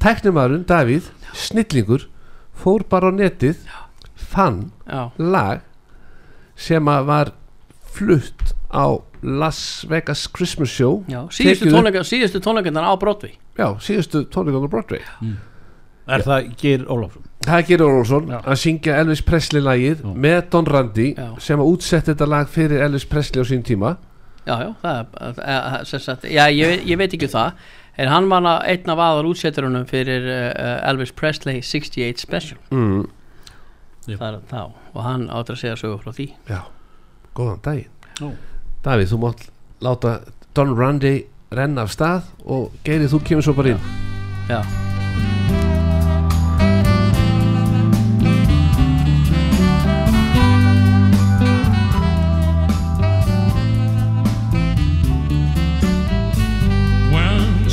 tæknimaðurinn 0.00 0.66
Davíð 0.68 1.10
snillingur 1.36 2.06
fór 2.62 2.84
bara 2.90 3.10
á 3.10 3.12
netið 3.16 3.62
fann 4.30 4.70
Já, 4.86 5.10
lag 5.18 5.60
sem 6.60 6.84
að 6.92 7.04
var 7.08 7.32
flutt 7.90 8.54
á 8.70 9.00
Las 9.22 9.84
Vegas 9.88 10.26
Christmas 10.32 10.70
Show. 10.72 11.02
Já 11.08 11.26
Síðustu 11.28 11.68
upp- 11.68 12.44
tónleika 12.44 12.70
á 12.80 12.94
Broadway. 12.98 13.34
Já, 13.58 13.74
síðustu 13.80 14.24
tónleikandur 14.32 14.70
Broadway. 14.72 15.00
Er 16.08 16.22
það 16.24 16.46
Geir 16.60 16.84
Ólafsson? 16.88 17.22
Það 17.44 17.58
er 17.58 17.66
Geir 17.68 17.82
Ólafsson 17.84 18.28
Já. 18.30 18.38
að 18.42 18.56
syngja 18.62 18.96
Elvis 19.00 19.20
Presley 19.22 19.60
lagið 19.62 20.00
Já. 20.02 20.14
með 20.14 20.38
Don 20.50 20.66
Randi 20.66 21.14
Já. 21.14 21.28
sem 21.38 21.58
að 21.60 21.68
útsetta 21.74 22.14
þetta 22.14 22.28
lag 22.28 22.48
fyrir 22.48 22.80
Elvis 22.86 23.04
Presley 23.04 23.42
á 23.42 23.44
sín 23.46 23.62
tíma. 23.62 23.96
Já, 24.46 24.56
já, 24.64 24.70
það 24.82 24.96
er 25.44 25.78
uh, 25.78 25.84
sem 25.84 26.00
sagt, 26.00 26.24
Já, 26.24 26.46
ég, 26.48 26.80
ég 26.88 26.96
veit 26.98 27.12
ekki 27.12 27.28
um 27.28 27.34
það 27.34 27.52
En 27.98 28.08
hann 28.08 28.28
var 28.30 28.46
einn 28.64 28.92
af 28.92 29.02
aðal 29.06 29.30
útsetturunum 29.32 29.86
fyrir 29.90 30.26
uh, 30.26 30.88
Elvis 30.90 31.12
Presley 31.12 31.62
68 31.62 32.22
Special 32.22 32.60
mm. 32.70 33.08
Já. 34.08 34.16
Er 34.16 34.38
þá 34.50 34.60
Og 34.94 35.02
hann 35.04 35.28
áttur 35.30 35.54
að 35.58 35.62
segja 35.64 35.78
sögur 35.80 36.02
frá 36.04 36.14
því 36.16 36.30
Já, 36.50 36.60
góðan 37.36 37.64
daginn 37.66 37.96
Ó. 38.20 38.32
Davíð, 38.84 39.12
þú 39.12 39.22
mátt 39.24 39.48
láta 39.84 40.14
Don 40.56 40.76
Randi 40.76 41.16
renna 41.54 41.86
af 41.86 41.94
stað 41.94 42.30
og 42.44 42.70
Geiri, 42.86 43.10
þú 43.10 43.24
kemur 43.26 43.46
svo 43.46 43.56
bara 43.58 43.74
inn 43.74 43.82
Já, 44.50 44.62
when 44.62 44.89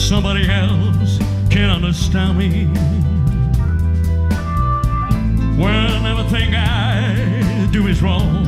somebody 0.08 0.49
else 0.49 1.18
can 1.49 1.70
understand 1.70 2.38
me. 2.38 2.66
When 5.62 6.05
everything 6.05 6.55
I 6.55 7.68
do 7.74 7.88
is 7.88 8.01
wrong, 8.01 8.45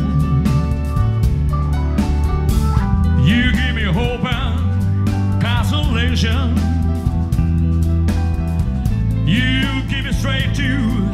you 3.26 3.52
give 3.52 3.76
me 3.76 3.84
hope 3.84 4.24
and 4.24 5.42
consolation. 5.42 6.56
You 9.28 9.84
give 9.90 10.06
me 10.06 10.14
strength 10.14 10.56
to 10.60 11.09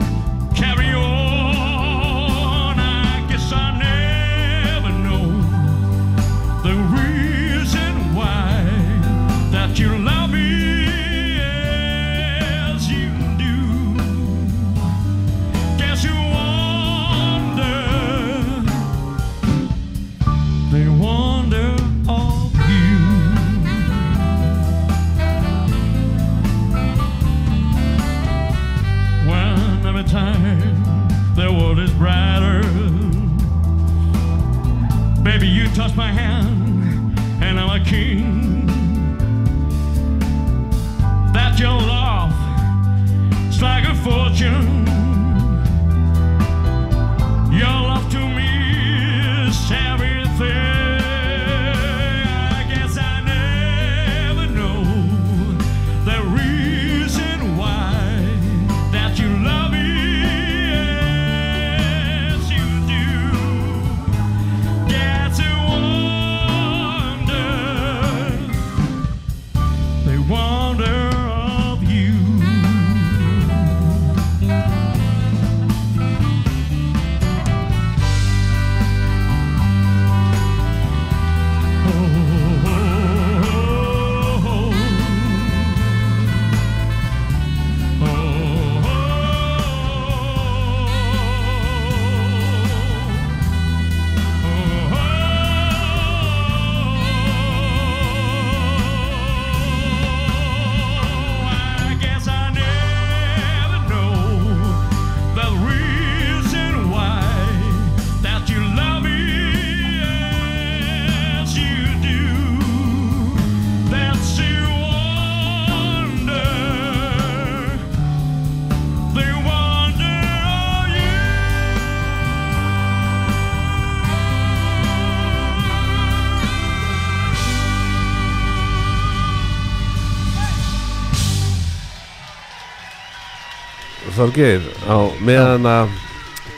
Þorgeir 134.36 134.66
á 134.92 134.98
meðan 135.24 135.64
að 135.70 135.92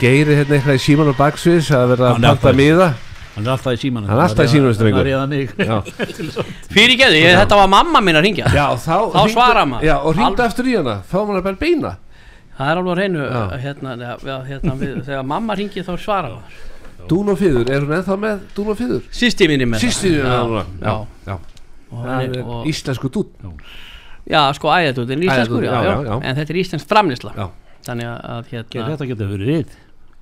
Geiri 0.02 0.34
hérna 0.38 0.56
eitthvað 0.58 0.78
í 0.78 0.82
síman 0.82 1.10
og 1.12 1.18
baksviðs 1.18 1.68
að 1.74 1.84
vera 1.92 2.08
Hann 2.14 2.24
að 2.24 2.26
panta 2.26 2.50
alltaf- 2.50 2.58
miða. 2.58 2.88
Hann 3.36 3.46
er 3.46 3.52
alltaf 3.54 3.74
í 3.74 3.80
símanum. 3.82 4.08
Hann 4.10 4.18
er 4.18 4.24
alltaf 4.24 4.46
í 4.48 4.52
símanum, 4.52 4.74
strengur. 4.78 5.06
Það 5.06 5.10
er 5.10 5.18
það 5.18 5.30
mig 5.30 5.50
Já, 5.62 5.78
Fyrir 6.74 6.98
geði, 6.98 7.22
þetta 7.38 7.60
var 7.60 7.70
mamma 7.70 8.02
mín 8.02 8.18
að 8.18 8.26
ringja 8.26 8.50
já 8.50 8.64
þá, 8.82 8.96
Þá 8.98 9.18
hringdu- 9.20 9.34
svarar 9.36 9.68
maður. 9.70 9.86
Já, 9.90 9.96
og 10.02 10.16
ringdu 10.18 10.30
Alveg. 10.32 10.46
aftur 10.50 10.70
í 10.70 10.76
hana. 10.78 10.96
Fá 11.06 11.18
maður 11.22 11.44
bara 11.50 11.60
beina. 11.62 11.92
Það 12.58 12.72
er 12.72 12.82
alveg 12.82 12.94
að 12.94 13.02
reynu 13.04 13.28
hérna, 13.66 13.94
já, 14.26 14.38
hérna, 14.50 14.74
við, 14.82 14.96
Þegar 15.06 15.28
mamma 15.34 15.58
ringi 15.62 15.86
þá 15.86 15.92
svara 16.02 16.32
maður. 16.34 16.64
Dún 17.08 17.30
og 17.30 17.38
Fyður, 17.38 17.70
er 17.70 17.86
hún 17.86 17.94
ennþá 18.00 18.18
með 18.26 18.40
Dún 18.58 18.72
og 18.74 18.78
Fyður? 18.82 19.04
Sýsti 19.14 19.48
minni 19.52 19.70
með 19.70 19.86
er 22.26 22.42
og, 22.44 22.66
íslensku 22.68 23.10
dún 23.14 23.54
já, 24.28 24.42
sko 24.58 24.68
æðatútin 24.74 25.22
já. 26.04 26.16
En 26.20 26.36
þetta 26.36 26.52
er 26.52 26.58
íslensk 26.66 26.90
framlýsla 26.90 27.32
Já. 27.38 27.46
Þannig 27.88 28.10
að- 28.12 28.52
hérna 28.52 28.88
Þetta 28.92 29.10
getur 29.14 29.32
verið 29.34 29.52
rið 29.54 29.76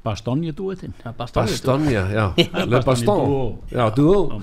Bastonja 0.05 0.53
dúetinn. 0.53 0.93
Já, 1.01 1.11
Bastonja 1.17 2.03
já. 2.13 2.25
Baston. 2.85 3.57
Já, 3.73 3.89
duo. 3.95 4.41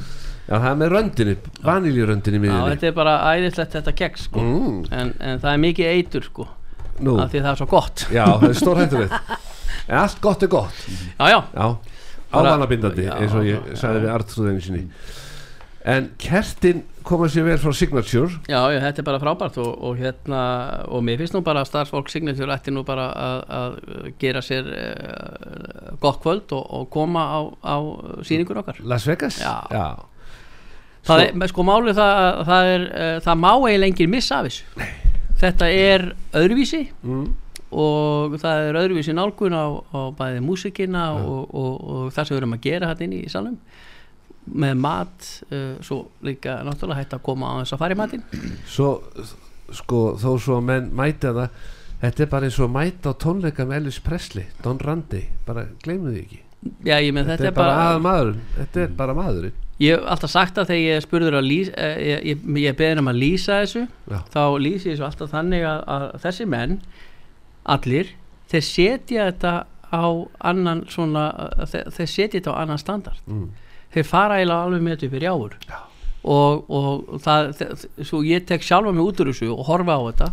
Já, 0.49 0.57
það 0.59 0.67
er 0.73 0.79
með 0.81 0.89
röndinni, 0.91 1.35
vaniljuröndinni 1.63 2.49
Já, 2.51 2.57
þetta 2.73 2.89
er 2.89 2.97
bara 2.97 3.13
æðislegt 3.31 3.77
þetta 3.79 3.95
keks 4.01 4.25
sko. 4.27 4.43
Mm, 4.43 4.81
en, 4.91 5.13
en 5.23 5.39
það 5.45 5.53
er 5.53 5.61
mikið 5.63 5.91
eitur 5.93 6.27
sko. 6.27 6.49
Nú, 7.03 7.15
af 7.23 7.31
því 7.31 7.45
það 7.45 7.51
er 7.53 7.61
svo 7.63 7.69
gott. 7.71 8.05
Já, 8.13 8.25
það 8.27 8.49
er 8.51 8.59
stór 8.59 8.81
hættulegt 8.83 9.33
En 9.93 9.97
allt 10.03 10.19
gott 10.23 10.43
er 10.43 10.51
gott. 10.53 10.83
Já, 11.19 11.29
já, 11.31 11.39
Já, 11.55 11.67
ávanabindandi 12.33 13.07
eins 13.13 13.35
og 13.39 13.47
ég 13.47 13.71
sagði 13.79 14.03
við 14.05 14.13
Artrúðinu 14.17 14.63
sinni 14.67 14.83
En 15.85 16.13
kertin 16.19 16.85
koma 17.03 17.27
sér 17.27 17.43
vel 17.49 17.59
frá 17.59 17.73
Signature. 17.75 18.31
Já, 18.47 18.61
já, 18.71 18.79
þetta 18.85 19.03
er 19.03 19.07
bara 19.09 19.19
frábært 19.19 19.57
og, 19.59 19.71
og 19.83 19.97
hérna, 19.99 20.43
og 20.87 21.03
mér 21.03 21.19
finnst 21.19 21.35
nú 21.35 21.43
bara 21.43 21.65
að 21.65 21.73
starfsfólk 21.73 22.13
Signature 22.13 22.55
ætti 22.55 22.71
nú 22.71 22.85
bara 22.87 23.09
að, 23.19 23.43
að 23.59 23.77
gera 24.23 24.43
sér 24.47 24.71
uh, 24.71 25.97
gott 26.03 26.23
kvöld 26.23 26.55
og, 26.55 26.63
og 26.63 26.89
koma 26.95 27.25
á, 27.27 27.41
á 27.67 27.77
sýningur 28.23 28.63
okkar. 28.63 28.79
Las 28.87 29.09
Vegas? 29.11 29.41
Já. 29.43 29.59
Sko- 31.03 31.19
það 31.19 31.25
er, 31.27 31.51
sko 31.51 31.67
málið 31.67 31.99
það, 31.99 32.43
það 32.53 32.73
er 32.77 32.89
uh, 32.91 33.15
það 33.27 33.41
má 33.43 33.51
eiginlega 33.57 33.91
enginn 33.91 34.15
missa 34.15 34.39
af 34.39 34.51
þessu. 34.51 34.69
Nei. 34.79 34.91
þetta 35.43 35.69
er 35.75 36.05
öðruvísi 36.39 36.85
mm, 37.03 37.25
og 37.75 38.37
það 38.39 38.69
er 38.69 38.79
öðruvísi 38.85 39.15
nálgun 39.17 39.57
á, 39.59 39.67
á 39.91 40.01
bæði 40.15 40.43
músikina 40.47 41.09
og, 41.19 41.49
og, 41.51 41.73
og 41.83 42.13
það 42.15 42.29
sem 42.29 42.37
við 42.37 42.41
erum 42.43 42.55
að 42.55 42.69
gera 42.69 42.91
hætt 42.93 43.03
inn 43.07 43.17
í 43.19 43.25
salum 43.33 43.57
með 44.47 44.81
mat 44.83 45.29
uh, 45.51 45.77
svo 45.85 46.01
líka 46.27 46.59
náttúrulega 46.67 47.03
hægt 47.03 47.17
að 47.17 47.25
koma 47.29 47.53
á 47.53 47.63
þess 47.63 47.77
að 47.77 47.85
fara 47.85 47.97
í 47.97 48.01
matinn. 48.01 48.25
Svo, 48.67 48.91
sko, 49.71 50.03
þó 50.21 50.31
svo 50.37 50.59
að 50.59 50.69
menn 50.73 50.91
mæti 50.99 51.31
að 51.31 51.45
það 51.45 51.63
Þetta 52.03 52.23
er 52.25 52.31
bara 52.33 52.49
eins 52.49 52.57
og 52.59 52.71
mæta 52.75 53.13
á 53.15 53.21
tónleika 53.23 53.63
með 53.63 53.77
Elvis 53.77 54.01
Presley 54.03 54.49
Don 54.65 54.81
Randi, 54.83 55.21
bara 55.47 55.69
gleymðu 55.85 56.11
því 56.17 56.23
ekki. 56.25 56.39
Já 56.83 56.97
ég 56.99 57.13
menn 57.15 57.29
Þetta, 57.29 57.37
þetta, 57.37 57.51
er 57.51 57.55
bara, 57.55 57.75
bara 57.79 58.01
maðurinn 58.03 58.41
Þetta 58.57 58.83
er 58.83 58.97
bara 58.99 59.15
maðurinn. 59.19 59.61
Ég 59.83 59.97
hef 59.97 60.09
alltaf 60.15 60.31
sagt 60.31 60.59
það 60.59 60.69
þegar 60.71 60.83
ég 60.83 61.05
spurður 61.07 61.37
að 61.39 61.47
lýsa 61.49 61.73
eh, 61.79 62.01
ég, 62.07 62.25
ég, 62.33 62.43
ég 62.63 62.77
beðin 62.79 63.03
um 63.03 63.11
að 63.11 63.21
lýsa 63.23 63.61
þessu 63.63 63.83
Já. 63.87 64.19
þá 64.35 64.43
lýsi 64.63 64.91
ég 64.91 64.97
þessu 64.97 65.07
alltaf 65.09 65.33
þannig 65.33 65.67
að, 65.67 65.81
að 65.95 66.07
þessi 66.27 66.47
menn 66.53 66.77
allir, 67.77 68.13
þeir 68.53 68.67
setja 68.69 69.27
þetta 69.31 69.55
á 69.93 70.07
annan 70.53 70.85
svona, 70.91 71.25
þeir, 71.71 71.91
þeir 71.97 72.11
setja 72.13 72.39
þetta 72.39 72.55
á 72.55 72.61
annan 72.63 72.83
standard. 72.83 73.23
Mm. 73.27 73.49
Þeir 73.95 74.09
fara 74.09 74.39
eiginlega 74.41 74.69
alveg 74.69 74.85
með 74.87 74.95
þetta 74.97 75.09
upp 75.09 75.17
í 75.19 75.23
rjáfur. 75.25 75.57
Og, 76.23 76.71
og 76.71 77.21
það, 77.25 77.53
svo 78.07 78.23
ég 78.27 78.47
tek 78.47 78.63
sjálfa 78.63 78.93
mig 78.95 79.03
út 79.05 79.23
úr 79.25 79.33
þessu 79.33 79.51
og 79.55 79.65
horfa 79.67 79.97
á 79.99 80.03
þetta 80.11 80.29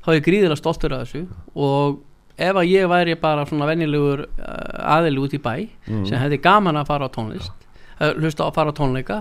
þá 0.00 0.08
er 0.10 0.16
ég 0.18 0.24
gríðilega 0.26 0.58
stoltur 0.58 0.96
af 0.96 1.04
þessu. 1.06 1.24
Og 1.54 2.00
ef 2.40 2.56
að 2.56 2.70
ég 2.72 2.88
væri 2.90 3.18
bara 3.20 3.44
svona 3.46 3.68
venjulegur 3.70 4.24
uh, 4.26 4.94
aðili 4.96 5.20
út 5.22 5.36
í 5.36 5.42
bæ 5.42 5.54
sem 5.86 6.16
hefði 6.18 6.40
gaman 6.42 6.80
að 6.80 6.88
fara 6.88 7.06
á 7.06 7.14
tónlist 7.14 7.52
uh, 8.00 8.14
hlusta 8.16 8.46
á 8.46 8.48
að 8.48 8.56
fara 8.56 8.72
á 8.72 8.78
tónleika 8.80 9.18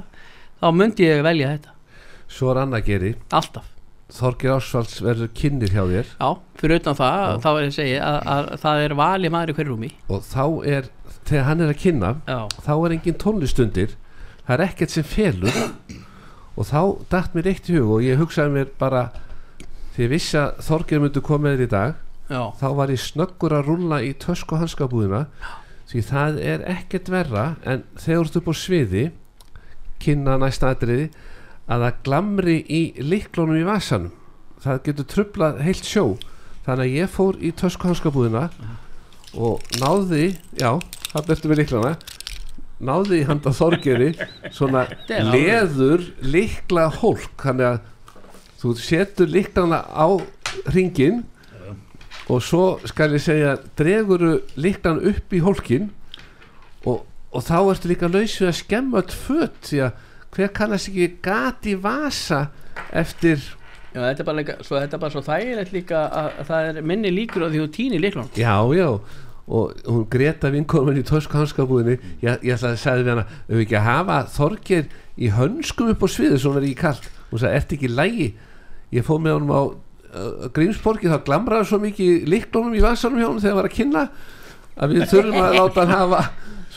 þá 0.60 0.72
myndi 0.76 1.06
ég 1.08 1.22
velja 1.26 1.52
þetta, 1.52 1.76
Svo 2.30 2.52
er 2.54 2.62
annað 2.62 2.86
geri. 2.86 3.12
Alltaf. 3.34 3.66
Þorgir 4.14 4.56
Ásvalds 4.56 5.00
verður 5.06 5.30
kynir 5.38 5.70
hjá 5.74 5.84
þér. 5.86 6.08
Já, 6.18 6.30
fyrir 6.58 6.80
utan 6.80 6.98
það, 6.98 7.18
Já. 7.22 7.40
þá 7.44 7.50
er 7.50 7.60
ég 7.60 7.70
að 7.70 7.76
segja 7.76 8.00
að, 8.06 8.18
að 8.34 8.48
það 8.64 8.84
er 8.86 8.96
vali 8.98 9.32
maður 9.34 9.52
í 9.52 9.56
hverju 9.58 9.74
rúmi. 9.74 9.90
Og 10.10 10.24
þá 10.26 10.44
er, 10.70 10.90
þegar 11.30 11.48
hann 11.48 11.64
er 11.64 11.72
að 11.74 11.82
kynna 11.84 12.12
já, 12.28 12.40
Þá 12.66 12.72
er 12.76 12.96
engin 12.98 13.20
tónlistundir 13.22 13.96
Það 14.44 14.54
er 14.56 14.64
ekkert 14.66 14.94
sem 14.96 15.06
felur. 15.06 15.58
Og 16.58 16.66
þá 16.66 16.80
datt 17.14 17.36
mér 17.38 17.52
eitt 17.52 17.70
í 17.70 17.78
hug 17.78 17.96
Og 18.00 18.06
ég 18.06 18.18
hugsaði 18.20 18.56
mér 18.56 18.72
bara 18.82 19.08
Því 19.94 20.06
ég 20.08 20.14
vissi 20.14 20.38
að 20.42 20.62
Þorgir 20.66 21.04
myndi 21.04 21.22
koma 21.26 21.54
þér 21.54 21.66
í 21.66 21.70
dag 21.72 21.98
já, 22.30 22.42
þá 22.60 22.68
var 22.78 22.92
ég 22.94 23.02
snöggur 23.02 23.56
að 23.58 23.70
rulla 23.72 24.02
í 24.06 24.12
tösku 24.22 24.60
hanskabúðina 24.60 25.26
því 25.90 26.02
það 26.06 26.36
er 26.46 26.64
ekkert 26.70 27.10
verra 27.10 27.46
en 27.66 27.82
þegar 27.98 28.20
þú 28.20 28.26
ert 28.28 28.38
upp 28.40 28.50
á 28.50 28.56
sviði 28.60 29.06
kynna 30.04 30.36
næsta 30.38 30.70
atriði 30.70 31.08
að 31.70 31.86
það 31.86 32.04
glamri 32.06 32.58
í 32.70 32.82
liklunum 33.02 33.58
í 33.58 33.66
vasanum. 33.66 34.12
Það 34.62 34.84
getur 34.86 35.08
trublað 35.10 35.60
heilt 35.66 35.88
sjó. 35.88 36.04
Þannig 36.66 36.86
að 36.86 36.96
ég 37.00 37.12
fór 37.14 37.40
í 37.42 37.52
tösku 37.58 37.90
hanskabúðina 37.90 38.46
og 39.38 39.66
náði 39.82 40.32
já, 40.58 40.72
hann 41.14 41.34
ertu 41.36 41.52
með 41.52 41.64
liklana 41.64 41.98
náði 42.80 43.22
í 43.22 43.28
handa 43.28 43.52
þorgeri 43.56 44.14
svona 44.56 44.86
er 45.12 45.28
leður 45.34 46.06
likla 46.24 46.88
hólk. 47.02 47.36
Þannig 47.44 47.74
að 47.74 47.80
þú 48.60 48.74
setur 48.80 49.32
liklana 49.32 49.84
á 49.88 50.08
ringin 50.74 51.24
og 52.30 52.44
svo 52.46 52.66
skal 52.90 53.14
ég 53.16 53.24
segja 53.24 53.56
dreguru 53.80 54.40
liklan 54.60 55.02
upp 55.10 55.34
í 55.34 55.42
hólkin 55.42 55.90
og, 56.86 57.06
og 57.34 57.46
þá 57.46 57.58
ertu 57.62 57.92
líka 57.92 58.10
laus 58.12 58.36
við 58.38 58.52
að 58.52 58.60
skemma 58.60 59.02
öll 59.02 59.16
föt 59.16 59.70
því 59.70 59.82
að 59.88 60.06
hver 60.36 60.52
kannast 60.54 60.92
ekki 60.92 61.08
gati 61.26 61.74
vasa 61.82 62.50
eftir 62.94 63.42
já 63.94 64.02
þetta 64.04 64.22
er 64.22 64.28
bara, 64.28 64.38
líka, 64.42 64.58
svo, 64.62 64.78
þetta 64.78 64.98
er 64.98 65.02
bara 65.04 65.16
svo 65.16 65.24
þægilegt 65.26 65.74
líka 65.74 66.04
að, 66.06 66.30
að 66.42 66.52
það 66.52 66.70
er 66.70 66.86
minni 66.92 67.12
líkur 67.16 67.46
á 67.46 67.50
því 67.50 67.64
þú 67.64 67.72
týnir 67.78 68.04
líklunum 68.06 68.32
já 68.38 68.54
já 68.78 68.90
og 69.50 69.72
hún 69.90 70.06
Greta 70.14 70.52
vinkonum 70.54 70.98
í 71.00 71.04
tösku 71.06 71.40
hanskabúðinni 71.40 71.96
ég, 72.22 72.44
ég 72.46 72.54
ætlaði 72.54 72.76
að 72.76 72.82
segja 72.84 73.00
við 73.00 73.12
hana 73.16 73.24
við 73.48 73.64
ekki 73.64 73.78
að 73.80 73.88
hafa 73.88 74.18
þorgir 74.36 74.92
í 75.18 75.32
hönskum 75.34 75.90
upp 75.90 76.06
á 76.06 76.08
sviðu 76.14 76.38
svo 76.38 76.54
verið 76.54 76.70
ekki 76.70 76.82
kallt 76.84 77.08
hún 77.32 77.42
sagði, 77.42 77.56
ertu 77.58 77.78
ekki 77.80 77.90
lægi 77.90 78.28
ég 78.94 79.08
fóð 79.08 79.24
með 79.26 79.36
honum 79.40 79.56
á 79.58 79.62
uh, 79.66 80.46
Grímsborgi 80.54 81.10
þá 81.10 81.18
glamraði 81.26 81.70
svo 81.72 81.82
mikið 81.82 82.30
liklunum 82.30 82.78
í 82.78 82.84
vasanum 82.86 83.18
hjá 83.18 83.26
honum 83.26 83.42
þegar 83.42 83.56
hann 83.56 83.62
var 83.64 83.72
að 83.72 83.78
kynna 83.80 84.06
að 84.80 84.94
við 84.94 85.08
þurfum 85.16 85.42
að 85.42 85.58
láta 85.58 85.86
hann 85.86 85.96
hafa 85.98 86.22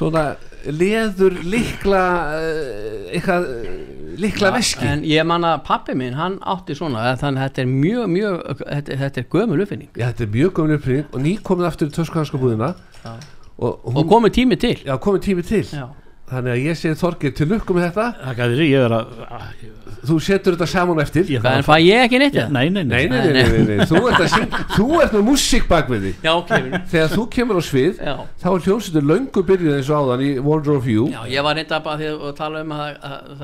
svona 0.03 0.27
leður 0.67 1.41
likla 1.47 2.05
uh, 2.37 3.09
eitthvað 3.15 3.49
uh, 3.49 3.73
likla 4.21 4.53
veski. 4.55 4.87
en 4.87 5.05
ég 5.09 5.27
man 5.27 5.47
að 5.47 5.63
pappi 5.67 5.97
minn, 5.99 6.17
hann 6.19 6.39
átti 6.45 6.77
svona 6.77 7.07
eh, 7.11 7.17
þannig 7.21 7.41
að 7.41 7.49
þetta 7.49 7.63
er 7.63 7.71
mjög, 7.71 8.05
mjög 8.13 8.37
þetta, 8.61 8.99
þetta 9.03 9.23
er 9.23 9.29
gömul 9.33 9.65
uppfinning. 9.65 9.91
Já, 9.97 10.07
þetta 10.11 10.27
er 10.27 10.33
mjög 10.37 10.53
komin 10.59 10.79
uppring 10.79 11.07
og 11.09 11.25
ný 11.25 11.35
komið 11.49 11.69
aftur 11.71 11.91
í 11.91 11.97
töskuhanskabúðina 11.97 12.71
og, 13.57 13.89
og 13.89 14.03
komið 14.11 14.37
tími 14.39 14.59
til. 14.61 14.77
Já, 14.85 14.95
komið 15.03 15.25
tími 15.29 15.47
til. 15.49 15.65
Já, 15.73 15.87
Þannig 16.33 16.53
að 16.55 16.65
ég 16.65 16.79
sé 16.81 16.95
Þorgir 16.97 17.35
til 17.37 17.47
lukku 17.51 17.77
með 17.77 17.91
þetta. 17.91 18.07
Það 18.23 18.39
gæðir 18.41 18.63
ég 18.65 18.85
vera 18.87 19.01
Þú 20.03 20.17
setur 20.19 20.57
þetta 20.57 20.67
saman 20.67 20.99
eftir. 21.03 21.29
Hvað 21.39 21.57
en 21.61 21.67
fæ 21.67 21.75
ég 21.79 22.01
ekki 22.09 22.19
neitt? 22.19 22.39
Nei, 22.51 22.67
nei, 22.75 22.83
nei, 22.83 23.07
nei 23.07 23.85
Þú 23.87 24.87
ert 24.99 25.13
með 25.15 25.23
músík 25.29 25.69
bakveði 25.71 26.11
Þegar 26.23 27.13
þú 27.13 27.27
kemur 27.37 27.61
á 27.61 27.63
svið 27.63 28.01
Þá 28.03 28.49
er 28.51 28.65
hljómsveitur 28.67 29.07
laungu 29.07 29.45
byrjuð 29.47 29.77
eins 29.77 29.93
og 29.93 30.03
áðan 30.03 30.25
í 30.27 30.31
Wonder 30.43 30.75
of 30.75 30.91
You 30.91 31.07
Já, 31.13 31.21
ég 31.31 31.47
var 31.47 31.55
reynda 31.61 31.79
bara 31.87 32.01
því 32.03 32.11
að 32.17 32.35
tala 32.41 32.65
um 32.67 32.75
að 32.75 32.83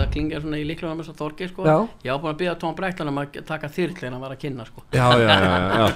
það 0.00 0.10
klingja 0.16 0.42
svona 0.42 0.58
í 0.58 0.66
líklega 0.66 0.98
með 0.98 1.04
þess 1.06 1.14
að 1.14 1.22
Þorgir 1.22 1.48
sko 1.54 1.62
Ég 1.68 2.10
var 2.10 2.20
búin 2.24 2.34
að 2.34 2.40
byrja 2.42 2.58
Tón 2.64 2.76
Breitlan 2.78 3.12
um 3.12 3.22
að 3.22 3.40
taka 3.46 3.70
þyrklin 3.78 4.18
að 4.18 4.26
vera 4.26 4.34
að 4.34 4.42
kynna 4.42 4.66
sko. 4.66 4.86
Já, 4.98 5.06
já, 5.14 5.28
já 5.78 5.86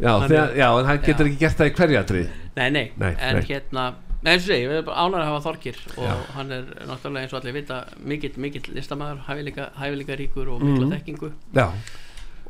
Já, 0.00 0.68
en 0.80 0.86
hann 0.90 1.02
getur 1.04 1.30
ekki 1.30 1.42
gert 1.44 1.58
það 1.60 1.70
í 1.70 1.74
hverjadri 1.78 2.22
Nei, 2.58 2.68
nei, 2.74 2.86
en 2.98 3.44
hérna 3.46 3.90
Nei, 4.20 4.34
eins 4.34 4.44
og 4.44 4.50
segi, 4.50 4.66
við 4.68 4.76
erum 4.76 4.84
bara 4.90 5.04
ánægður 5.06 5.22
að 5.24 5.28
hafa 5.30 5.42
Þorkir 5.46 5.78
og 5.96 6.30
hann 6.36 6.50
er 6.52 6.64
náttúrulega 6.90 7.22
eins 7.24 7.32
og 7.32 7.38
allir 7.40 7.54
vita 7.56 7.78
mikill, 8.12 8.34
mikill 8.44 8.66
listamæður, 8.76 9.22
hæfileika, 9.30 9.68
hæfileika 9.80 10.18
ríkur 10.20 10.50
og 10.52 10.60
mikla 10.66 10.90
þekkingu. 10.98 11.30
Já, 11.56 11.66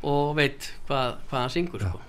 og 0.03 0.35
veit 0.35 0.71
hvað, 0.89 1.15
hvað 1.29 1.39
hann 1.45 1.53
syngur 1.55 1.85
sko. 1.87 2.01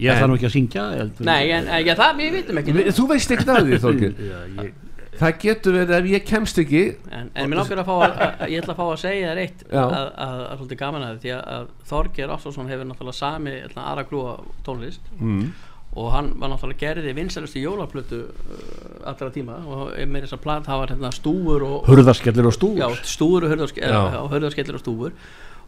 Ég 0.00 0.10
En- 0.14 0.22
þarf 0.22 0.30
nú 0.32 0.36
ekki 0.38 0.48
að 0.48 0.54
syngja 0.56 0.84
heldur- 0.96 1.26
Nei, 1.28 1.50
en, 1.52 1.66
en 1.68 1.84
já, 1.86 1.94
það, 1.94 2.14
við 2.22 2.30
vitum 2.38 2.58
ekki. 2.62 2.72
Vi- 2.72 2.92
þú 2.96 3.06
veist 3.10 3.30
ekki 3.36 3.44
það 3.50 3.66
því 3.68 3.80
Þorgir 3.84 4.14
Já, 4.30 4.38
ég, 4.64 4.72
Það 5.20 5.34
getur 5.42 5.74
verið 5.76 5.90
ef 5.98 6.06
ég 6.08 6.22
kemst 6.24 6.58
ekki. 6.62 6.80
En, 7.12 7.26
en 7.34 7.48
mér 7.50 7.58
langar 7.60 7.80
að 7.82 7.88
fá 7.90 7.96
að, 8.06 8.12
að, 8.24 8.44
ég 8.54 8.62
ætla 8.62 8.72
að 8.72 8.78
fá 8.78 8.84
að 8.86 9.00
segja 9.02 9.26
þér 9.34 9.40
eitt 9.42 9.64
Já. 9.68 9.80
að, 9.82 10.06
að, 10.24 10.36
að 10.46 10.54
svolítið 10.60 10.78
gaman 10.80 11.02
að 11.04 11.18
því 11.20 11.32
að, 11.34 11.42
að 11.56 11.66
Þorger 11.90 12.32
Ástásson 12.36 12.70
hefur 12.72 12.88
náttúrulega 12.88 13.18
sami 13.18 13.52
ætla, 13.66 13.84
aðra 13.90 14.04
grúa 14.08 14.32
tónlist. 14.64 15.10
Mm. 15.18 15.50
Og 15.90 16.12
hann 16.14 16.30
var 16.38 16.52
náttúrulega 16.52 16.78
gerði 16.84 17.12
vinsælustu 17.16 17.62
jólaplötu 17.64 18.20
uh, 18.30 19.08
allra 19.10 19.30
tíma. 19.34 19.58
Og 19.66 19.92
með 20.06 20.26
þess 20.26 20.36
að 20.36 20.42
plat 20.44 20.66
það 20.68 20.82
var 20.82 20.92
hérna 20.94 21.12
stúfur 21.14 21.66
og 21.66 21.90
Hurðarskellir 21.90 22.46
og 22.50 22.54
stúr 22.54 22.78
já, 22.78 22.86
stúfur 23.02 23.46
og 23.46 23.54
hörðarskellir 23.54 23.96
Já. 23.96 24.20
hörðarskellir 24.34 24.78
og 24.78 24.84
stúfur. 24.84 25.16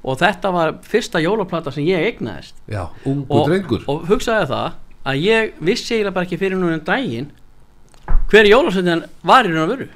Og 0.02 0.18
þetta 0.18 0.50
var 0.54 0.72
fyrsta 0.86 1.20
jólaplata 1.22 1.70
sem 1.74 1.86
ég 1.86 2.06
eignaðist. 2.08 2.56
Já, 2.70 2.88
og, 3.06 3.28
og 3.86 4.08
hugsaði 4.08 4.48
það 4.50 4.80
að 5.06 5.20
ég 5.26 5.52
vissi 5.62 5.94
eiginlega 5.96 6.14
bara 6.16 6.26
ekki 6.26 6.38
fyrir 6.40 6.58
núna 6.58 6.78
um 6.78 6.84
daginn 6.86 7.30
hver 8.30 8.48
jólasveitin 8.48 9.04
var 9.26 9.46
í 9.46 9.52
raun 9.52 9.64
og 9.66 9.72
veru. 9.74 9.88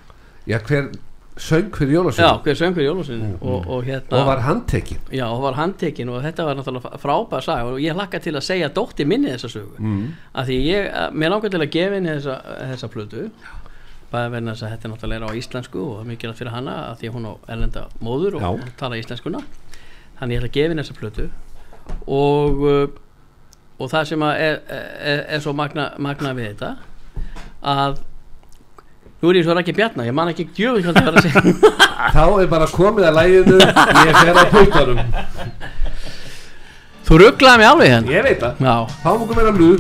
Já, 0.46 0.58
hver 0.62 0.90
söng 1.36 1.68
fyrir 1.76 1.92
já, 1.92 1.98
jólasvein 1.98 2.40
hver 2.44 2.56
söng 2.56 2.74
fyrir 2.76 2.88
jólasveitin 2.88 3.34
og, 3.40 3.66
og 3.68 3.84
hérna 3.84 4.06
Mm, 4.10 4.18
og 4.20 4.26
var 4.26 4.40
handtekinn. 4.40 5.00
Já, 5.12 5.26
og 5.26 5.42
var 5.42 5.52
handtekinn 5.58 6.08
og 6.08 6.22
þetta 6.24 6.46
var 6.48 6.56
náttúrulega 6.56 7.00
frábær 7.02 7.44
sag 7.44 7.66
og 7.66 7.78
ég 7.80 7.94
hlakka 7.94 8.20
til 8.24 8.34
að 8.36 8.46
segja 8.46 8.68
dótti 8.72 9.04
minni 9.04 9.30
þessa 9.34 9.52
sögu. 9.52 9.76
Mm. 9.78 10.10
að 10.34 10.50
því 10.50 10.58
ég, 10.64 10.90
mér 11.12 11.34
langar 11.34 11.50
til 11.50 11.60
að 11.60 11.70
gefa 11.70 11.94
henni 11.94 12.14
þessa, 12.16 12.40
þessa 12.72 12.88
plötu. 12.88 13.30
Bæði 14.12 14.30
verðin 14.32 14.52
þess 14.52 14.62
að 14.62 14.70
þetta 14.74 14.88
er 14.88 14.94
náttúrulega 14.94 15.20
er 15.20 15.26
á 15.28 15.38
íslensku 15.40 15.80
og 15.82 15.96
er 16.00 16.06
mikilvægt 16.12 16.38
fyrir 16.38 16.54
hana 16.54 16.76
að 16.92 17.00
því 17.00 17.14
hún 17.16 17.26
á 17.26 17.32
erlenda 17.48 17.88
móður 18.00 18.38
og 18.38 18.46
Já. 18.46 18.68
tala 18.78 19.00
íslenskuna 19.00 19.42
þannig 20.20 20.36
ég 20.36 20.40
ætla 20.40 20.48
að 20.48 20.56
gefa 20.56 20.72
henni 20.72 20.84
þessa 20.86 21.00
plötu. 21.00 21.28
Og 22.06 22.62
uh, 22.64 22.86
og 23.76 23.90
það 23.92 24.10
sem 24.12 24.24
að 24.24 24.42
er, 24.42 24.60
er, 24.72 25.24
er 25.36 25.42
svo 25.44 25.52
magna, 25.56 25.90
magna 26.00 26.32
við 26.36 26.54
þetta 26.54 26.70
að 27.66 27.98
nú 29.22 29.30
er 29.30 29.38
ég 29.40 29.46
svo 29.46 29.56
ekki 29.60 29.74
bjarna, 29.76 30.06
ég 30.06 30.14
man 30.16 30.30
ekki 30.32 30.48
gjöfum 30.56 30.82
hvað 30.84 30.98
það 30.98 31.06
var 31.08 31.16
að 31.16 31.26
segja. 31.26 31.40
Þá 32.16 32.24
er 32.42 32.50
bara 32.52 32.66
komið 32.70 33.08
að 33.08 33.16
læginu 33.20 33.56
Ég 33.60 34.18
fer 34.20 34.36
á 34.36 34.44
pautanum 34.52 35.00
þú 37.06 37.20
rugglaði 37.22 37.60
mig 37.62 37.68
alveg 37.70 37.92
hérna. 37.92 38.10
Ég 38.16 38.24
veit 38.26 38.40
það. 38.42 38.64
Já, 38.66 38.76
Þá 39.04 39.10
múkum 39.20 39.38
við 39.38 39.50
að 39.52 39.60
lú 39.62 39.70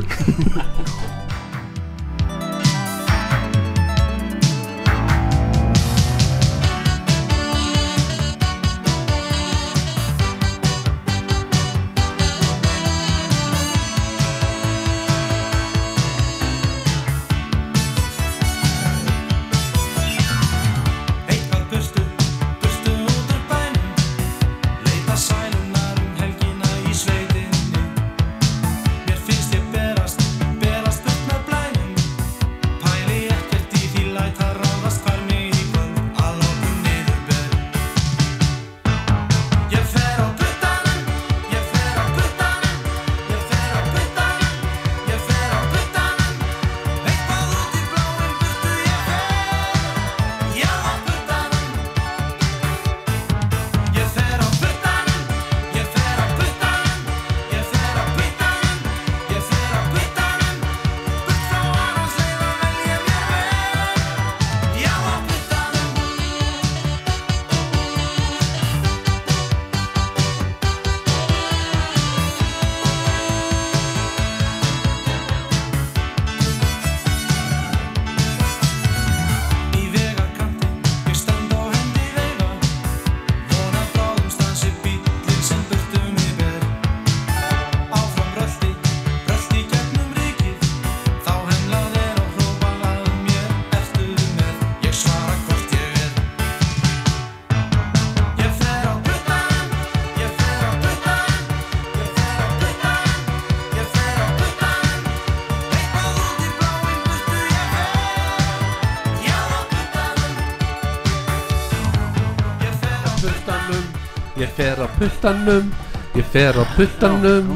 puttanum 114.98 115.70
Ég 116.16 116.24
fer 116.32 116.56
á 116.56 116.64
puttanum 116.76 117.50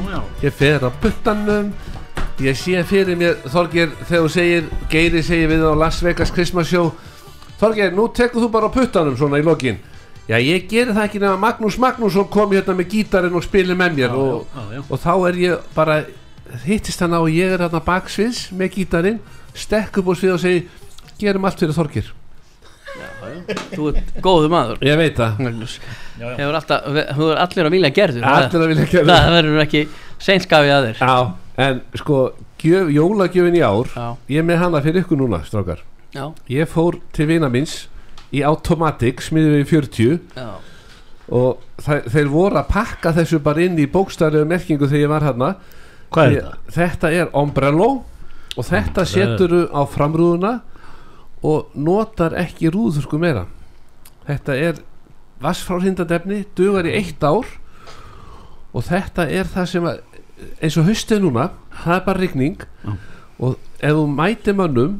Ég 0.44 0.52
fer 0.52 0.84
á 0.84 0.90
puttanum. 1.00 1.70
Ég 2.40 2.56
sé 2.56 2.82
fyrir 2.88 3.16
mér 3.20 3.38
Þorger 3.52 3.92
þegar 4.08 4.24
þú 4.26 4.32
segir 4.32 4.68
Geiri 4.92 5.22
segir 5.24 5.50
við 5.52 5.64
á 5.64 5.72
Las 5.76 6.00
Vegas 6.04 6.32
Christmas 6.32 6.68
Show 6.72 6.90
Þorger, 7.60 7.92
nú 7.92 8.06
tekur 8.16 8.40
þú 8.46 8.50
bara 8.52 8.68
á 8.68 8.72
puttanum 8.72 9.16
svona 9.20 9.40
í 9.40 9.44
lokin 9.44 9.80
Já, 10.30 10.38
ég 10.38 10.68
geri 10.70 10.92
það 10.94 11.04
ekki 11.08 11.20
nema 11.20 11.40
Magnús 11.42 11.76
Magnússon 11.82 12.28
kom 12.30 12.52
hérna 12.54 12.76
með 12.78 12.92
gítarinn 12.94 13.34
og 13.36 13.44
spili 13.44 13.74
með 13.76 13.96
mér 13.98 14.12
Já, 14.14 14.16
og, 14.16 14.46
já, 14.54 14.62
já. 14.76 14.82
og 14.86 15.00
þá 15.02 15.10
er 15.28 15.38
ég 15.42 15.64
bara 15.74 15.96
hittist 16.64 17.02
hann 17.02 17.16
á 17.16 17.20
og 17.20 17.28
ég 17.34 17.52
er 17.56 17.64
hérna 17.64 17.80
baksviðs 17.84 18.44
með 18.56 18.72
gítarinn 18.78 19.18
stekk 19.58 20.00
upp 20.00 20.12
á 20.12 20.14
svið 20.16 20.36
og 20.36 20.42
segi 20.44 20.62
gerum 21.20 21.44
allt 21.48 21.60
fyrir 21.60 21.76
Þorger 21.76 22.12
þú 23.74 23.90
ert 23.92 24.16
góðu 24.24 24.48
maður 24.52 24.80
Ég 24.86 24.96
veit 24.98 25.18
það. 25.18 25.44
Hefur 26.20 26.58
alltaf, 26.60 26.88
þú 27.16 27.28
er 27.32 27.40
allir 27.44 27.68
að 27.68 27.74
vilja 27.76 27.90
gerður. 27.96 28.26
Allir 28.30 28.64
að 28.64 28.72
vilja 28.74 28.86
gera 28.92 29.06
það. 29.08 29.20
það 29.24 29.36
verður 29.38 29.62
ekki 29.64 29.82
seinskafið 30.26 30.72
að 30.76 30.88
þér. 30.88 31.00
Já, 31.00 31.16
en 31.66 31.80
sko 32.00 32.18
gjöf, 32.60 32.90
jólagjöfin 32.96 33.56
í 33.56 33.62
ár 33.64 33.92
já, 33.94 34.06
ég 34.34 34.42
er 34.42 34.48
með 34.50 34.60
hana 34.64 34.82
fyrir 34.84 35.04
ykkur 35.04 35.20
núna, 35.22 35.42
strákar. 35.48 35.80
Já, 36.14 36.24
ég 36.50 36.68
fór 36.68 36.98
til 37.16 37.26
vina 37.30 37.48
minns 37.52 37.76
í 38.34 38.42
Automatic, 38.46 39.22
smiðum 39.26 39.56
við 39.60 39.66
40 39.70 40.18
já, 40.36 40.48
og 41.30 41.60
þe 41.82 42.00
þeir 42.10 42.28
voru 42.32 42.58
að 42.60 42.68
pakka 42.74 43.12
þessu 43.16 43.38
bara 43.42 43.62
inn 43.62 43.78
í 43.78 43.86
bókstæðlegu 43.90 44.48
merkingu 44.50 44.88
þegar 44.90 45.04
ég 45.04 45.12
var 45.12 45.26
hérna. 45.28 45.50
Hvað 46.10 46.26
er 46.26 46.34
þetta? 46.40 46.56
Þetta 46.74 47.10
er 47.14 47.28
ombrello 47.38 47.88
og 48.58 48.66
þetta 48.66 49.04
Ombrello. 49.04 49.36
seturu 49.38 49.60
á 49.70 49.80
framrúðuna 49.86 50.52
og 51.46 51.70
notar 51.78 52.34
ekki 52.36 52.68
rúðurku 52.74 53.18
meira. 53.22 53.46
Þetta 54.26 54.56
er 54.58 54.80
vassfrárhindadefni 55.42 56.42
dugar 56.58 56.86
í 56.88 56.94
eitt 57.00 57.22
ár 57.24 57.46
og 58.72 58.84
þetta 58.86 59.26
er 59.30 59.48
það 59.50 59.68
sem 59.72 59.86
að, 59.90 60.00
eins 60.62 60.76
og 60.80 60.88
haustið 60.88 61.22
núna 61.24 61.48
það 61.82 61.94
er 61.96 62.04
bara 62.06 62.20
rigning 62.22 62.58
Já. 62.84 62.92
og 63.40 63.56
ef 63.80 63.94
þú 63.96 64.04
mæti 64.14 64.54
mönnum 64.56 64.98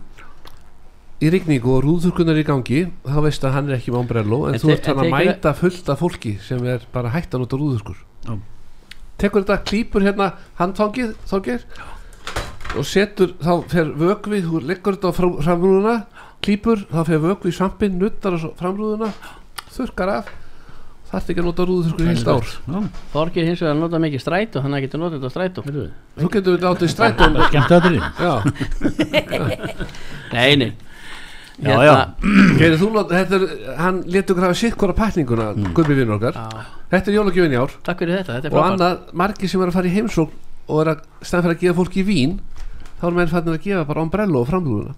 í 1.21 1.29
rigningu 1.35 1.75
og 1.77 1.83
rúðurkunar 1.85 2.39
í 2.41 2.47
gangi 2.49 2.83
þá 3.05 3.19
veistu 3.27 3.47
að 3.49 3.55
hann 3.59 3.69
er 3.71 3.77
ekki 3.77 3.93
með 3.93 4.01
ombrello 4.05 4.39
en 4.49 4.57
En 4.57 4.63
þú 4.63 4.71
ert 4.73 4.87
hann 4.89 5.03
að 5.05 5.11
mæta 5.13 5.53
fullt 5.59 5.91
af 5.93 6.01
fólki 6.01 6.35
sem 6.47 6.65
er 6.65 6.87
bara 6.95 7.13
hægt 7.13 7.35
að 7.37 7.45
nota 7.45 7.59
rúðurkur 7.61 7.99
Já. 8.25 8.39
tekur 9.21 9.45
þetta 9.45 9.59
klípur 9.69 10.07
hérna 10.07 10.31
handfangið 10.61 11.13
þorgir 11.29 11.67
og 12.79 12.87
setur 12.87 13.35
þá 13.43 13.53
fer 13.69 13.93
vökvi 14.01 14.41
þú 14.47 14.63
leggur 14.65 14.97
þetta 14.97 15.13
á 15.13 15.19
fram- 15.21 15.39
framrúðuna 15.45 15.95
klípur 16.41 16.87
þá 16.89 17.01
fer 17.11 17.21
vökvi 17.27 17.53
í 17.53 17.57
svampin 17.59 17.99
nuttar 18.01 18.39
á 18.39 18.41
framrúðuna 18.57 19.13
þurkar 19.75 20.13
af. 20.19 20.31
Þarf 21.11 21.31
ekki 21.33 21.43
að 21.43 21.47
nota 21.49 21.65
rúðurkur 21.67 22.05
í 22.05 22.11
heilt 22.13 22.29
ár. 22.31 22.51
Já, 22.71 22.77
Þorgir 23.15 23.49
hins 23.49 23.63
vegar 23.65 23.79
nota 23.81 23.99
mikið 24.03 24.23
strætó 24.23 24.61
hann 24.63 24.77
getur 24.85 25.01
notað 25.03 25.25
þetta 25.27 25.65
heyrðu. 25.65 25.87
þú 26.21 26.29
getur 26.37 26.55
við 26.55 26.67
látið 26.69 26.93
strætón 26.93 27.39
Skemmt 27.49 27.73
að 27.75 27.89
þetta 27.89 28.11
já, 28.21 28.35
nei, 30.37 30.53
nei. 30.61 30.71
Já, 31.61 31.97
Geiri, 32.61 32.77
þú 32.81 32.93
not, 32.95 33.11
þetta 33.11 33.41
er, 33.41 33.57
hann 33.81 33.99
letur 34.07 34.39
grafa 34.39 34.57
sitt 34.57 34.79
hvora 34.81 34.95
pækninguna, 34.97 35.51
mm. 35.57 35.75
gummi 35.77 35.99
vinnur 35.99 36.17
okkar. 36.17 36.39
Já, 36.39 36.71
þetta 36.95 37.11
er 37.11 37.19
jólagjöfin 37.19 37.57
í 37.57 37.59
ár. 37.59 37.75
Takk 37.91 38.05
fyrir 38.05 38.21
þetta, 38.21 38.39
þetta 38.39 38.49
er 38.49 38.57
og 38.57 38.69
annað, 38.69 39.03
margir 39.21 39.51
sem 39.51 39.61
er 39.61 39.73
að 39.73 39.77
fara 39.81 39.91
í 39.91 39.97
heimsókn 39.99 40.39
og 40.71 40.81
er 40.85 40.93
að 40.95 41.05
stæðan 41.21 41.45
fyrir 41.49 41.57
að 41.57 41.63
gefa 41.65 41.79
fólki 41.81 42.07
vín 42.07 42.39
þá 43.01 43.07
er 43.09 43.17
menn 43.17 43.31
fannir 43.31 43.59
að 43.59 43.65
gefa 43.67 43.87
bara 43.89 44.05
ombrello 44.05 44.45
og 44.45 44.51
framrúðuna 44.51 44.95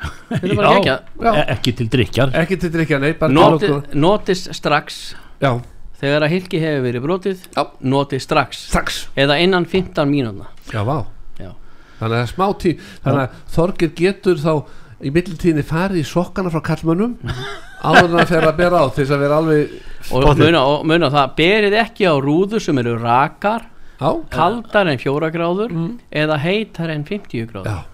er 0.00 0.64
ekki 0.74 0.90
Já. 0.90 1.32
E 1.34 1.44
ekki 1.54 1.74
til 1.80 1.88
drikjar 1.92 2.34
ekki 2.42 2.58
til 2.62 2.72
drikja, 2.74 2.98
nei, 3.02 3.12
bara 3.18 3.32
Noti, 3.34 3.70
notist 4.00 4.50
strax. 4.56 5.00
Já, 5.42 5.54
þegar 6.00 6.26
að 6.26 6.34
hilki 6.34 6.60
hefur 6.62 6.84
verið 6.88 7.04
brotið 7.06 7.46
Já. 7.56 7.64
notið 7.80 8.22
strax. 8.24 8.66
Strax. 8.72 9.00
Eða 9.16 9.40
innan 9.44 9.66
15 9.68 10.08
mínúna 10.10 10.48
já, 10.72 10.82
vá. 10.86 11.02
Já. 11.40 11.50
þannig 11.98 12.04
að 12.04 12.14
það 12.14 12.22
er 12.22 12.30
smá 12.34 12.46
tí 12.62 12.74
þannig 13.04 13.24
að 13.24 13.42
Þorgir 13.56 13.92
getur 13.98 14.40
þá 14.40 14.54
í 15.00 15.10
millitíðinni 15.16 15.64
farið 15.64 16.02
í 16.02 16.06
sokkana 16.08 16.52
frá 16.52 16.60
kallmönnum 16.70 17.14
áður 17.88 18.10
en 18.10 18.18
að 18.20 18.32
fer 18.34 18.44
að 18.48 18.56
bera 18.58 18.82
á 18.84 18.86
til 18.92 19.04
þess 19.04 19.14
að 19.16 19.22
vera 19.24 19.38
alveg 19.40 19.76
og 20.12 20.40
muna, 20.40 20.64
og 20.68 20.82
muna 20.88 21.08
það 21.12 21.36
berið 21.38 21.76
ekki 21.80 22.08
á 22.08 22.14
rúður 22.20 22.60
sem 22.64 22.80
eru 22.82 22.96
rakar 23.00 23.64
á 24.00 24.10
kaldar 24.32 24.88
en 24.92 25.00
4 25.00 25.30
gráður 25.32 25.72
eða 26.08 26.36
heitar 26.40 26.92
en 26.92 27.04
50 27.08 27.48
gráður. 27.48 27.68
Já. 27.68 27.89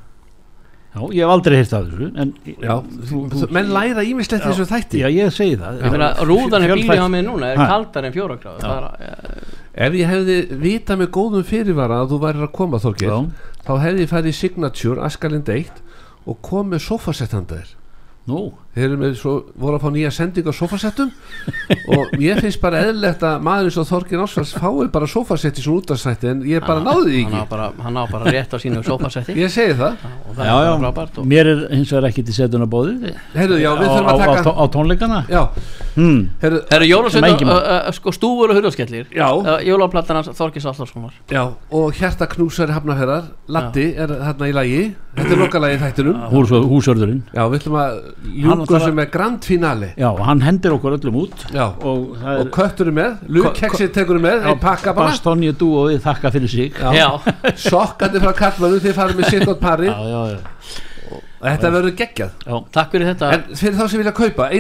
Já, 0.97 1.03
ég 1.13 1.21
hef 1.27 1.33
aldrei 1.35 1.57
heyrt 1.61 1.73
af 1.77 1.89
þessu 1.91 2.07
en, 2.23 2.31
Já, 2.57 2.75
þú, 3.11 3.49
menn 3.53 3.73
læra 3.75 4.05
ímislegt 4.07 4.47
þessu 4.47 4.65
þætti. 4.71 5.03
Já, 5.03 5.09
ég 5.13 5.35
segi 5.35 5.59
það. 5.61 5.83
Ég 5.83 5.93
meina, 5.93 6.09
rúðan 6.25 6.65
er 6.65 6.73
bílið 6.73 7.03
á 7.05 7.09
mig 7.13 7.25
núna 7.27 7.51
er 7.53 7.61
kaldar 7.61 8.09
en 8.09 8.15
4 8.15 8.39
gráður. 8.41 8.63
Það 8.65 8.87
er, 8.87 9.11
eh, 9.11 9.57
Ef 9.87 9.93
ég 9.93 10.09
hefði 10.09 10.37
vitað 10.63 11.03
með 11.03 11.11
góðum 11.13 11.45
fyrirvara 11.45 11.99
að 12.01 12.15
þú 12.15 12.21
værir 12.23 12.47
að 12.47 12.53
koma 12.57 12.79
Þorgir 12.81 13.11
Já. 13.13 13.19
þá 13.67 13.73
hefði 13.83 14.07
ég 14.07 14.13
farið 14.15 14.31
í 14.31 14.37
Signature 14.39 15.03
Askalind 15.05 15.51
1 15.53 15.83
og 16.25 16.39
kom 16.41 16.73
með 16.73 16.81
sofasettandaðir 16.87 17.75
Nú, 18.27 18.41
þeir 18.77 18.91
eru 18.91 18.97
með 19.01 19.14
svo, 19.16 19.33
voru 19.57 19.79
að 19.79 19.85
fá 19.87 19.89
nýja 19.95 20.11
sending 20.12 20.49
á 20.49 20.53
sofasettum 20.53 21.12
og 21.97 22.12
ég 22.20 22.41
finnst 22.45 22.61
bara 22.61 22.83
eðlilegt 22.85 23.22
að 23.24 23.45
maður 23.47 23.70
eins 23.70 23.79
og 23.81 23.87
Þorgir 23.89 24.24
Ásvars 24.27 24.53
fái 24.53 24.89
bara 24.93 25.09
sofasett 25.09 25.57
í 25.57 25.64
svona 25.64 25.81
útastætti 25.81 26.29
en 26.29 26.43
ég 26.45 26.64
bara 26.66 26.83
náði 26.85 27.14
því 27.14 27.22
hann 27.24 27.33
á 27.33 27.41
ekki. 27.41 27.51
bara, 27.55 27.68
hann 27.87 27.97
á 27.97 28.05
bara 28.11 28.35
rétt 28.35 28.53
á 28.53 28.59
sínu 28.61 28.83
sofasetti 28.85 29.37
ég 29.41 29.53
segi 29.53 29.77
það. 29.79 29.97
Það 30.37 30.51
já, 30.51 30.53
er 30.53 30.66
já, 30.68 30.72
og 31.07 31.31
mér 31.33 31.51
er 31.53 31.62
hins 31.72 31.95
vegar 31.95 32.09
ekki 32.11 32.27
til 32.27 32.37
setuna 32.37 32.68
bóði 32.68 33.14
Heyrðu, 33.33 33.61
já, 33.62 33.70
við 33.81 33.89
á, 33.89 34.01
á, 34.05 34.14
taka 34.20 34.53
á 34.53 34.64
tónleikana? 34.77 35.22
Já, 35.33 35.43
hmm. 35.97 36.20
heyrðu, 36.45 36.61
Það 36.68 36.77
eru 36.77 36.91
jólasveita, 36.91 37.16
Sem 37.16 37.29
enginn 37.31 37.53
uh, 37.53 37.57
má. 37.57 37.79
uh, 37.89 37.97
sko 37.97 38.12
stúfur 38.12 38.53
og 38.53 38.59
hurðaskellir. 38.59 39.09
Já. 39.14 39.29
Jólaplattarnas 39.64 40.29
Þorkis 40.37 40.66
Allarssonar 40.68 41.16
já, 41.33 41.43
og 41.47 41.97
hjartaknúsari 41.97 42.77
hafnaferðar 42.77 43.31
Latti 43.57 43.89
er 43.97 44.12
þarna 44.12 44.51
í 44.51 44.55
lagi. 44.57 44.83
Þetta 45.16 45.33
er 45.33 45.41
lokalagi 45.41 45.79
í 45.79 45.81
þættinum. 45.81 46.24
Hús, 46.33 46.53
Húsörðurinn 46.53 47.22
Já, 48.75 48.79
að- 48.81 48.85
sem 48.89 48.99
er 48.99 49.07
grand 49.12 49.45
finale. 49.45 49.89
Já, 49.97 50.09
hann 50.27 50.41
hendir 50.43 50.75
okkur 50.77 50.97
öllum 50.99 51.19
út 51.23 51.45
Já, 51.55 51.67
og 51.83 52.17
það 52.23 52.41
og 52.41 52.51
köttur 52.57 52.91
er 52.91 52.97
með 52.99 53.23
Lugkeksið 53.37 53.93
tekur 53.95 54.17
er 54.19 54.25
með, 54.27 54.49
einn 54.51 54.59
pakka 54.62 54.95
bara. 54.97 55.12
Bastonji 55.12 55.53
dú 55.61 55.71
og 55.83 55.93
við 55.93 56.01
þakka 56.07 56.33
fyrir 56.35 56.49
sig. 56.49 56.73
Já, 56.81 56.91
Já, 56.97 57.09
sokkandi 57.71 58.25
frá 58.25 58.33
kallmönu 58.43 58.83
þið 58.83 58.99
farið 58.99 59.23
með 59.23 59.31
sitt 59.31 59.49
og 59.49 59.61
pari 59.62 59.87
já, 59.93 59.97
já, 60.11 60.21
já. 60.33 60.41
og 61.12 61.23
þetta 61.47 61.71
verður 61.77 61.97
geggjað. 62.03 62.31
Takk 62.73 62.91
fyrir 62.97 63.12
þetta. 63.14 63.33
En 63.37 63.47
fyrir 63.62 63.79
þá 63.79 63.87
sem 63.89 64.03
vilja 64.05 64.17
kaupa, 64.17 64.51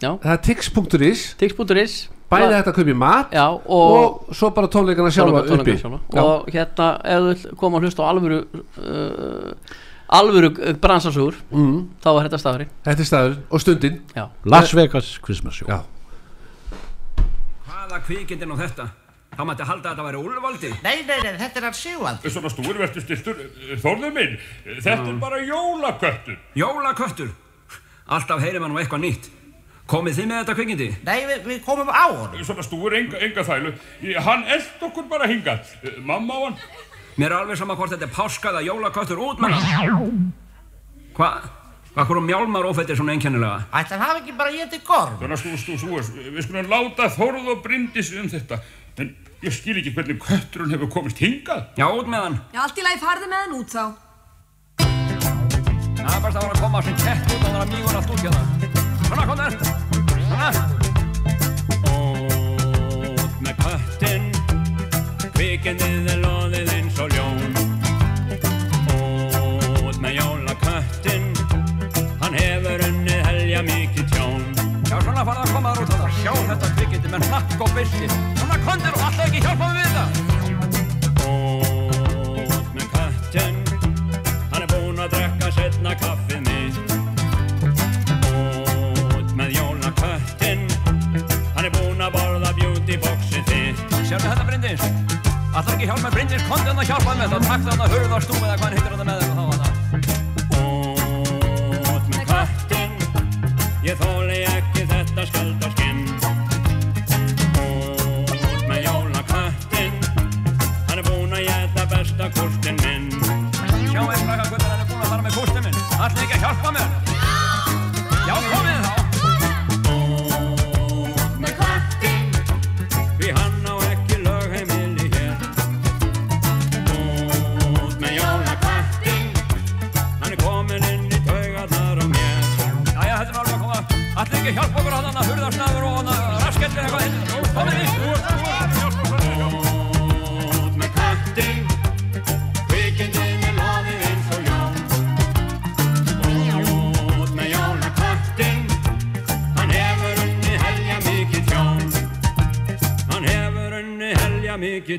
Já, 0.00 0.10
það 0.22 0.32
er 0.32 0.42
tix.is, 0.48 1.28
tix.is 1.40 2.00
bæði 2.30 2.50
þetta 2.54 2.70
að 2.70 2.76
kaupa 2.78 2.92
í 2.92 2.96
mat 2.98 3.32
Já, 3.34 3.44
og, 3.50 3.94
og, 3.98 4.34
svo 4.38 4.50
bara 4.54 4.70
tónleikana 4.70 5.10
sjálfa 5.14 5.42
tónleika- 5.48 5.64
uppi 5.64 5.78
sjálfa. 5.80 6.00
Já. 6.14 6.20
og 6.22 6.50
hérna 6.54 6.88
ef 7.02 7.22
þú 7.24 7.30
vill 7.30 7.56
koma 7.62 7.78
að 7.80 7.86
hlusta 7.86 8.04
á 8.06 8.10
alvöru 8.10 8.38
uh, 8.78 9.78
alvöru 10.18 10.50
bransasúr 10.82 11.36
mm, 11.50 11.76
þá 12.02 12.10
er 12.12 12.26
þetta 12.26 12.40
staðurinn 12.42 12.72
þetta 12.86 13.04
er 13.04 13.08
staður 13.10 13.36
og 13.50 13.62
stundin 13.62 14.00
Já, 14.16 14.24
Las 14.44 14.74
Vegas 14.74 15.12
Christmas 15.22 15.60
Show 15.60 15.70
Já. 15.70 15.80
Hvaða 17.68 18.02
kvikindi 18.06 18.48
nú 18.48 18.58
þetta? 18.58 18.90
Þá 19.30 19.44
mætti 19.46 19.66
halda 19.66 19.88
að 19.88 19.94
þetta 19.94 20.04
væri 20.04 20.18
úlvaldi. 20.20 20.70
Nei, 20.84 20.96
nei, 21.06 21.18
nei, 21.22 21.36
þetta 21.38 21.60
er 21.60 21.66
hann 21.68 21.76
Sigvaldi. 21.78 22.30
Svona 22.34 22.50
stúrvertu 22.52 23.02
styrtur, 23.04 23.38
Þórður 23.80 24.14
minn, 24.16 24.34
þetta 24.66 24.96
er 25.06 25.20
bara 25.22 25.38
jólaköttur. 25.46 26.38
Jólaköttur. 26.58 27.30
Alltaf 28.10 28.42
heyrir 28.42 28.60
maður 28.60 28.74
nú 28.74 28.80
eitthvað 28.82 29.04
nýtt. 29.04 29.30
Komið 29.90 30.18
þið 30.20 30.28
með 30.30 30.42
þetta 30.42 30.56
kvikindi? 30.58 30.88
Nei, 31.06 31.16
við, 31.26 31.40
við 31.46 31.62
komum 31.66 31.88
á 31.90 32.04
honum. 32.10 32.42
Svona 32.46 32.62
stúr, 32.66 32.94
enga, 32.98 33.18
enga 33.26 33.46
þælu. 33.46 33.72
Hann 34.26 34.44
eld 34.54 34.84
okkur 34.90 35.08
bara 35.10 35.26
hingað. 35.30 35.72
Mamma 36.06 36.36
á 36.36 36.40
hann. 36.44 36.60
Mér 37.18 37.30
er 37.32 37.38
alveg 37.40 37.58
sama 37.58 37.74
hvort 37.78 37.90
þetta 37.94 38.06
er 38.06 38.12
páskaða 38.14 38.60
jólaköttur 38.64 39.18
út 39.24 39.40
með 39.42 39.56
hann. 39.56 40.32
Hvað? 41.16 41.48
Hvað 41.90 42.06
hverju 42.06 42.22
mjálmar 42.22 42.68
ófættir 42.70 42.96
svona 42.98 43.16
einkennilega? 43.16 43.64
Ætli 43.74 43.96
hann 43.96 44.04
hafi 44.06 44.20
ekki 44.22 44.34
bara 44.38 44.52
getið 44.54 44.84
gorm. 44.86 45.16
Svona 45.18 45.38
stúr, 45.40 45.56
stúr, 45.58 46.04
stúr, 46.06 46.28
við 46.36 46.42
skulum 46.46 46.70
láta 46.70 47.08
Þórð 47.16 47.50
og 47.50 47.64
Bryndis 47.64 48.12
um 48.14 48.28
þetta. 48.30 48.60
En 49.02 49.06
ég 49.42 49.52
skil 49.56 49.76
ekki 49.80 49.92
hvernig 49.96 50.20
kötturinn 50.22 50.70
hefur 50.76 50.90
komist 50.94 51.18
hingað. 51.18 51.62
Já, 51.80 51.86
út 51.90 52.06
með 52.06 52.20
hann. 52.28 52.36
Já, 52.54 52.60
allt 52.62 52.78
í 52.78 52.82
lagi 52.86 52.98
farði 53.02 53.26
með 53.32 53.40
hann 53.42 53.58
út 53.58 53.70
þá. 53.74 53.84
Það 56.00 56.14
er 56.14 56.20
bara 56.22 56.30
að 56.30 56.34
vera 56.38 56.54
að 56.54 56.62
koma 56.62 56.78
sem 56.86 56.96
kett 57.02 57.24
út 57.26 57.34
og 57.34 57.40
það 57.42 57.50
er 57.50 57.60
að 57.60 57.70
mýgun 57.74 57.96
allt 57.98 58.10
út 58.14 58.22
hérna. 58.24 58.42
Svona, 59.10 59.24
kom 59.26 59.38
þér. 59.42 59.49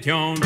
Hann 0.04 0.41